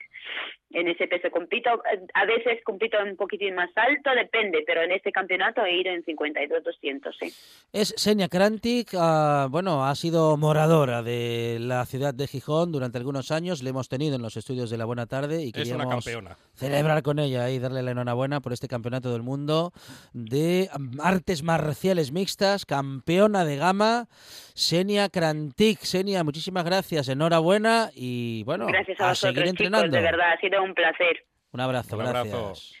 En 0.70 0.86
ese 0.86 1.08
peso 1.08 1.30
compito, 1.30 1.70
a 2.12 2.24
veces 2.26 2.62
compito 2.62 2.98
un 3.02 3.16
poquitín 3.16 3.54
más 3.54 3.70
alto, 3.74 4.10
depende, 4.14 4.62
pero 4.66 4.82
en 4.82 4.92
este 4.92 5.10
campeonato 5.12 5.64
he 5.64 5.80
ido 5.80 5.90
en 5.90 6.04
52, 6.04 6.62
200, 6.62 7.16
sí. 7.18 7.32
Es 7.72 7.94
Senia 7.96 8.28
Krantic, 8.28 8.90
ah, 8.94 9.48
bueno, 9.50 9.86
ha 9.86 9.94
sido 9.94 10.36
moradora 10.36 11.02
de 11.02 11.56
la 11.58 11.86
ciudad 11.86 12.12
de 12.12 12.26
Gijón 12.26 12.70
durante 12.70 12.98
algunos 12.98 13.30
años, 13.30 13.62
le 13.62 13.70
hemos 13.70 13.88
tenido 13.88 14.16
en 14.16 14.20
los 14.22 14.36
estudios 14.36 14.68
de 14.68 14.76
La 14.76 14.84
Buena 14.84 15.06
Tarde 15.06 15.42
y 15.42 15.48
Es 15.48 15.54
una 15.54 15.84
queríamos 15.84 16.04
campeona. 16.04 16.36
celebrar 16.54 17.02
con 17.02 17.18
ella 17.18 17.48
y 17.48 17.58
darle 17.58 17.82
la 17.82 17.92
enhorabuena 17.92 18.40
por 18.40 18.52
este 18.52 18.68
campeonato 18.68 19.10
del 19.10 19.22
mundo 19.22 19.72
de 20.12 20.68
artes 21.02 21.42
marciales 21.42 22.12
mixtas, 22.12 22.66
campeona 22.66 23.46
de 23.46 23.56
gama, 23.56 24.06
Senia 24.54 25.08
Krantic. 25.08 25.78
Senia, 25.80 26.24
muchísimas 26.24 26.64
gracias, 26.64 27.08
enhorabuena 27.08 27.90
y 27.94 28.42
bueno, 28.44 28.66
Gracias 28.66 29.00
a 29.00 29.06
a 29.06 29.08
vosotros, 29.10 29.34
seguir 29.34 29.42
chicos, 29.52 29.66
entrenando. 29.66 29.96
de 29.96 30.02
verdad, 30.02 30.32
ha 30.32 30.40
sido 30.40 30.57
un 30.62 30.74
placer. 30.74 31.24
Un 31.52 31.60
abrazo, 31.60 31.96
Un 31.96 32.06
abrazo. 32.06 32.44
gracias. 32.46 32.72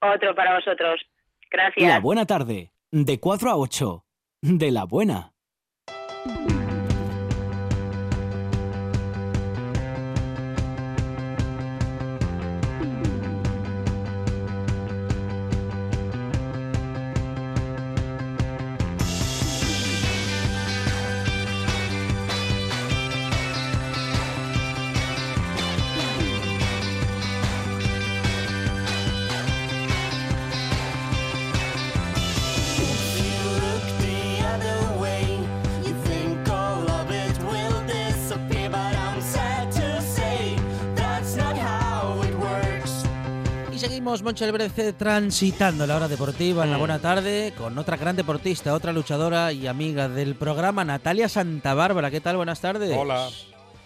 Otro 0.00 0.34
para 0.34 0.54
vosotros. 0.56 1.00
Gracias. 1.50 1.88
La 1.88 2.00
buena 2.00 2.24
tarde, 2.26 2.72
de 2.90 3.20
4 3.20 3.50
a 3.50 3.56
8. 3.56 4.04
De 4.42 4.70
la 4.70 4.84
buena. 4.84 5.32
Seguimos, 44.02 44.22
Moncho 44.24 44.44
El 44.44 44.50
Brece, 44.52 44.92
transitando 44.94 45.86
la 45.86 45.94
hora 45.94 46.08
deportiva 46.08 46.64
en 46.64 46.72
la 46.72 46.76
buena 46.76 46.98
tarde 46.98 47.54
con 47.56 47.78
otra 47.78 47.96
gran 47.96 48.16
deportista, 48.16 48.74
otra 48.74 48.92
luchadora 48.92 49.52
y 49.52 49.68
amiga 49.68 50.08
del 50.08 50.34
programa, 50.34 50.84
Natalia 50.84 51.28
Santa 51.28 51.72
Bárbara. 51.74 52.10
¿Qué 52.10 52.20
tal? 52.20 52.36
Buenas 52.36 52.60
tardes. 52.60 52.96
Hola. 52.96 53.28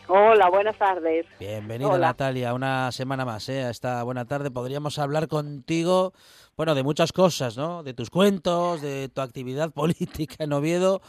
Hola, 0.09 0.49
buenas 0.49 0.79
tardes. 0.79 1.27
Bienvenida, 1.39 1.89
Hola. 1.91 2.07
Natalia, 2.09 2.55
una 2.55 2.91
semana 2.93 3.27
más, 3.27 3.47
¿eh? 3.51 3.65
A 3.65 3.71
esta 3.71 4.03
buena 4.05 4.25
tarde. 4.25 4.51
Podríamos 4.51 4.99
hablar 4.99 5.29
contigo, 5.29 6.15
bueno, 6.57 6.75
de 6.75 6.83
muchas 6.83 7.13
cosas, 7.13 7.59
¿no? 7.59 7.83
De 7.83 7.93
tus 7.93 8.09
cuentos, 8.09 8.81
de 8.81 9.11
tu 9.11 9.21
actividad 9.21 9.71
política 9.75 10.45
en 10.45 10.55
Oviedo 10.55 11.03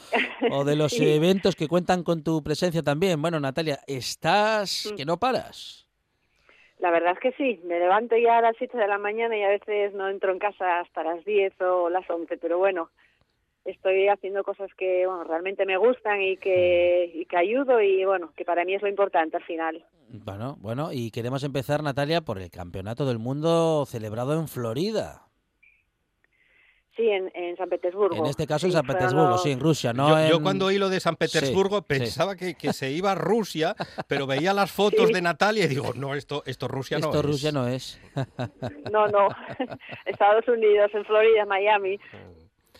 o 0.51 0.65
de 0.65 0.75
los 0.75 0.91
Sí. 0.97 1.07
eventos 1.07 1.55
que 1.55 1.69
cuentan 1.69 2.03
con 2.03 2.23
tu 2.23 2.43
presencia 2.43 2.83
también. 2.83 3.21
Bueno, 3.21 3.39
Natalia, 3.39 3.79
estás 3.87 4.91
que 4.97 5.05
no 5.05 5.17
paras. 5.17 5.86
La 6.79 6.91
verdad 6.91 7.13
es 7.13 7.19
que 7.19 7.31
sí, 7.31 7.59
me 7.63 7.79
levanto 7.79 8.15
ya 8.17 8.37
a 8.37 8.41
las 8.41 8.55
7 8.57 8.77
de 8.77 8.87
la 8.87 8.99
mañana 8.99 9.35
y 9.35 9.43
a 9.43 9.49
veces 9.49 9.93
no 9.93 10.07
entro 10.09 10.31
en 10.31 10.39
casa 10.39 10.79
hasta 10.79 11.03
las 11.03 11.25
10 11.25 11.59
o 11.61 11.89
las 11.89 12.07
11, 12.07 12.37
pero 12.37 12.59
bueno, 12.59 12.89
estoy 13.65 14.07
haciendo 14.07 14.43
cosas 14.43 14.69
que 14.77 15.07
bueno, 15.07 15.23
realmente 15.23 15.65
me 15.65 15.77
gustan 15.77 16.21
y 16.21 16.37
que, 16.37 17.11
y 17.13 17.25
que 17.25 17.37
ayudo 17.37 17.81
y 17.81 18.05
bueno, 18.05 18.31
que 18.35 18.45
para 18.45 18.63
mí 18.63 18.75
es 18.75 18.81
lo 18.81 18.87
importante 18.87 19.37
al 19.37 19.43
final. 19.43 19.83
Bueno, 20.09 20.55
bueno, 20.59 20.93
y 20.93 21.11
queremos 21.11 21.43
empezar, 21.43 21.83
Natalia, 21.83 22.21
por 22.21 22.39
el 22.39 22.49
Campeonato 22.49 23.05
del 23.05 23.19
Mundo 23.19 23.85
celebrado 23.85 24.39
en 24.39 24.47
Florida. 24.47 25.26
Sí, 26.97 27.07
en, 27.09 27.31
en 27.35 27.55
San 27.57 27.69
Petersburgo. 27.69 28.17
En 28.17 28.25
este 28.25 28.45
caso 28.47 28.65
en 28.65 28.71
Sí, 28.71 28.75
San 28.77 28.85
fueron 28.85 28.99
Petersburgo, 29.01 29.37
sí, 29.37 29.51
en 29.51 29.59
Rusia, 29.59 29.93
no 29.93 30.09
yo, 30.09 30.29
yo 30.29 30.35
en- 30.37 30.43
cuando 30.43 30.65
oí 30.65 30.77
lo 30.79 30.89
de 30.89 30.99
San 30.99 31.15
Petersburgo 31.15 31.77
Sí, 31.77 31.85
pensaba 31.87 32.35
Que, 32.35 32.55
que 32.55 32.73
se 32.73 32.89
iba 32.91 33.11
a 33.11 33.15
Rusia, 33.15 33.75
pero 34.09 34.25
veía 34.27 34.51
las 34.53 34.71
fotos 34.71 35.07
Sí. 35.07 35.13
de 35.13 35.21
Natalia 35.21 35.65
y 35.65 35.67
digo, 35.67 35.93
no, 35.95 36.15
esto, 36.15 36.41
esto 36.47 36.67
Rusia 36.67 36.97
no 36.97 37.05
Esto 37.07 37.19
es. 37.19 37.25
Rusia 37.25 37.51
no 37.51 37.67
es. 37.67 38.01
No, 38.91 39.07
no, 39.07 39.27
Estados 40.05 40.47
Unidos, 40.47 40.89
en 40.93 41.05
Florida, 41.05 41.45
Miami. 41.45 41.99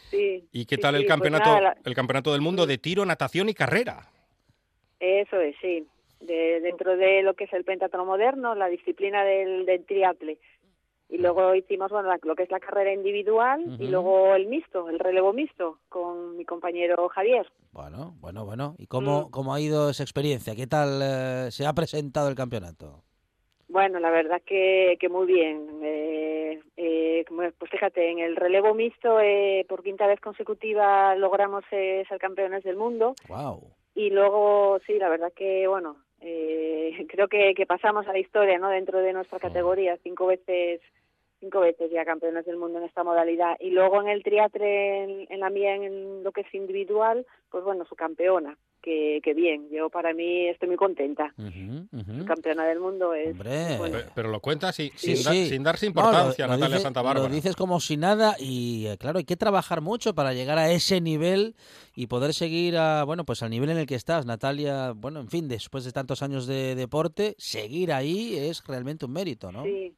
Sí, 0.09 0.47
¿Y 0.51 0.65
qué 0.65 0.75
sí, 0.77 0.81
tal 0.81 0.95
el 0.95 1.01
sí, 1.01 1.05
pues 1.05 1.13
campeonato, 1.13 1.49
nada, 1.49 1.61
la- 1.61 1.77
el 1.85 1.93
campeonato 1.93 2.31
del 2.31 2.41
mundo 2.41 2.65
de 2.65 2.77
tiro, 2.79 3.05
natación 3.05 3.49
y 3.49 3.53
carrera? 3.53 4.07
Eso 4.99 5.39
es, 5.39 5.55
sí. 5.61 5.85
De, 6.21 6.59
dentro 6.61 6.97
de 6.97 7.21
lo 7.21 7.35
que 7.35 7.43
es 7.43 7.53
el 7.53 7.63
pentatlo 7.63 8.03
moderno, 8.03 8.55
la 8.55 8.67
disciplina 8.69 9.23
del, 9.23 9.67
del 9.67 9.85
triatle. 9.85 10.39
Y 11.09 11.19
luego 11.19 11.55
hicimos 11.55 11.89
bueno, 11.89 12.09
la- 12.09 12.19
lo 12.21 12.35
que 12.35 12.43
es 12.43 12.51
la 12.51 12.59
carrera 12.59 12.91
individual 12.93 13.63
y 13.79 13.87
luego 13.87 14.35
el 14.35 14.47
mixto, 14.47 14.89
el 14.89 14.99
relevo 14.99 15.31
mixto, 15.31 15.79
con 15.89 16.35
mi 16.35 16.43
compañero 16.43 17.07
Javier. 17.09 17.47
Bueno, 17.71 18.15
bueno, 18.19 18.45
bueno. 18.45 18.75
¿Y 18.77 18.87
cómo, 18.87 19.27
Mm. 19.27 19.31
cómo 19.31 19.53
ha 19.53 19.61
ido 19.61 19.89
esa 19.89 20.03
experiencia? 20.03 20.55
¿Qué 20.55 20.67
tal 20.67 20.99
eh, 21.01 21.47
se 21.51 21.65
ha 21.65 21.73
presentado 21.73 22.27
el 22.27 22.35
campeonato? 22.35 23.03
Bueno, 23.69 23.99
la 23.99 24.09
verdad 24.09 24.41
que, 24.45 24.97
que 24.99 25.09
muy 25.09 25.27
bien. 25.27 25.79
Eh, 25.83 26.61
eh, 26.77 27.25
pues 27.29 27.69
fíjate, 27.71 28.11
en 28.11 28.19
el 28.19 28.35
relevo 28.35 28.73
mixto, 28.73 29.19
eh, 29.19 29.65
por 29.69 29.83
quinta 29.83 30.07
vez 30.07 30.19
consecutiva 30.21 31.15
logramos 31.15 31.63
eh, 31.71 32.03
ser 32.09 32.17
campeones 32.19 32.63
del 32.63 32.75
mundo. 32.77 33.13
Wow. 33.29 33.63
Y 33.95 34.09
luego, 34.09 34.79
sí, 34.85 34.93
la 34.99 35.09
verdad 35.09 35.33
que, 35.35 35.67
bueno, 35.67 35.97
eh, 36.29 37.05
creo 37.09 37.27
que, 37.27 37.53
que 37.55 37.65
pasamos 37.65 38.07
a 38.07 38.11
la 38.11 38.19
historia, 38.19 38.59
¿no? 38.59 38.69
Dentro 38.69 38.99
de 38.99 39.13
nuestra 39.13 39.39
categoría, 39.39 39.97
cinco 40.03 40.27
veces 40.27 40.81
cinco 41.39 41.59
veces 41.59 41.91
ya 41.91 42.03
campeones 42.03 42.45
del 42.45 42.57
mundo 42.57 42.79
en 42.79 42.85
esta 42.85 43.03
modalidad. 43.03 43.57
Y 43.59 43.69
luego 43.69 44.01
en 44.01 44.09
el 44.09 44.23
triatre, 44.23 45.03
en, 45.03 45.27
en 45.29 45.39
la 45.39 45.51
mía, 45.51 45.75
en 45.75 46.23
lo 46.23 46.31
que 46.31 46.41
es 46.41 46.53
individual, 46.53 47.25
pues 47.51 47.63
bueno, 47.63 47.85
su 47.85 47.95
campeona, 47.95 48.57
que, 48.87 49.19
que 49.21 49.33
bien. 49.33 49.67
Yo 49.69 49.89
para 49.89 50.13
mí 50.13 50.47
estoy 50.47 50.69
muy 50.69 50.77
contenta. 50.77 51.33
Campeona 52.25 52.65
del 52.65 52.79
mundo 52.79 53.13
es... 53.13 53.31
Hombre. 53.31 53.77
bueno, 53.77 53.97
Pe- 53.97 54.05
Pero 54.15 54.29
lo 54.29 54.39
cuentas 54.39 54.75
sin, 54.75 54.91
Sí, 54.95 55.15
sin, 55.17 55.23
dar- 55.25 55.33
sí. 55.33 55.49
sin 55.49 55.63
darse 55.63 55.85
No, 55.89 55.93
lo- 56.01 56.07
importancia, 56.07 56.47
lo 56.47 56.53
Natalia 56.53 56.75
dice- 56.77 56.83
Santa 56.83 57.01
Bárbara. 57.01 57.27
Lo 57.27 57.35
dices 57.35 57.55
como 57.55 57.79
si 57.79 57.97
nada 57.97 58.35
y 58.39 58.85
eh, 58.87 58.97
claro, 58.97 59.17
hay 59.19 59.25
que 59.25 59.35
trabajar 59.35 59.81
mucho 59.81 60.15
para 60.15 60.33
llegar 60.33 60.57
a 60.57 60.71
ese 60.71 61.01
nivel 61.01 61.55
y 61.95 62.07
poder 62.07 62.33
seguir 62.33 62.77
a, 62.77 63.03
bueno, 63.03 63.25
pues 63.25 63.43
al 63.43 63.49
nivel 63.49 63.69
en 63.71 63.77
el 63.77 63.85
que 63.87 63.95
estás, 63.95 64.25
Natalia, 64.25 64.93
bueno, 64.95 65.19
en 65.19 65.27
fin, 65.29 65.47
después 65.47 65.83
de 65.83 65.91
tantos 65.91 66.21
años 66.23 66.47
de 66.47 66.75
deporte, 66.75 67.35
seguir 67.37 67.91
ahí 67.91 68.37
es 68.37 68.63
realmente 68.65 69.05
un 69.05 69.11
mérito, 69.11 69.51
¿no? 69.51 69.63
Sí. 69.63 69.93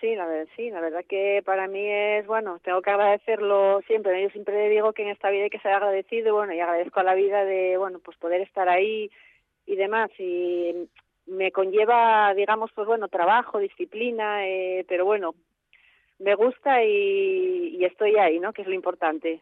Sí, 0.00 0.14
la 0.16 0.26
verdad, 0.26 0.48
sí, 0.56 0.70
la 0.70 0.80
verdad 0.80 1.04
que 1.08 1.42
para 1.44 1.66
mí 1.66 1.80
es, 1.86 2.26
bueno, 2.26 2.58
tengo 2.62 2.82
que 2.82 2.90
agradecerlo 2.90 3.80
siempre. 3.86 4.22
Yo 4.22 4.28
siempre 4.30 4.68
digo 4.68 4.92
que 4.92 5.02
en 5.02 5.08
esta 5.08 5.30
vida 5.30 5.44
hay 5.44 5.50
que 5.50 5.60
ser 5.60 5.72
agradecido 5.72 6.34
bueno, 6.34 6.52
y 6.52 6.60
agradezco 6.60 7.00
a 7.00 7.04
la 7.04 7.14
vida 7.14 7.44
de, 7.44 7.76
bueno, 7.78 8.00
pues 8.00 8.16
poder 8.18 8.40
estar 8.42 8.68
ahí 8.68 9.10
y 9.66 9.76
demás. 9.76 10.10
Y 10.18 10.88
me 11.26 11.52
conlleva, 11.52 12.34
digamos, 12.34 12.70
pues 12.74 12.86
bueno, 12.86 13.08
trabajo, 13.08 13.58
disciplina, 13.58 14.46
eh, 14.46 14.84
pero 14.88 15.04
bueno, 15.04 15.34
me 16.18 16.34
gusta 16.34 16.84
y, 16.84 17.76
y 17.78 17.84
estoy 17.84 18.16
ahí, 18.16 18.38
¿no? 18.40 18.52
Que 18.52 18.62
es 18.62 18.68
lo 18.68 18.74
importante. 18.74 19.40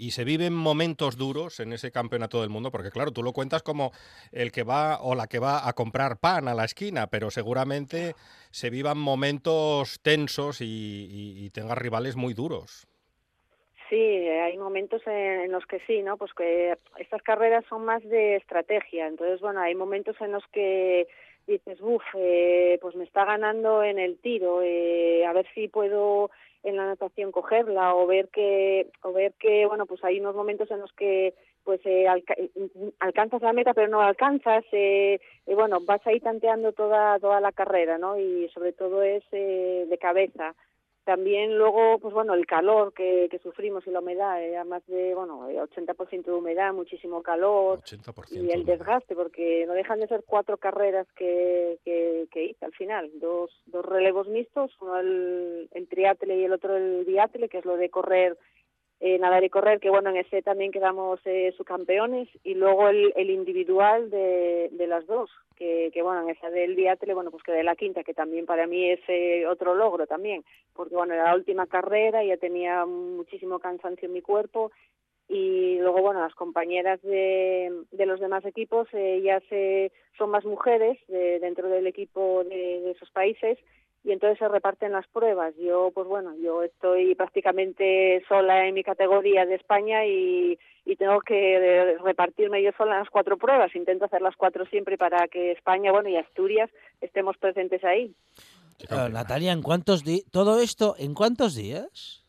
Y 0.00 0.12
se 0.12 0.24
viven 0.24 0.54
momentos 0.54 1.18
duros 1.18 1.60
en 1.60 1.74
ese 1.74 1.92
campeonato 1.92 2.40
del 2.40 2.48
mundo, 2.48 2.70
porque 2.70 2.90
claro, 2.90 3.12
tú 3.12 3.22
lo 3.22 3.34
cuentas 3.34 3.62
como 3.62 3.92
el 4.32 4.50
que 4.50 4.62
va 4.62 4.98
o 5.02 5.14
la 5.14 5.26
que 5.26 5.38
va 5.38 5.68
a 5.68 5.74
comprar 5.74 6.16
pan 6.16 6.48
a 6.48 6.54
la 6.54 6.64
esquina, 6.64 7.08
pero 7.08 7.30
seguramente 7.30 8.14
se 8.50 8.70
vivan 8.70 8.96
momentos 8.96 10.00
tensos 10.00 10.62
y, 10.62 10.64
y, 10.64 11.44
y 11.44 11.50
tengas 11.50 11.76
rivales 11.76 12.16
muy 12.16 12.32
duros. 12.32 12.86
Sí, 13.90 13.96
hay 13.96 14.56
momentos 14.56 15.02
en, 15.06 15.40
en 15.42 15.52
los 15.52 15.66
que 15.66 15.80
sí, 15.86 16.00
¿no? 16.02 16.16
Pues 16.16 16.32
que 16.32 16.78
estas 16.98 17.20
carreras 17.22 17.66
son 17.68 17.84
más 17.84 18.02
de 18.04 18.36
estrategia. 18.36 19.06
Entonces, 19.06 19.40
bueno, 19.40 19.60
hay 19.60 19.74
momentos 19.74 20.16
en 20.22 20.32
los 20.32 20.46
que 20.52 21.08
dices, 21.52 21.78
uff, 21.80 22.02
eh, 22.14 22.78
pues 22.80 22.94
me 22.96 23.04
está 23.04 23.24
ganando 23.24 23.82
en 23.82 23.98
el 23.98 24.18
tiro, 24.18 24.62
eh, 24.62 25.24
a 25.26 25.32
ver 25.32 25.46
si 25.54 25.68
puedo 25.68 26.30
en 26.62 26.76
la 26.76 26.86
natación 26.86 27.32
cogerla 27.32 27.94
o 27.94 28.06
ver 28.06 28.28
que, 28.28 28.88
o 29.02 29.12
ver 29.12 29.32
que, 29.38 29.66
bueno, 29.66 29.86
pues 29.86 30.02
hay 30.04 30.20
unos 30.20 30.34
momentos 30.34 30.70
en 30.70 30.80
los 30.80 30.92
que 30.92 31.34
pues 31.64 31.80
eh, 31.84 32.08
alca- 32.08 32.34
alcanzas 33.00 33.42
la 33.42 33.52
meta 33.52 33.74
pero 33.74 33.88
no 33.88 34.00
alcanzas, 34.00 34.64
eh, 34.72 35.20
y 35.46 35.54
bueno, 35.54 35.80
vas 35.82 36.06
ahí 36.06 36.20
tanteando 36.20 36.72
toda, 36.72 37.18
toda 37.18 37.40
la 37.40 37.52
carrera, 37.52 37.98
¿no? 37.98 38.18
Y 38.18 38.48
sobre 38.54 38.72
todo 38.72 39.02
es 39.02 39.22
eh, 39.32 39.86
de 39.88 39.98
cabeza. 39.98 40.54
También 41.04 41.56
luego, 41.56 41.98
pues 41.98 42.12
bueno, 42.12 42.34
el 42.34 42.46
calor 42.46 42.92
que, 42.92 43.28
que 43.30 43.38
sufrimos 43.38 43.86
y 43.86 43.90
la 43.90 44.00
humedad, 44.00 44.42
eh, 44.42 44.56
a 44.58 44.64
más 44.64 44.86
de, 44.86 45.14
bueno, 45.14 45.48
eh, 45.48 45.56
80% 45.60 46.30
de 46.30 46.32
humedad, 46.32 46.72
muchísimo 46.74 47.22
calor 47.22 47.80
80% 47.80 48.32
y 48.44 48.50
el 48.50 48.64
de- 48.64 48.72
desgaste, 48.76 49.14
porque 49.16 49.64
no 49.66 49.72
dejan 49.72 49.98
de 49.98 50.06
ser 50.08 50.22
cuatro 50.26 50.58
carreras 50.58 51.06
que, 51.16 51.78
que, 51.84 52.28
que 52.30 52.44
hice 52.44 52.64
al 52.64 52.72
final, 52.72 53.10
dos, 53.14 53.50
dos 53.66 53.84
relevos 53.84 54.28
mixtos, 54.28 54.70
uno 54.80 54.98
el, 54.98 55.68
el 55.72 55.88
triatle 55.88 56.36
y 56.36 56.44
el 56.44 56.52
otro 56.52 56.76
el 56.76 57.04
biatle, 57.06 57.48
que 57.48 57.58
es 57.58 57.64
lo 57.64 57.76
de 57.76 57.88
correr, 57.90 58.36
eh, 59.00 59.18
nadar 59.18 59.42
y 59.44 59.48
correr, 59.50 59.80
que 59.80 59.90
bueno, 59.90 60.10
en 60.10 60.18
ese 60.18 60.42
también 60.42 60.72
quedamos 60.72 61.20
eh, 61.24 61.52
subcampeones, 61.56 62.28
y 62.44 62.54
luego 62.54 62.88
el, 62.88 63.12
el 63.16 63.30
individual 63.30 64.10
de, 64.10 64.68
las 64.86 65.06
dos, 65.06 65.30
que, 65.56 65.90
bueno, 66.02 66.22
en 66.22 66.30
esa 66.30 66.50
del 66.50 66.74
biatle, 66.74 67.14
bueno, 67.14 67.30
pues 67.30 67.42
quedé 67.42 67.62
la 67.62 67.76
quinta, 67.76 68.02
que 68.04 68.14
también 68.14 68.46
para 68.46 68.66
mí 68.66 68.90
es 68.90 69.00
eh, 69.08 69.46
otro 69.46 69.74
logro 69.74 70.06
también, 70.06 70.44
porque 70.74 70.94
bueno, 70.94 71.14
era 71.14 71.24
la 71.24 71.34
última 71.34 71.66
carrera, 71.66 72.22
ya 72.24 72.36
tenía 72.36 72.86
muchísimo 72.86 73.58
cansancio 73.58 74.06
en 74.06 74.12
mi 74.14 74.22
cuerpo, 74.22 74.70
y 75.28 75.78
luego 75.78 76.02
bueno 76.02 76.20
las 76.20 76.34
compañeras 76.34 77.00
de, 77.02 77.70
de 77.92 78.06
los 78.06 78.18
demás 78.18 78.44
equipos 78.44 78.88
eh, 78.92 79.20
ya 79.22 79.38
se 79.48 79.92
son 80.18 80.30
más 80.30 80.44
mujeres 80.44 80.98
de- 81.06 81.38
dentro 81.38 81.68
del 81.68 81.86
equipo 81.86 82.42
de 82.42 82.90
esos 82.90 83.08
países 83.12 83.56
y 84.04 84.12
entonces 84.12 84.38
se 84.38 84.48
reparten 84.48 84.92
las 84.92 85.06
pruebas 85.08 85.54
yo 85.56 85.90
pues 85.94 86.06
bueno 86.06 86.34
yo 86.42 86.62
estoy 86.62 87.14
prácticamente 87.14 88.22
sola 88.28 88.66
en 88.66 88.74
mi 88.74 88.82
categoría 88.82 89.44
de 89.46 89.56
España 89.56 90.06
y, 90.06 90.58
y 90.84 90.96
tengo 90.96 91.20
que 91.20 91.56
eh, 91.56 91.98
repartirme 91.98 92.62
yo 92.62 92.70
sola 92.76 92.92
en 92.92 92.98
las 93.00 93.10
cuatro 93.10 93.36
pruebas 93.36 93.74
intento 93.74 94.06
hacer 94.06 94.22
las 94.22 94.36
cuatro 94.36 94.64
siempre 94.66 94.96
para 94.96 95.28
que 95.28 95.52
España 95.52 95.92
bueno 95.92 96.08
y 96.08 96.16
Asturias 96.16 96.70
estemos 97.00 97.36
presentes 97.36 97.84
ahí 97.84 98.14
Natalia, 99.12 99.52
¿en 99.52 99.60
cuántos 99.60 100.04
días? 100.04 100.24
¿Todo 100.30 100.60
esto 100.60 100.94
en 100.98 101.12
cuántos 101.12 101.54
días? 101.54 102.24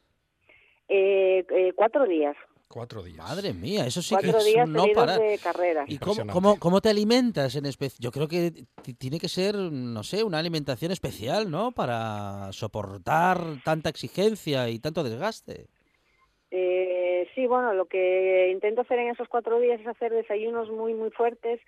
eh, 0.90 1.46
eh, 1.50 1.72
cuatro 1.76 2.06
días 2.06 2.36
Cuatro 2.72 3.04
días. 3.04 3.18
Madre 3.18 3.54
mía, 3.54 3.86
eso 3.86 4.02
sí 4.02 4.16
que 4.16 4.28
cuatro 4.28 4.40
es 4.40 4.46
días 4.46 4.68
un 4.68 4.74
no 4.74 4.86
parar. 4.94 5.20
de 5.20 5.38
carreras 5.40 5.90
¿Y 5.90 5.98
cómo, 5.98 6.26
cómo, 6.32 6.58
cómo 6.60 6.80
te 6.82 6.90
alimentas 6.90 7.56
en 7.56 7.66
especial? 7.66 8.00
Yo 8.02 8.12
creo 8.12 8.28
que 8.28 8.66
tiene 8.98 9.20
que 9.20 9.28
ser, 9.28 9.56
no 9.56 10.04
sé, 10.04 10.24
una 10.24 10.40
alimentación 10.40 10.92
especial, 10.92 11.52
¿no? 11.52 11.72
Para 11.74 12.52
soportar 12.54 13.40
tanta 13.66 13.90
exigencia 13.90 14.70
y 14.70 14.80
tanto 14.80 15.04
desgaste. 15.04 15.68
Eh, 16.50 17.28
sí, 17.36 17.46
bueno, 17.48 17.74
lo 17.74 17.86
que 17.86 18.50
intento 18.52 18.82
hacer 18.82 19.00
en 19.00 19.10
esos 19.10 19.28
cuatro 19.30 19.60
días 19.60 19.80
es 19.80 19.88
hacer 19.88 20.12
desayunos 20.14 20.70
muy, 20.70 20.94
muy 20.94 21.10
fuertes, 21.12 21.62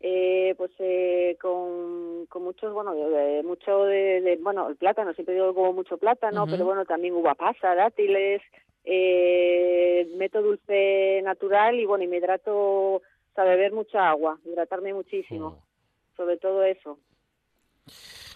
eh, 0.00 0.54
pues 0.56 0.70
eh, 0.78 1.36
con, 1.42 2.24
con 2.26 2.42
muchos, 2.44 2.72
bueno, 2.72 2.94
de, 2.94 3.04
de- 3.10 3.42
mucho 3.42 3.84
de, 3.84 4.22
de- 4.22 4.36
bueno, 4.36 4.68
el 4.70 4.76
plátano, 4.76 5.12
siempre 5.12 5.34
digo 5.34 5.54
como 5.54 5.74
mucho 5.74 5.98
plátano, 5.98 6.46
pero 6.46 6.64
bueno, 6.64 6.86
también 6.86 7.14
uva 7.14 7.34
pasa, 7.34 7.74
dátiles, 7.74 8.40
eh, 8.84 10.08
meto 10.16 10.42
dulce 10.42 11.20
natural 11.22 11.78
y 11.78 11.86
bueno, 11.86 12.04
y 12.04 12.08
me 12.08 12.16
hidrato, 12.18 12.54
o 12.96 13.02
sea, 13.34 13.44
beber 13.44 13.72
mucha 13.72 14.08
agua, 14.08 14.38
hidratarme 14.44 14.92
muchísimo, 14.94 15.46
Oh. 15.46 16.16
sobre 16.16 16.36
todo 16.38 16.62
eso. 16.64 16.98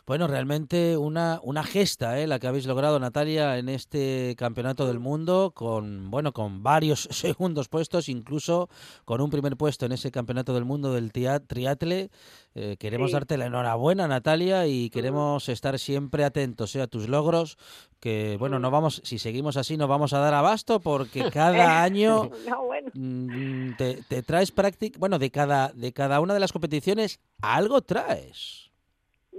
Bueno, 0.07 0.27
realmente 0.27 0.99
una, 0.99 1.41
una 1.43 1.63
gesta, 1.65 2.21
¿eh? 2.21 2.27
la 2.27 2.39
que 2.39 2.47
habéis 2.47 2.67
logrado, 2.67 3.01
Natalia, 3.01 3.57
en 3.57 3.71
este 3.71 4.35
campeonato 4.37 4.87
del 4.87 4.99
mundo, 4.99 5.53
con 5.55 6.11
bueno, 6.11 6.33
con 6.35 6.63
varios 6.63 7.09
segundos 7.11 7.69
puestos, 7.69 8.11
incluso 8.11 8.69
con 9.07 9.23
un 9.23 9.31
primer 9.31 9.57
puesto 9.57 9.87
en 9.87 9.93
ese 9.93 10.11
campeonato 10.11 10.53
del 10.53 10.67
mundo 10.67 10.93
del 10.93 11.11
triatle. 11.11 12.11
Eh, 12.55 12.77
queremos 12.79 13.11
Sí. 13.11 13.15
darte 13.15 13.39
la 13.39 13.47
enhorabuena, 13.47 14.07
Natalia, 14.07 14.67
y 14.67 14.91
queremos 14.91 15.49
estar 15.49 15.79
siempre 15.79 16.25
atentos 16.25 16.77
¿eh? 16.77 16.83
a 16.83 16.87
tus 16.87 17.09
logros. 17.09 17.57
Que 17.99 18.37
bueno, 18.39 18.59
no 18.59 18.71
vamos, 18.71 19.01
si 19.05 19.19
seguimos 19.19 19.57
así, 19.57 19.79
no 19.79 19.89
vamos 19.89 20.13
a 20.13 20.19
dar 20.19 20.35
abasto, 20.35 20.81
porque 20.81 21.31
cada 21.31 21.83
año 21.83 22.31
No, 22.47 22.63
bueno. 22.65 22.91
mm, 22.93 23.73
te, 23.79 24.03
te 24.07 24.23
traes 24.23 24.51
práctica, 24.53 24.99
bueno, 24.99 25.19
de 25.19 25.31
cada, 25.31 25.71
de 25.73 25.95
cada 25.95 26.21
una 26.21 26.35
de 26.35 26.41
las 26.41 26.53
competiciones, 26.53 27.21
algo 27.41 27.81
traes. 27.81 28.64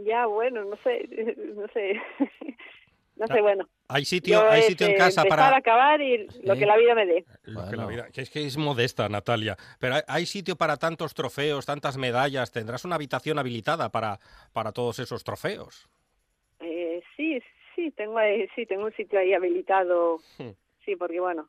Ya, 0.03 0.25
bueno, 0.25 0.63
no 0.65 0.75
sé, 0.83 1.07
no 1.55 1.67
sé, 1.69 2.01
no 3.15 3.27
sé, 3.27 3.41
bueno. 3.41 3.67
Hay 3.87 4.03
sitio, 4.03 4.41
Yo 4.41 4.49
hay 4.49 4.63
sitio 4.63 4.87
en 4.87 4.93
eh, 4.93 4.97
casa 4.97 5.23
para... 5.25 5.55
acabar 5.55 6.01
y 6.01 6.27
lo 6.43 6.55
que 6.55 6.65
la 6.65 6.75
vida 6.75 6.95
me 6.95 7.05
dé. 7.05 7.25
Lo 7.43 7.69
que 7.69 7.75
la 7.75 7.85
vida- 7.85 8.07
que 8.11 8.21
es 8.21 8.29
que 8.29 8.45
es 8.45 8.57
modesta, 8.57 9.07
Natalia. 9.07 9.55
Pero 9.79 9.95
hay, 9.95 10.01
hay 10.07 10.25
sitio 10.25 10.55
para 10.55 10.77
tantos 10.77 11.13
trofeos, 11.13 11.65
tantas 11.65 11.97
medallas. 11.97 12.51
Tendrás 12.51 12.83
una 12.83 12.95
habitación 12.95 13.37
habilitada 13.37 13.89
para, 13.89 14.19
para 14.53 14.71
todos 14.71 14.97
esos 14.99 15.23
trofeos. 15.23 15.87
Eh, 16.59 17.01
sí, 17.15 17.39
sí, 17.75 17.91
tengo 17.91 18.17
ahí, 18.17 18.47
sí, 18.55 18.65
tengo 18.65 18.85
un 18.85 18.93
sitio 18.93 19.19
ahí 19.19 19.33
habilitado. 19.33 20.17
Hmm. 20.39 20.49
Sí, 20.83 20.95
porque 20.95 21.19
bueno, 21.19 21.47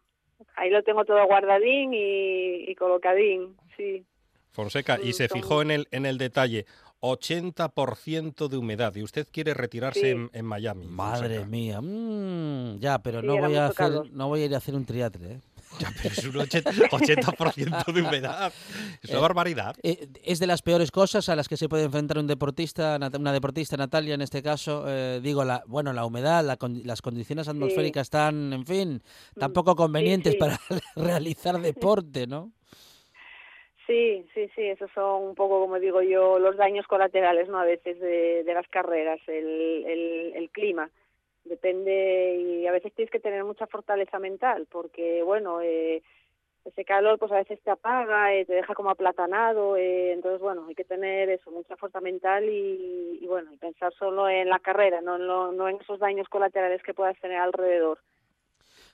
ahí 0.57 0.69
lo 0.71 0.83
tengo 0.83 1.05
todo 1.05 1.25
guardadín 1.27 1.95
y, 1.95 2.71
y 2.71 2.75
colocadín, 2.75 3.57
sí. 3.77 4.05
Fonseca, 4.53 4.99
y 5.03 5.13
se 5.13 5.29
fijó 5.29 5.61
en 5.61 5.71
el, 5.71 5.89
en 5.91 6.07
el 6.07 6.17
detalle, 6.17 6.65
80% 7.01 8.49
de 8.49 8.57
humedad, 8.57 8.95
y 8.95 9.03
usted 9.03 9.27
quiere 9.31 9.55
retirarse 9.55 10.01
Sí. 10.01 10.07
en, 10.09 10.31
en 10.33 10.45
Miami. 10.45 10.87
Madre 10.87 11.29
Fonseca. 11.41 11.47
mía, 11.47 11.81
mm, 11.81 12.79
ya, 12.79 12.99
pero 13.01 13.21
Sí, 13.21 13.27
no 13.27 13.37
voy 13.39 13.55
a 13.57 13.67
hacer, 13.67 14.11
no 14.13 14.29
voy 14.29 14.43
a 14.43 14.45
ir 14.47 14.55
a 14.55 14.59
hacer 14.59 14.75
un 14.75 14.85
triatle. 14.85 15.33
¿eh? 15.33 15.41
Ya, 15.81 15.93
pero 16.03 16.15
es 16.15 16.25
un 16.25 16.33
80%, 16.33 16.89
80% 16.89 17.93
de 17.93 18.01
humedad. 18.03 18.51
Es 19.03 19.11
una 19.11 19.19
Eh, 19.19 19.21
barbaridad. 19.21 19.77
Eh, 19.83 20.09
es 20.25 20.39
de 20.39 20.47
las 20.47 20.63
peores 20.63 20.91
cosas 20.91 21.29
a 21.29 21.37
las 21.37 21.49
que 21.49 21.57
se 21.59 21.69
puede 21.69 21.85
enfrentar 21.85 22.17
un 22.19 22.27
deportista, 22.27 22.99
una 23.19 23.33
deportista 23.33 23.77
Natalia 23.77 24.15
en 24.15 24.23
este 24.23 24.43
caso. 24.43 24.85
eh, 24.87 25.21
digo, 25.23 25.45
la, 25.45 25.63
bueno, 25.67 25.93
la 25.93 26.07
humedad, 26.07 26.43
la 26.47 26.57
las 26.85 27.03
condiciones 27.03 27.49
atmosféricas 27.49 28.03
están, 28.07 28.53
en 28.55 28.65
fin, 28.65 29.03
tampoco 29.39 29.75
convenientes 29.77 30.33
sí. 30.35 30.39
para 30.39 30.59
realizar 30.97 31.61
deporte, 31.61 32.27
¿no? 32.27 32.53
Sí, 33.87 34.27
sí, 34.35 34.49
sí, 34.57 34.63
esos 34.63 34.91
son 34.93 35.23
un 35.23 35.35
poco, 35.37 35.61
como 35.61 35.79
digo 35.79 36.03
yo, 36.03 36.39
los 36.41 36.57
daños 36.57 36.87
colaterales, 36.89 37.49
¿no? 37.49 37.59
A 37.61 37.65
veces 37.65 38.01
de, 38.01 38.43
de 38.45 38.55
las 38.55 38.67
carreras, 38.69 39.21
el, 39.29 39.85
el, 39.87 40.33
el 40.35 40.51
clima. 40.51 40.91
Depende 41.45 42.37
y 42.37 42.67
a 42.67 42.73
veces 42.73 42.93
tienes 42.95 43.11
que 43.13 43.21
tener 43.21 43.45
mucha 43.45 43.67
fortaleza 43.69 44.19
mental 44.19 44.67
porque, 44.71 45.23
bueno, 45.23 45.61
eh, 45.63 46.03
ese 46.65 46.85
calor 46.85 47.19
pues 47.19 47.33
a 47.33 47.37
veces 47.37 47.61
te 47.63 47.71
apaga, 47.71 48.35
eh, 48.35 48.45
te 48.47 48.55
deja 48.55 48.75
como 48.75 48.91
aplatanado, 48.91 49.77
eh, 49.77 50.13
entonces, 50.13 50.41
bueno, 50.43 50.67
hay 50.69 50.75
que 50.77 50.85
tener 50.85 51.31
eso, 51.31 51.51
mucha 51.53 51.77
fuerza 51.77 52.01
mental 52.01 52.45
y, 52.49 53.19
y, 53.23 53.27
bueno, 53.29 53.53
y 53.53 53.59
pensar 53.59 53.93
solo 53.95 54.29
en 54.29 54.49
la 54.51 54.61
carrera, 54.61 55.01
no 55.03 55.17
en, 55.17 55.27
lo- 55.29 55.53
no 55.53 55.69
en 55.69 55.77
esos 55.81 56.01
daños 56.01 56.29
colaterales 56.29 56.83
que 56.83 56.95
puedas 56.95 57.19
tener 57.21 57.39
alrededor. 57.39 57.99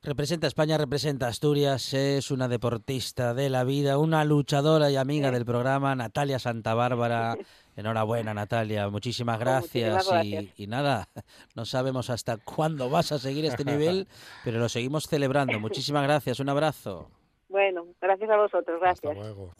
Representa 0.05 0.46
a 0.46 0.48
España, 0.48 0.76
representa 0.78 1.26
a 1.26 1.28
Asturias, 1.28 1.94
es 1.94 2.32
una 2.32 2.48
deportista 2.48 3.34
de 3.34 3.48
la 3.48 3.62
vida, 3.62 3.98
una 3.98 4.24
luchadora 4.24 4.90
y 4.90 4.96
amiga 4.96 5.30
del 5.30 5.44
programa, 5.44 5.94
Natalia 5.94 6.40
Santa 6.40 6.74
Bárbara. 6.74 7.36
Enhorabuena, 7.76 8.34
Natalia, 8.34 8.88
muchísimas 8.88 9.36
Oh, 9.36 9.40
gracias. 9.40 9.92
muchísimas 9.94 10.24
Y, 10.26 10.30
gracias. 10.32 10.61
y 10.61 10.66
nada, 10.66 11.09
no 11.55 11.64
sabemos 11.64 12.11
hasta 12.11 12.36
cuándo 12.36 12.90
vas 12.90 13.12
a 13.12 13.18
seguir 13.20 13.44
este 13.44 13.64
nivel, 13.64 14.09
pero 14.44 14.59
lo 14.59 14.68
seguimos 14.68 15.07
celebrando. 15.07 15.61
Muchísimas 15.61 16.03
gracias, 16.03 16.40
un 16.40 16.48
abrazo. 16.48 17.09
Bueno, 17.48 17.86
gracias 18.00 18.28
a 18.28 18.36
vosotros, 18.36 18.80
Hasta 18.84 19.09
gracias. 19.09 19.16
luego. 19.16 19.53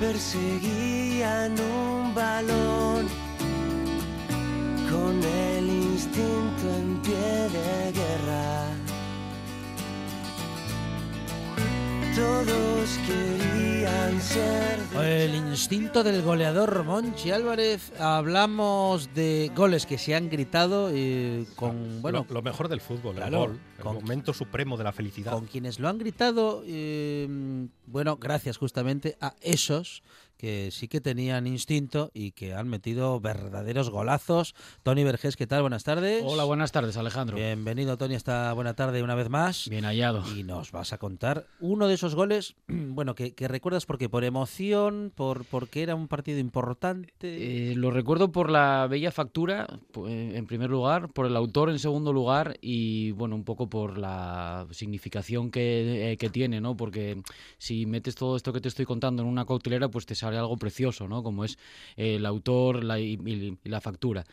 Perseguían 0.00 1.52
un 1.60 2.14
balón 2.14 3.06
con 4.90 5.22
el 5.22 5.68
instinto 5.68 6.64
en 6.76 7.00
pie 7.02 7.48
de 7.56 7.92
guerra. 7.92 8.63
Todos 12.14 12.98
querían 13.06 14.20
ser 14.20 14.78
El 15.02 15.34
instinto 15.34 16.04
del 16.04 16.22
goleador 16.22 16.84
Monchi 16.84 17.30
Álvarez. 17.32 17.92
Hablamos 17.98 19.12
de 19.14 19.50
goles 19.56 19.84
que 19.86 19.98
se 19.98 20.14
han 20.14 20.28
gritado 20.30 20.90
eh, 20.92 21.44
con, 21.56 22.00
bueno, 22.02 22.24
lo, 22.28 22.34
lo 22.34 22.42
mejor 22.42 22.68
del 22.68 22.80
fútbol, 22.80 23.16
Claro, 23.16 23.44
el 23.44 23.48
gol, 23.50 23.60
el 23.78 23.82
con- 23.84 23.94
momento 23.96 24.32
supremo 24.32 24.76
de 24.76 24.84
la 24.84 24.92
felicidad. 24.92 25.32
con 25.32 25.46
quienes 25.46 25.78
lo 25.80 25.88
han 25.88 25.98
gritado, 25.98 26.62
eh, 26.66 27.66
bueno, 27.86 28.16
gracias 28.16 28.58
justamente 28.58 29.16
a 29.20 29.34
esos 29.40 30.02
que 30.44 30.70
sí 30.70 30.88
que 30.88 31.00
tenían 31.00 31.46
instinto 31.46 32.10
y 32.12 32.32
que 32.32 32.52
han 32.52 32.68
metido 32.68 33.18
verdaderos 33.18 33.88
golazos. 33.88 34.54
Tony 34.82 35.02
Vergés, 35.02 35.36
¿qué 35.36 35.46
tal? 35.46 35.62
Buenas 35.62 35.84
tardes. 35.84 36.22
Hola, 36.22 36.44
buenas 36.44 36.70
tardes, 36.70 36.98
Alejandro. 36.98 37.38
Bienvenido, 37.38 37.96
Tony, 37.96 38.14
esta 38.14 38.52
buena 38.52 38.74
tarde 38.74 39.02
una 39.02 39.14
vez 39.14 39.30
más. 39.30 39.70
Bien 39.70 39.86
hallado. 39.86 40.22
Y 40.36 40.42
nos 40.42 40.70
vas 40.70 40.92
a 40.92 40.98
contar 40.98 41.46
uno 41.60 41.88
de 41.88 41.94
esos 41.94 42.14
goles, 42.14 42.56
bueno, 42.68 43.14
que, 43.14 43.34
que 43.34 43.48
recuerdas 43.48 43.86
porque 43.86 44.10
por 44.10 44.22
emoción, 44.22 45.10
por 45.14 45.46
porque 45.46 45.82
era 45.82 45.94
un 45.94 46.08
partido 46.08 46.38
importante. 46.38 47.14
Eh, 47.22 47.72
lo 47.74 47.90
recuerdo 47.90 48.30
por 48.30 48.50
la 48.50 48.86
bella 48.86 49.12
factura, 49.12 49.66
eh, 50.06 50.32
en 50.34 50.46
primer 50.46 50.68
lugar, 50.68 51.08
por 51.08 51.24
el 51.24 51.38
autor 51.38 51.70
en 51.70 51.78
segundo 51.78 52.12
lugar 52.12 52.58
y, 52.60 53.12
bueno, 53.12 53.34
un 53.34 53.44
poco 53.44 53.70
por 53.70 53.96
la 53.96 54.66
significación 54.72 55.50
que, 55.50 56.12
eh, 56.12 56.16
que 56.18 56.28
tiene, 56.28 56.60
¿no? 56.60 56.76
Porque 56.76 57.22
si 57.56 57.86
metes 57.86 58.14
todo 58.14 58.36
esto 58.36 58.52
que 58.52 58.60
te 58.60 58.68
estoy 58.68 58.84
contando 58.84 59.22
en 59.22 59.28
una 59.28 59.46
coctelera, 59.46 59.88
pues 59.88 60.04
te 60.04 60.14
sale 60.14 60.33
algo 60.38 60.56
precioso, 60.56 61.08
¿no? 61.08 61.22
Como 61.22 61.44
es 61.44 61.58
el 61.96 62.26
autor 62.26 62.84
y, 62.98 63.58
la 63.64 63.80
factura. 63.80 64.24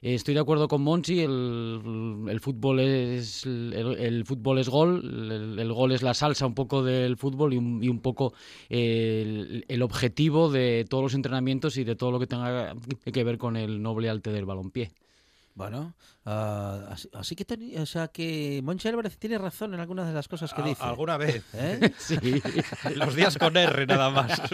Estoy 0.00 0.34
de 0.34 0.40
acuerdo 0.40 0.68
con 0.68 0.82
Monchi, 0.82 1.20
el, 1.20 2.38
fútbol 2.40 2.78
es 2.78 3.44
el, 3.44 4.22
fútbol 4.24 4.58
es 4.58 4.68
gol, 4.68 5.58
el, 5.58 5.72
gol 5.72 5.90
es 5.90 6.02
la 6.02 6.14
salsa 6.14 6.46
un 6.46 6.54
poco 6.54 6.84
del 6.84 7.16
fútbol 7.16 7.52
y 7.52 7.58
un, 7.58 7.98
poco 8.00 8.32
el, 8.68 9.64
el 9.66 9.82
objetivo 9.82 10.50
de 10.50 10.86
todos 10.88 11.02
los 11.02 11.14
entrenamientos 11.14 11.76
y 11.78 11.84
de 11.84 11.96
todo 11.96 12.12
lo 12.12 12.20
que 12.20 12.28
tenga 12.28 12.76
que 13.12 13.24
ver 13.24 13.38
con 13.38 13.56
el 13.56 13.82
noble 13.82 14.08
arte 14.08 14.30
del 14.30 14.44
balompié. 14.44 14.92
Bueno, 15.58 15.94
ah, 16.24 16.86
así, 16.90 17.08
así 17.12 17.34
que, 17.36 17.44
Tony- 17.44 17.76
o 17.76 17.84
sea, 17.86 18.08
que 18.08 18.62
Álvarez 18.88 19.18
tiene 19.18 19.38
razón 19.38 19.74
en 19.74 19.80
algunas 19.80 20.06
de 20.06 20.14
las 20.14 20.28
cosas 20.28 20.54
que 20.54 20.62
A- 20.62 20.64
dice. 20.64 20.82
Alguna 20.84 21.16
vez. 21.16 21.44
¿Eh? 21.54 21.92
Sí. 21.98 22.16
Los 22.94 23.14
días 23.16 23.36
con 23.36 23.56
R 23.56 23.86
nada 23.86 24.10
más. 24.10 24.40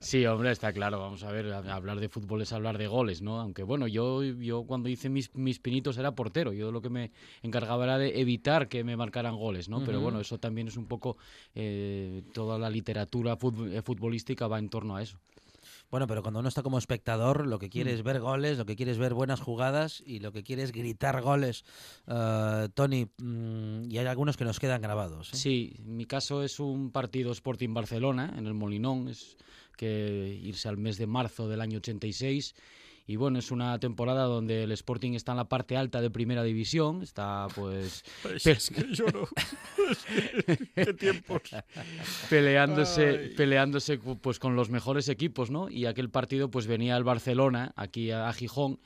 Sí, 0.00 0.26
hombre, 0.26 0.50
está 0.50 0.72
claro. 0.72 1.00
Vamos 1.00 1.22
a 1.24 1.30
ver, 1.30 1.52
hablar 1.52 2.00
de 2.00 2.08
fútbol 2.08 2.42
es 2.42 2.52
hablar 2.52 2.78
de 2.78 2.86
goles, 2.86 3.22
¿no? 3.22 3.40
Aunque 3.40 3.62
bueno, 3.62 3.86
yo, 3.86 4.22
yo 4.22 4.64
cuando 4.64 4.88
hice 4.88 5.08
mis, 5.08 5.34
mis 5.34 5.58
pinitos 5.58 5.96
era 5.98 6.12
portero. 6.14 6.52
Yo 6.52 6.72
lo 6.72 6.82
que 6.82 6.90
me 6.90 7.12
encargaba 7.42 7.84
era 7.84 7.98
de 7.98 8.20
evitar 8.20 8.68
que 8.68 8.84
me 8.84 8.96
marcaran 8.96 9.36
goles, 9.36 9.68
¿no? 9.68 9.82
Pero 9.84 10.00
bueno, 10.00 10.20
eso 10.20 10.38
también 10.38 10.68
es 10.68 10.76
un 10.76 10.86
poco. 10.86 11.16
eh, 11.54 12.22
toda 12.32 12.58
la 12.58 12.70
literatura 12.70 13.38
eh, 13.70 13.82
futbolística 13.82 14.46
va 14.48 14.58
en 14.58 14.68
torno 14.68 14.96
a 14.96 15.02
eso. 15.02 15.18
Bueno, 15.92 16.06
pero 16.06 16.22
cuando 16.22 16.40
uno 16.40 16.48
está 16.48 16.62
como 16.62 16.78
espectador, 16.78 17.46
lo 17.46 17.58
que 17.58 17.68
quiere 17.68 17.92
Mm. 17.92 17.94
es 17.96 18.02
ver 18.02 18.18
goles, 18.20 18.56
lo 18.56 18.64
que 18.64 18.76
quiere 18.76 18.92
es 18.92 18.98
ver 18.98 19.12
buenas 19.12 19.40
jugadas 19.40 20.02
y 20.06 20.20
lo 20.20 20.32
que 20.32 20.42
quiere 20.42 20.62
es 20.62 20.72
gritar 20.72 21.20
goles. 21.20 21.66
Ah, 22.06 22.68
Tony, 22.72 23.10
mm, 23.18 23.90
y 23.90 23.98
hay 23.98 24.06
algunos 24.06 24.38
que 24.38 24.46
nos 24.46 24.58
quedan 24.58 24.80
grabados. 24.80 25.34
¿eh? 25.34 25.36
Sí, 25.36 25.74
en 25.80 25.98
mi 25.98 26.06
caso 26.06 26.42
es 26.42 26.58
un 26.60 26.92
partido 26.92 27.30
Sporting 27.30 27.74
Barcelona 27.74 28.32
en 28.38 28.46
el 28.46 28.54
Molinón, 28.54 29.08
es 29.08 29.36
que 29.76 30.40
irse 30.42 30.66
al 30.66 30.78
mes 30.78 30.96
de 30.96 31.06
marzo 31.06 31.46
del 31.46 31.60
año 31.60 31.76
86 31.76 32.54
y 33.06 33.16
bueno, 33.16 33.38
es 33.38 33.50
una 33.50 33.78
temporada 33.78 34.24
donde 34.24 34.62
el 34.62 34.72
Sporting 34.72 35.12
está 35.12 35.32
en 35.32 35.38
la 35.38 35.48
parte 35.48 35.76
alta 35.76 36.00
de 36.00 36.10
Primera 36.10 36.42
División, 36.44 37.02
está 37.02 37.48
pues 37.54 38.04
Pues 38.22 38.46
es 38.46 38.70
que 38.70 38.94
yo 38.94 39.06
no. 39.06 39.26
¿Qué 40.74 40.94
tiempos? 40.94 41.42
peleándose 42.30 43.08
Ay. 43.08 43.28
peleándose 43.36 43.98
pues 43.98 44.38
con 44.38 44.54
los 44.54 44.70
mejores 44.70 45.08
equipos, 45.08 45.50
¿no? 45.50 45.68
Y 45.68 45.86
aquel 45.86 46.10
partido 46.10 46.50
pues 46.50 46.66
venía 46.66 46.96
el 46.96 47.04
Barcelona 47.04 47.72
aquí 47.76 48.10
a, 48.10 48.32
Gijón 48.32 48.78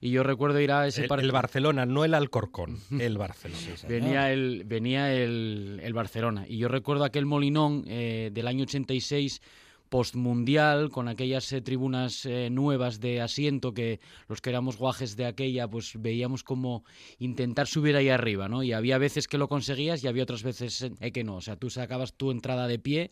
y 0.00 0.10
yo 0.10 0.22
recuerdo 0.22 0.60
ir 0.60 0.72
a 0.72 0.86
ese 0.86 1.02
El, 1.02 1.08
partido 1.08 1.28
el 1.28 1.32
Barcelona, 1.32 1.86
no 1.86 2.04
el 2.04 2.14
Alcorcón, 2.14 2.78
el 2.98 3.18
Barcelona. 3.18 3.60
Venía 3.86 4.32
el, 4.32 4.64
venía 4.64 5.12
el, 5.12 5.80
el 5.82 5.92
Barcelona. 5.92 6.46
Y 6.48 6.56
yo 6.56 6.68
recuerdo 6.68 7.04
aquel 7.04 7.26
Molinón 7.26 7.84
eh, 7.86 8.30
del 8.32 8.48
año 8.48 8.64
86 8.64 9.42
postmundial 9.90 10.88
con 10.88 11.08
aquellas 11.08 11.52
eh, 11.52 11.60
tribunas 11.60 12.24
eh, 12.24 12.48
nuevas 12.48 13.00
de 13.00 13.20
asiento 13.20 13.74
que 13.74 14.00
los 14.28 14.40
que 14.40 14.50
éramos 14.50 14.78
guajes 14.78 15.16
de 15.16 15.26
aquella 15.26 15.68
pues 15.68 15.92
veíamos 15.98 16.42
como 16.44 16.84
intentar 17.18 17.66
subir 17.66 17.96
ahí 17.96 18.08
arriba, 18.08 18.48
¿no? 18.48 18.62
Y 18.62 18.72
había 18.72 18.96
veces 18.98 19.26
que 19.28 19.36
lo 19.36 19.48
conseguías 19.48 20.02
y 20.02 20.08
había 20.08 20.22
otras 20.22 20.44
veces 20.44 20.90
eh, 21.00 21.12
que 21.12 21.24
no, 21.24 21.36
o 21.36 21.40
sea, 21.40 21.56
tú 21.56 21.68
sacabas 21.68 22.14
tu 22.14 22.30
entrada 22.30 22.68
de 22.68 22.78
pie 22.78 23.10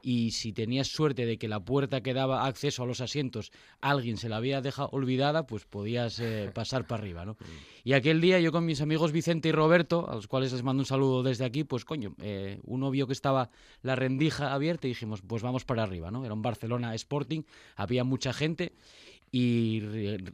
y 0.00 0.30
si 0.30 0.52
tenías 0.52 0.88
suerte 0.88 1.26
de 1.26 1.38
que 1.38 1.48
la 1.48 1.60
puerta 1.60 2.02
que 2.02 2.14
daba 2.14 2.46
acceso 2.46 2.82
a 2.82 2.86
los 2.86 3.00
asientos 3.00 3.50
alguien 3.80 4.16
se 4.16 4.28
la 4.28 4.36
había 4.36 4.60
dejado 4.60 4.88
olvidada, 4.92 5.46
pues 5.46 5.64
podías 5.64 6.18
eh, 6.20 6.50
pasar 6.54 6.86
para 6.86 7.02
arriba, 7.02 7.24
¿no? 7.24 7.36
Y 7.84 7.94
aquel 7.94 8.20
día 8.20 8.38
yo 8.40 8.52
con 8.52 8.64
mis 8.64 8.80
amigos 8.80 9.12
Vicente 9.12 9.48
y 9.48 9.52
Roberto, 9.52 10.08
a 10.08 10.14
los 10.14 10.28
cuales 10.28 10.52
les 10.52 10.62
mando 10.62 10.82
un 10.82 10.86
saludo 10.86 11.22
desde 11.22 11.44
aquí, 11.44 11.64
pues 11.64 11.84
coño, 11.84 12.14
eh, 12.20 12.60
uno 12.64 12.90
vio 12.90 13.06
que 13.06 13.12
estaba 13.12 13.50
la 13.82 13.96
rendija 13.96 14.52
abierta 14.52 14.86
y 14.86 14.90
dijimos, 14.90 15.22
pues 15.22 15.42
vamos 15.42 15.64
para 15.64 15.82
arriba, 15.82 16.10
¿no? 16.10 16.24
Era 16.24 16.34
un 16.34 16.42
Barcelona 16.42 16.94
Sporting, 16.94 17.42
había 17.76 18.04
mucha 18.04 18.32
gente 18.32 18.74
y, 19.30 19.82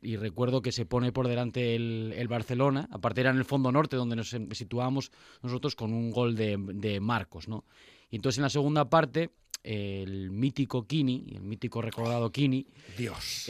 y 0.03 0.17
recuerdo 0.17 0.62
que 0.62 0.73
se 0.73 0.87
pone 0.87 1.11
por 1.11 1.27
delante 1.27 1.75
el, 1.75 2.12
el 2.17 2.29
Barcelona, 2.29 2.89
aparte 2.93 3.23
era 3.23 3.31
en 3.31 3.39
el 3.39 3.45
fondo 3.45 3.73
norte 3.73 3.97
donde 3.97 4.17
nos 4.17 4.37
situábamos 4.53 5.11
nosotros 5.43 5.75
con 5.75 5.93
un 5.93 6.11
gol 6.11 6.37
de, 6.37 6.59
de 6.59 7.01
Marcos, 7.01 7.49
¿no? 7.49 7.65
Y 8.11 8.17
entonces 8.17 8.39
en 8.39 8.43
la 8.43 8.51
segunda 8.51 8.89
parte 8.91 9.31
el 9.65 10.31
mítico 10.31 10.87
Kini, 10.87 11.25
el 11.35 11.43
mítico 11.43 11.83
recordado 11.83 12.31
Kini, 12.31 12.67
Dios. 12.97 13.47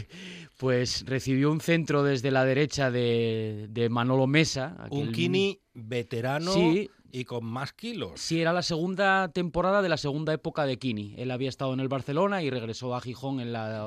pues 0.56 1.04
recibió 1.06 1.50
un 1.50 1.60
centro 1.60 2.02
desde 2.02 2.30
la 2.30 2.44
derecha 2.44 2.90
de, 2.90 3.66
de 3.70 3.88
Manolo 3.88 4.26
Mesa. 4.26 4.86
Un 4.90 5.12
Kini 5.12 5.60
veterano 5.74 6.52
Sí. 6.52 6.88
y 7.10 7.24
con 7.24 7.44
más 7.44 7.72
kilos. 7.72 8.20
Sí, 8.20 8.40
era 8.40 8.52
la 8.52 8.62
segunda 8.62 9.30
temporada 9.32 9.82
de 9.82 9.88
la 9.88 9.96
segunda 9.96 10.32
época 10.32 10.64
de 10.64 10.78
Kini. 10.78 11.14
Él 11.18 11.30
había 11.30 11.48
estado 11.48 11.74
en 11.74 11.80
el 11.80 11.88
Barcelona 11.88 12.42
y 12.42 12.50
regresó 12.50 12.94
a 12.94 13.00
Gijón 13.00 13.40
en 13.40 13.52
la 13.52 13.84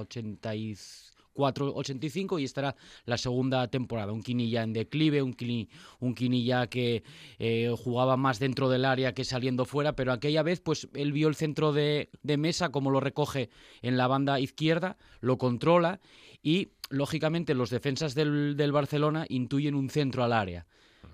84-85 1.36 2.40
y 2.40 2.44
esta 2.44 2.62
era 2.62 2.76
la 3.06 3.18
segunda 3.18 3.68
temporada. 3.68 4.12
Un 4.12 4.24
Kini 4.24 4.50
ya 4.50 4.64
en 4.64 4.74
declive, 4.74 5.22
un 5.22 5.34
Kini, 5.34 5.70
un 6.00 6.14
Kini 6.14 6.44
ya 6.44 6.68
que 6.68 7.04
eh, 7.40 7.74
jugaba 7.78 8.18
más 8.18 8.40
dentro 8.40 8.70
del 8.70 8.86
área 8.86 9.14
que 9.14 9.24
saliendo 9.24 9.66
fuera, 9.66 9.96
pero 9.96 10.12
aquella 10.12 10.44
vez 10.44 10.62
pues 10.62 10.88
él 10.94 11.12
vio 11.12 11.28
el 11.28 11.36
centro 11.36 11.74
de, 11.74 12.10
de 12.24 12.38
mesa 12.38 12.70
como 12.70 12.92
lo 12.92 13.00
recoge 13.00 13.50
en 13.82 13.98
la 13.98 14.08
banda 14.08 14.40
izquierda, 14.40 14.98
lo 15.20 15.38
controla 15.38 16.00
y 16.44 16.70
lógicamente 16.90 17.54
los 17.54 17.70
defensas 17.70 18.16
del, 18.16 18.56
del 18.56 18.72
Barcelona 18.72 19.26
intuyen 19.30 19.76
un 19.76 19.90
centro 19.90 20.24
al 20.24 20.34
área. 20.34 20.66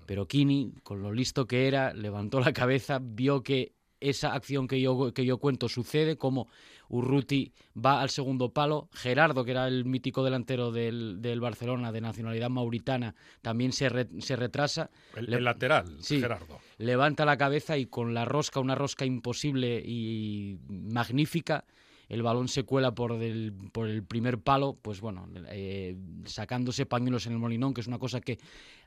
Pero 0.06 0.26
Kini, 0.26 0.72
con 0.82 1.02
lo 1.02 1.12
listo 1.12 1.46
que 1.46 1.68
era, 1.68 1.92
levantó 1.92 2.40
la 2.40 2.52
cabeza, 2.52 2.98
vio 3.00 3.42
que 3.42 3.72
esa 4.00 4.32
acción 4.34 4.68
que 4.68 4.80
yo, 4.80 5.12
que 5.12 5.24
yo 5.24 5.38
cuento 5.38 5.68
sucede, 5.68 6.16
como 6.16 6.48
Urruti 6.88 7.52
va 7.76 8.00
al 8.00 8.10
segundo 8.10 8.50
palo, 8.52 8.88
Gerardo, 8.92 9.44
que 9.44 9.50
era 9.50 9.68
el 9.68 9.84
mítico 9.84 10.24
delantero 10.24 10.72
del, 10.72 11.20
del 11.20 11.40
Barcelona 11.40 11.92
de 11.92 12.00
nacionalidad 12.00 12.48
mauritana, 12.50 13.14
también 13.42 13.72
se, 13.72 13.88
re- 13.88 14.08
se 14.20 14.36
retrasa, 14.36 14.90
El, 15.16 15.26
Le- 15.26 15.36
el 15.38 15.44
lateral, 15.44 15.96
Sí. 16.00 16.20
Gerardo. 16.20 16.58
levanta 16.78 17.24
la 17.24 17.36
cabeza 17.36 17.76
y 17.76 17.86
con 17.86 18.14
la 18.14 18.24
rosca, 18.24 18.60
una 18.60 18.74
rosca 18.74 19.04
imposible 19.04 19.82
y 19.84 20.58
magnífica, 20.68 21.64
el 22.08 22.22
balón 22.22 22.48
se 22.48 22.62
cuela 22.64 22.94
por, 22.94 23.18
del- 23.18 23.52
por 23.72 23.88
el 23.88 24.02
primer 24.02 24.38
palo, 24.38 24.78
pues 24.80 25.00
bueno, 25.00 25.28
eh, 25.50 25.96
sacándose 26.24 26.86
pañuelos 26.86 27.26
en 27.26 27.32
el 27.34 27.38
Molinón, 27.38 27.74
que 27.74 27.80
es 27.82 27.86
una 27.86 27.98
cosa 27.98 28.20
que 28.20 28.38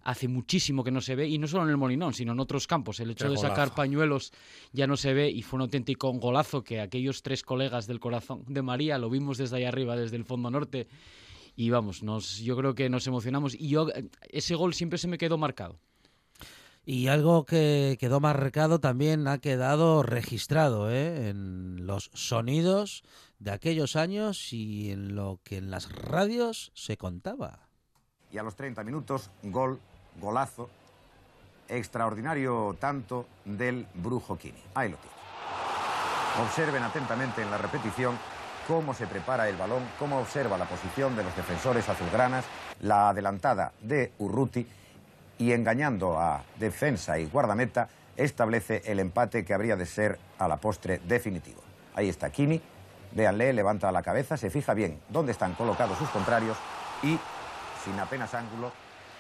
hace 0.03 0.27
muchísimo 0.27 0.83
que 0.83 0.89
no 0.91 1.01
se 1.01 1.15
ve, 1.15 1.27
y 1.27 1.37
no 1.37 1.47
solo 1.47 1.63
en 1.63 1.69
el 1.69 1.77
Molinón, 1.77 2.13
sino 2.13 2.31
en 2.31 2.39
otros 2.39 2.65
campos. 2.65 2.99
El 2.99 3.11
hecho 3.11 3.25
Qué 3.25 3.29
de 3.31 3.37
sacar 3.37 3.75
pañuelos 3.75 4.33
ya 4.71 4.87
no 4.87 4.97
se 4.97 5.13
ve 5.13 5.29
y 5.29 5.43
fue 5.43 5.57
un 5.57 5.61
auténtico 5.61 6.11
golazo 6.13 6.63
que 6.63 6.81
aquellos 6.81 7.21
tres 7.21 7.43
colegas 7.43 7.85
del 7.85 7.99
corazón 7.99 8.43
de 8.47 8.61
María 8.63 8.97
lo 8.97 9.09
vimos 9.09 9.37
desde 9.37 9.57
ahí 9.57 9.65
arriba, 9.65 9.95
desde 9.95 10.15
el 10.17 10.25
fondo 10.25 10.49
norte. 10.49 10.87
Y 11.55 11.69
vamos, 11.69 12.01
nos, 12.01 12.39
yo 12.39 12.55
creo 12.55 12.73
que 12.73 12.89
nos 12.89 13.05
emocionamos. 13.07 13.53
Y 13.53 13.67
yo, 13.67 13.89
eh, 13.89 14.07
ese 14.29 14.55
gol 14.55 14.73
siempre 14.73 14.97
se 14.97 15.07
me 15.07 15.17
quedó 15.17 15.37
marcado. 15.37 15.77
Y 16.83 17.07
algo 17.07 17.45
que 17.45 17.97
quedó 17.99 18.19
marcado 18.19 18.79
también 18.79 19.27
ha 19.27 19.37
quedado 19.37 20.01
registrado 20.01 20.89
¿eh? 20.89 21.29
en 21.29 21.85
los 21.85 22.09
sonidos 22.13 23.03
de 23.37 23.51
aquellos 23.51 23.95
años 23.95 24.51
y 24.51 24.91
en 24.91 25.15
lo 25.15 25.39
que 25.43 25.57
en 25.57 25.69
las 25.69 25.91
radios 25.91 26.71
se 26.73 26.97
contaba. 26.97 27.67
Y 28.31 28.39
a 28.39 28.43
los 28.43 28.55
30 28.55 28.83
minutos, 28.83 29.29
gol, 29.43 29.79
golazo, 30.19 30.69
extraordinario 31.67 32.75
tanto 32.79 33.27
del 33.45 33.85
Brujo 33.93 34.37
Kini. 34.37 34.61
Ahí 34.73 34.89
lo 34.89 34.97
tiene. 34.97 35.15
Observen 36.43 36.81
atentamente 36.81 37.43
en 37.43 37.51
la 37.51 37.57
repetición 37.57 38.17
cómo 38.67 38.93
se 38.93 39.05
prepara 39.05 39.49
el 39.49 39.55
balón, 39.55 39.83
cómo 39.99 40.19
observa 40.19 40.57
la 40.57 40.67
posición 40.67 41.15
de 41.15 41.23
los 41.23 41.35
defensores 41.35 41.87
azulgranas, 41.89 42.45
la 42.79 43.09
adelantada 43.09 43.73
de 43.81 44.13
Urruti 44.17 44.65
y 45.41 45.53
engañando 45.53 46.19
a 46.19 46.43
defensa 46.59 47.17
y 47.17 47.25
guardameta 47.25 47.89
establece 48.15 48.83
el 48.85 48.99
empate 48.99 49.43
que 49.43 49.55
habría 49.55 49.75
de 49.75 49.87
ser 49.87 50.19
a 50.37 50.47
la 50.47 50.57
postre 50.57 51.01
definitivo. 51.07 51.63
Ahí 51.95 52.09
está 52.09 52.29
Kini, 52.29 52.61
véanle, 53.13 53.51
levanta 53.51 53.91
la 53.91 54.03
cabeza, 54.03 54.37
se 54.37 54.51
fija 54.51 54.75
bien 54.75 54.99
dónde 55.09 55.31
están 55.31 55.53
colocados 55.53 55.97
sus 55.97 56.09
contrarios 56.09 56.57
y 57.01 57.17
sin 57.83 57.99
apenas 57.99 58.35
ángulo. 58.35 58.71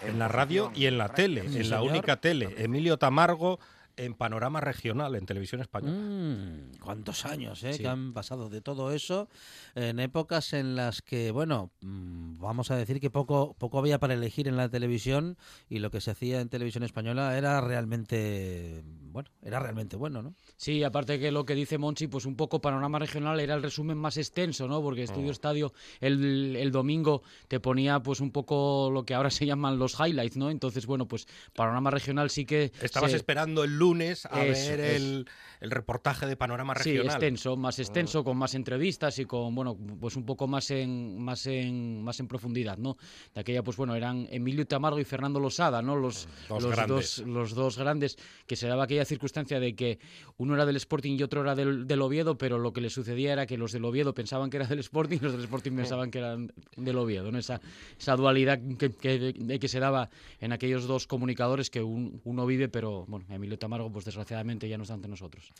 En 0.03 0.19
la 0.19 0.27
radio 0.27 0.71
y 0.75 0.85
en 0.85 0.99
la 0.99 1.09
tele, 1.09 1.41
en 1.41 1.69
la 1.71 1.81
única 1.81 2.17
tele. 2.17 2.53
Emilio 2.59 2.97
Tamargo 2.97 3.59
en 3.97 4.13
Panorama 4.13 4.61
Regional, 4.61 5.15
en 5.15 5.25
Televisión 5.25 5.61
Española. 5.61 5.95
Mm, 5.97 6.77
¿Cuántos 6.79 7.25
años 7.25 7.63
eh, 7.63 7.73
Sí. 7.73 7.79
que 7.83 7.87
han 7.87 8.13
pasado 8.13 8.49
de 8.49 8.61
todo 8.61 8.91
eso? 8.91 9.29
En 9.75 9.99
épocas 9.99 10.53
en 10.53 10.75
las 10.75 11.01
que, 11.01 11.31
bueno, 11.31 11.71
mm, 11.81 12.39
vamos 12.39 12.71
a 12.71 12.75
decir 12.75 12.99
que 12.99 13.09
poco, 13.09 13.55
poco 13.57 13.79
había 13.79 13.99
para 13.99 14.13
elegir 14.13 14.47
en 14.47 14.57
la 14.57 14.69
televisión 14.69 15.37
y 15.69 15.79
lo 15.79 15.91
que 15.91 16.01
se 16.01 16.11
hacía 16.11 16.41
en 16.41 16.49
televisión 16.49 16.83
española 16.83 17.37
era 17.37 17.61
realmente, 17.61 18.83
bueno, 19.11 19.29
era 19.41 19.59
realmente 19.59 19.95
bueno, 19.97 20.21
¿no? 20.21 20.33
Sí, 20.57 20.83
aparte 20.83 21.19
que 21.19 21.31
lo 21.31 21.45
que 21.45 21.55
dice 21.55 21.77
Monchi, 21.77 22.07
pues 22.07 22.25
un 22.25 22.35
poco 22.35 22.61
panorama 22.61 22.99
regional 22.99 23.39
era 23.39 23.55
el 23.55 23.63
resumen 23.63 23.97
más 23.97 24.17
extenso, 24.17 24.67
¿no? 24.67 24.81
Porque 24.81 25.03
Estudio 25.03 25.29
Oh. 25.29 25.31
Estadio 25.31 25.73
el, 26.01 26.55
el 26.55 26.71
domingo 26.71 27.23
te 27.47 27.59
ponía 27.59 27.99
pues 28.01 28.19
un 28.19 28.31
poco 28.31 28.89
lo 28.91 29.05
que 29.05 29.13
ahora 29.13 29.29
se 29.29 29.45
llaman 29.45 29.79
los 29.79 29.97
highlights, 29.99 30.37
¿no? 30.37 30.49
Entonces, 30.49 30.85
bueno, 30.85 31.07
pues 31.07 31.27
panorama 31.53 31.89
regional 31.91 32.29
sí 32.29 32.45
que... 32.45 32.71
Estabas 32.81 33.11
se- 33.11 33.17
esperando 33.17 33.63
el 33.63 33.77
lunes 33.81 34.25
a 34.27 34.45
Eso, 34.45 34.69
ver 34.71 34.79
el, 34.79 35.27
el 35.59 35.71
reportaje 35.71 36.25
de 36.27 36.37
Panorama 36.37 36.75
Sí, 36.75 36.91
Regional. 36.91 37.07
extenso, 37.15 37.57
más 37.57 37.79
Oh. 37.79 37.81
extenso, 37.81 38.23
con 38.23 38.37
más 38.37 38.53
entrevistas 38.55 39.17
y 39.19 39.25
con, 39.25 39.53
bueno, 39.55 39.75
pues 39.99 40.15
un 40.15 40.25
poco 40.25 40.47
más 40.47 40.69
en, 40.71 41.19
más 41.19 41.45
en, 41.47 42.03
más 42.03 42.19
en 42.19 42.27
profundidad, 42.27 42.77
¿no? 42.77 42.95
De 43.33 43.41
aquella, 43.41 43.63
pues 43.63 43.75
bueno, 43.77 43.95
eran 43.95 44.27
Emilio 44.31 44.65
Tamargo 44.67 44.99
y 44.99 45.03
Fernando 45.03 45.39
Losada, 45.39 45.81
¿no? 45.81 45.95
Los, 45.95 46.27
Dos 46.47 46.63
los 46.63 46.71
grandes. 46.75 47.17
dos, 47.17 47.27
los 47.27 47.55
dos 47.55 47.77
grandes, 47.77 48.17
que 48.47 48.55
se 48.55 48.67
daba 48.67 48.83
aquella 48.83 49.03
circunstancia 49.05 49.59
de 49.59 49.75
que 49.75 49.97
uno 50.37 50.53
era 50.53 50.65
del 50.65 50.75
Sporting 50.75 51.17
y 51.17 51.23
otro 51.23 51.41
era 51.41 51.55
del, 51.55 51.87
del 51.87 52.01
Oviedo, 52.01 52.37
pero 52.37 52.59
lo 52.59 52.71
que 52.73 52.81
le 52.81 52.89
sucedía 52.91 53.33
era 53.33 53.45
que 53.47 53.57
los 53.57 53.71
del 53.71 53.83
Oviedo 53.85 54.13
pensaban 54.13 54.49
que 54.49 54.57
era 54.57 54.67
del 54.67 54.79
Sporting 54.79 55.17
y 55.17 55.23
los 55.23 55.31
del 55.33 55.41
Sporting 55.43 55.71
pensaban 55.75 56.11
que 56.11 56.19
eran 56.19 56.51
del 56.77 56.97
Oviedo, 56.97 57.31
¿no? 57.31 57.37
Esa, 57.39 57.59
esa 57.99 58.15
dualidad 58.15 58.59
que, 58.77 58.91
que, 58.91 59.57
que 59.59 59.67
se 59.67 59.79
daba 59.79 60.09
en 60.39 60.51
aquellos 60.53 60.85
dos 60.87 61.07
comunicadores 61.07 61.69
que 61.69 61.81
un- 61.81 62.21
uno 62.25 62.45
vive, 62.45 62.67
pero, 62.69 63.05
bueno, 63.07 63.25
Emilio 63.29 63.57
Tamargo, 63.57 63.70
pues 63.91 64.05
desgraciadamente 64.05 64.67
ya 64.67 64.77
no 64.77 64.83
está 64.83 64.95
ante 64.95 65.07
nosotros. 65.07 65.51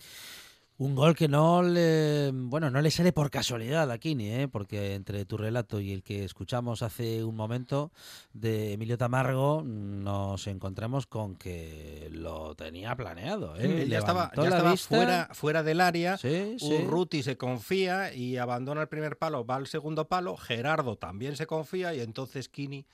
Un 0.78 0.95
gol 0.95 1.16
que 1.16 1.28
no 1.28 1.62
le, 1.62 2.32
bueno, 2.34 2.72
no 2.72 2.82
le 2.82 2.89
sale 2.89 3.14
por 3.14 3.30
casualidad 3.30 3.91
a 3.91 3.99
Kini, 3.99 4.32
¿eh? 4.32 4.47
porque 4.47 4.95
entre 4.95 5.26
tu 5.26 5.38
relato 5.38 5.80
y 5.80 5.91
el 5.91 6.01
que 6.01 6.24
escuchamos 6.24 6.82
hace 6.82 7.24
un 7.24 7.36
momento 7.36 7.91
de 8.34 8.74
Emilio 8.74 8.97
Tamargo 8.97 9.62
nos 9.64 10.47
encontramos 10.47 11.05
con 11.05 11.36
que 11.36 12.09
lo 12.12 12.55
tenía 12.55 12.95
planeado. 12.95 13.53
¿eh? 13.59 13.86
Ya 13.88 13.99
estaba, 13.99 14.32
Levantó 14.34 14.43
ya 14.43 14.49
la 14.49 14.55
estaba 14.55 14.72
vista. 14.72 14.95
fuera, 14.95 15.30
fuera 15.34 15.62
del 15.62 15.82
área. 15.82 16.18
Sí, 16.18 16.55
sí. 16.57 16.74
Urruti 16.74 17.22
se 17.22 17.38
confía 17.38 18.12
y 18.16 18.38
abandona 18.38 18.82
el 18.82 18.88
primer 18.88 19.20
palo, 19.20 19.45
va 19.45 19.57
al 19.57 19.68
segundo 19.68 20.07
palo. 20.07 20.36
Gerardo 20.36 20.95
también 20.95 21.36
se 21.36 21.45
confía 21.45 21.93
y 21.93 21.99
entonces 21.99 22.49
Kini 22.49 22.88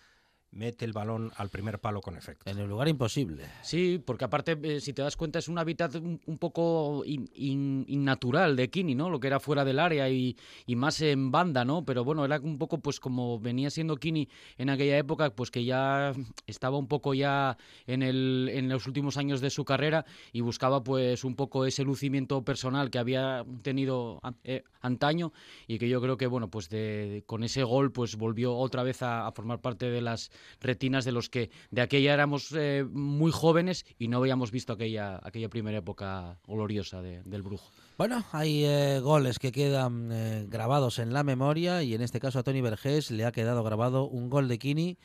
mete 0.52 0.86
el 0.86 0.93
balón 0.93 1.32
al 1.36 1.50
primer 1.50 1.80
palo 1.80 2.02
con 2.02 2.16
efecto. 2.18 2.50
En 2.50 2.58
el 2.58 2.68
lugar 2.68 2.88
imposible. 2.88 3.45
Sí, 3.62 4.02
porque 4.04 4.26
aparte, 4.26 4.58
eh, 4.64 4.80
si 4.82 4.93
te 4.93 5.02
das 5.02 5.16
cuenta, 5.16 5.39
es 5.39 5.48
un 5.48 5.58
hábitat 5.60 5.95
un, 5.95 6.20
un 6.26 6.38
poco 6.38 7.04
in- 7.06 7.30
in- 7.36 7.86
innatural 7.88 8.56
de 8.56 8.70
Kini, 8.70 8.95
¿no? 8.95 9.10
Lo 9.10 9.20
que 9.20 9.28
era 9.28 9.39
fuera 9.39 9.66
del 9.66 9.78
área 9.80 10.10
y, 10.10 10.36
y 10.66 10.76
más 10.76 11.02
en 11.02 11.32
banda, 11.32 11.66
¿no? 11.66 11.86
Pero 11.86 12.04
bueno, 12.04 12.26
era 12.26 12.39
un 12.39 12.58
poco 12.58 12.80
pues 12.80 13.00
como 13.00 13.39
venía 13.39 13.70
siendo 13.70 13.98
Kini 13.98 14.30
en 14.58 14.70
aquella 14.70 14.98
época, 14.98 15.30
pues 15.36 15.52
que 15.52 15.64
ya 15.66 16.14
estaba 16.48 16.78
un 16.78 16.88
poco 16.88 17.14
ya 17.14 17.58
en, 17.86 18.02
el, 18.02 18.50
en 18.52 18.70
los 18.70 18.88
últimos 18.88 19.18
años 19.18 19.41
de 19.41 19.50
su 19.50 19.66
carrera 19.66 20.06
y 20.32 20.41
buscaba 20.41 20.84
pues 20.84 21.24
un 21.24 21.36
poco 21.36 21.66
ese 21.66 21.84
lucimiento 21.84 22.43
personal 22.43 22.89
que 22.89 23.00
había 23.00 23.45
tenido 23.62 24.22
eh, 24.43 24.64
antaño 24.82 25.34
y 25.68 25.78
que 25.78 25.89
yo 25.89 26.02
creo 26.02 26.18
que, 26.18 26.28
bueno, 26.28 26.50
pues 26.50 26.70
de, 26.70 27.24
con 27.26 27.43
ese 27.43 27.64
gol 27.64 27.91
pues 27.91 28.16
volvió 28.16 28.56
otra 28.56 28.84
vez 28.84 29.02
a, 29.02 29.28
a 29.28 29.32
formar 29.32 29.60
parte 29.60 29.89
de 29.89 30.02
las 30.02 30.32
retinas 30.61 31.05
de 31.05 31.11
los 31.11 31.29
que 31.29 31.49
de 31.71 31.81
aquella 31.81 32.13
éramos 32.13 32.51
eh, 32.55 32.85
muy 32.91 33.31
jóvenes 33.31 33.85
y 33.99 34.07
no 34.07 34.17
habíamos 34.17 34.51
visto 34.51 34.73
aquella, 34.73 35.19
aquella 35.23 35.49
primera 35.49 35.77
época 35.77 36.39
gloriosa 36.47 37.01
de- 37.01 37.23
del 37.23 37.43
brujo. 37.43 37.69
Bueno, 37.97 38.23
hay 38.31 38.63
eh, 38.65 38.99
goles 39.01 39.39
que 39.39 39.51
quedan 39.51 40.11
eh, 40.11 40.45
grabados 40.47 40.99
en 40.99 41.13
la 41.13 41.23
memoria 41.23 41.81
y 41.83 41.93
en 41.95 42.01
este 42.01 42.19
caso 42.19 42.39
a 42.39 42.43
Tony 42.43 42.61
Vergés 42.61 43.09
le 43.11 43.25
ha 43.25 43.31
quedado 43.31 43.63
grabado 43.63 44.07
un 44.07 44.29
gol 44.29 44.47
de 44.47 44.59
Kini, 44.59 44.97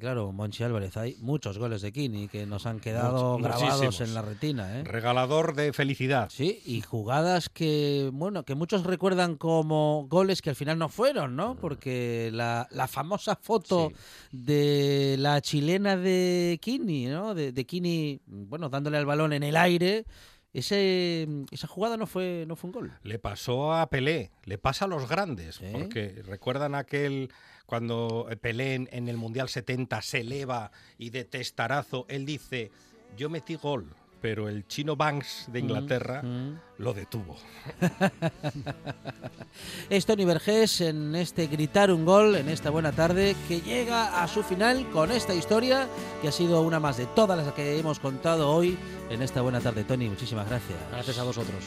claro, 0.00 0.32
Monchi 0.32 0.62
Álvarez, 0.64 0.96
hay 0.96 1.16
muchos 1.20 1.58
goles 1.58 1.82
de 1.82 1.92
Kini 1.92 2.28
que 2.28 2.46
nos 2.46 2.66
han 2.66 2.80
quedado 2.80 3.38
Much- 3.38 3.42
grabados 3.42 3.82
muchísimos. 3.82 4.00
en 4.00 4.14
la 4.14 4.22
retina. 4.22 4.80
¿eh? 4.80 4.84
Regalador 4.84 5.54
de 5.54 5.72
felicidad. 5.72 6.28
Sí, 6.30 6.60
y 6.64 6.80
jugadas 6.80 7.48
que, 7.48 8.10
bueno, 8.12 8.44
que 8.44 8.54
muchos 8.54 8.84
recuerdan 8.84 9.36
como 9.36 10.06
goles 10.08 10.42
que 10.42 10.50
al 10.50 10.56
final 10.56 10.78
no 10.78 10.88
fueron, 10.88 11.32
Mm. 11.32 11.36
¿no? 11.36 11.56
Porque 11.56 12.30
la, 12.32 12.66
la 12.70 12.86
famosa 12.88 13.36
foto 13.36 13.92
de 14.32 15.16
la 15.18 15.40
chilena 15.40 15.96
de 15.96 16.58
Kini, 16.60 17.06
¿no? 17.06 17.34
De, 17.34 17.52
de 17.52 17.64
Kini, 17.66 18.20
bueno, 18.26 18.68
dándole 18.68 18.98
al 18.98 19.06
balón 19.06 19.32
en 19.32 19.42
el 19.42 19.56
aire, 19.56 20.04
ese, 20.54 21.26
esa 21.50 21.66
jugada 21.66 21.96
no 21.96 22.06
fue, 22.06 22.44
no 22.46 22.56
fue 22.56 22.68
un 22.68 22.72
gol. 22.72 22.92
Le 23.02 23.18
pasó 23.18 23.74
a 23.74 23.90
Pelé, 23.90 24.30
le 24.44 24.56
pasa 24.56 24.86
a 24.86 24.88
los 24.88 25.08
grandes, 25.08 25.60
porque 25.72 26.22
recuerdan 26.24 26.74
aquel 26.74 27.30
cuando 27.66 28.28
Pelé 28.40 28.74
en, 28.74 28.88
en 28.92 29.08
el 29.08 29.16
Mundial 29.16 29.48
70 29.48 30.00
se 30.00 30.20
eleva 30.20 30.70
y 30.96 31.10
de 31.10 31.24
testarazo, 31.24 32.06
él 32.08 32.24
dice, 32.24 32.70
yo 33.16 33.28
metí 33.28 33.56
gol, 33.56 33.94
pero 34.24 34.48
el 34.48 34.66
chino 34.66 34.96
Banks 34.96 35.50
de 35.52 35.60
Inglaterra 35.60 36.22
mm. 36.22 36.58
lo 36.78 36.94
detuvo. 36.94 37.36
Es 39.90 40.06
Tony 40.06 40.24
Vergés 40.24 40.80
en 40.80 41.14
este 41.14 41.46
gritar 41.46 41.92
un 41.92 42.06
gol, 42.06 42.34
en 42.34 42.48
esta 42.48 42.70
buena 42.70 42.92
tarde, 42.92 43.36
que 43.46 43.60
llega 43.60 44.22
a 44.22 44.26
su 44.26 44.42
final 44.42 44.88
con 44.90 45.12
esta 45.12 45.34
historia, 45.34 45.86
que 46.22 46.28
ha 46.28 46.32
sido 46.32 46.62
una 46.62 46.80
más 46.80 46.96
de 46.96 47.04
todas 47.04 47.36
las 47.36 47.52
que 47.52 47.78
hemos 47.78 48.00
contado 48.00 48.50
hoy 48.50 48.78
en 49.10 49.20
esta 49.20 49.42
buena 49.42 49.60
tarde. 49.60 49.84
Tony, 49.84 50.08
muchísimas 50.08 50.48
gracias. 50.48 50.78
Gracias 50.90 51.18
a 51.18 51.24
vosotros. 51.24 51.62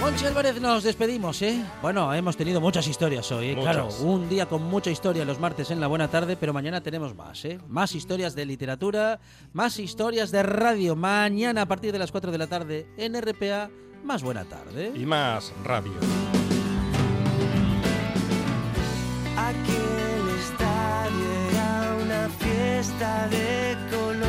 Monchi 0.00 0.24
Álvarez, 0.24 0.60
nos 0.60 0.82
despedimos, 0.82 1.42
¿eh? 1.42 1.62
Bueno, 1.82 2.12
hemos 2.14 2.36
tenido 2.36 2.60
muchas 2.60 2.88
historias 2.88 3.30
hoy, 3.32 3.48
¿eh? 3.50 3.56
Muchas. 3.56 3.74
Claro, 3.74 3.88
un 4.00 4.28
día 4.30 4.46
con 4.46 4.62
mucha 4.62 4.90
historia 4.90 5.24
los 5.26 5.38
martes 5.38 5.70
en 5.70 5.78
la 5.78 5.88
buena 5.88 6.08
tarde, 6.08 6.36
pero 6.36 6.54
mañana 6.54 6.80
tenemos 6.80 7.14
más, 7.14 7.44
¿eh? 7.44 7.58
Más 7.68 7.94
historias 7.94 8.34
de 8.34 8.46
literatura, 8.46 9.20
más 9.52 9.78
historias 9.78 10.30
de 10.30 10.42
radio. 10.42 10.96
Mañana 10.96 11.62
a 11.62 11.66
partir 11.66 11.92
de 11.92 11.98
las 11.98 12.10
4 12.12 12.32
de 12.32 12.38
la 12.38 12.46
tarde 12.46 12.86
en 12.96 13.14
RPA, 13.20 13.68
más 14.02 14.22
buena 14.22 14.44
tarde. 14.46 14.90
Y 14.94 15.04
más 15.04 15.52
radio. 15.64 15.92
Aquel 19.36 20.28
estadio 20.40 21.30
era 21.52 21.96
una 22.02 22.28
fiesta 22.38 23.28
de 23.28 23.76
color, 23.90 24.19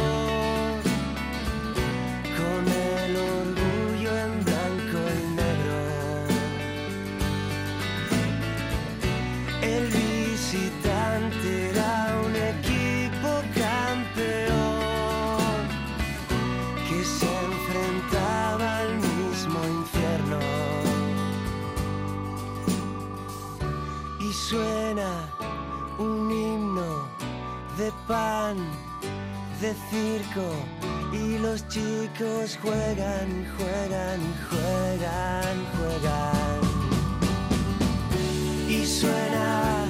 de 27.81 27.91
pan, 28.07 28.57
de 29.59 29.73
circo, 29.89 30.47
y 31.11 31.39
los 31.39 31.67
chicos 31.67 32.59
juegan, 32.61 33.29
juegan, 33.57 34.19
juegan, 34.49 35.55
juegan. 35.75 36.59
Y 38.69 38.85
suena 38.85 39.80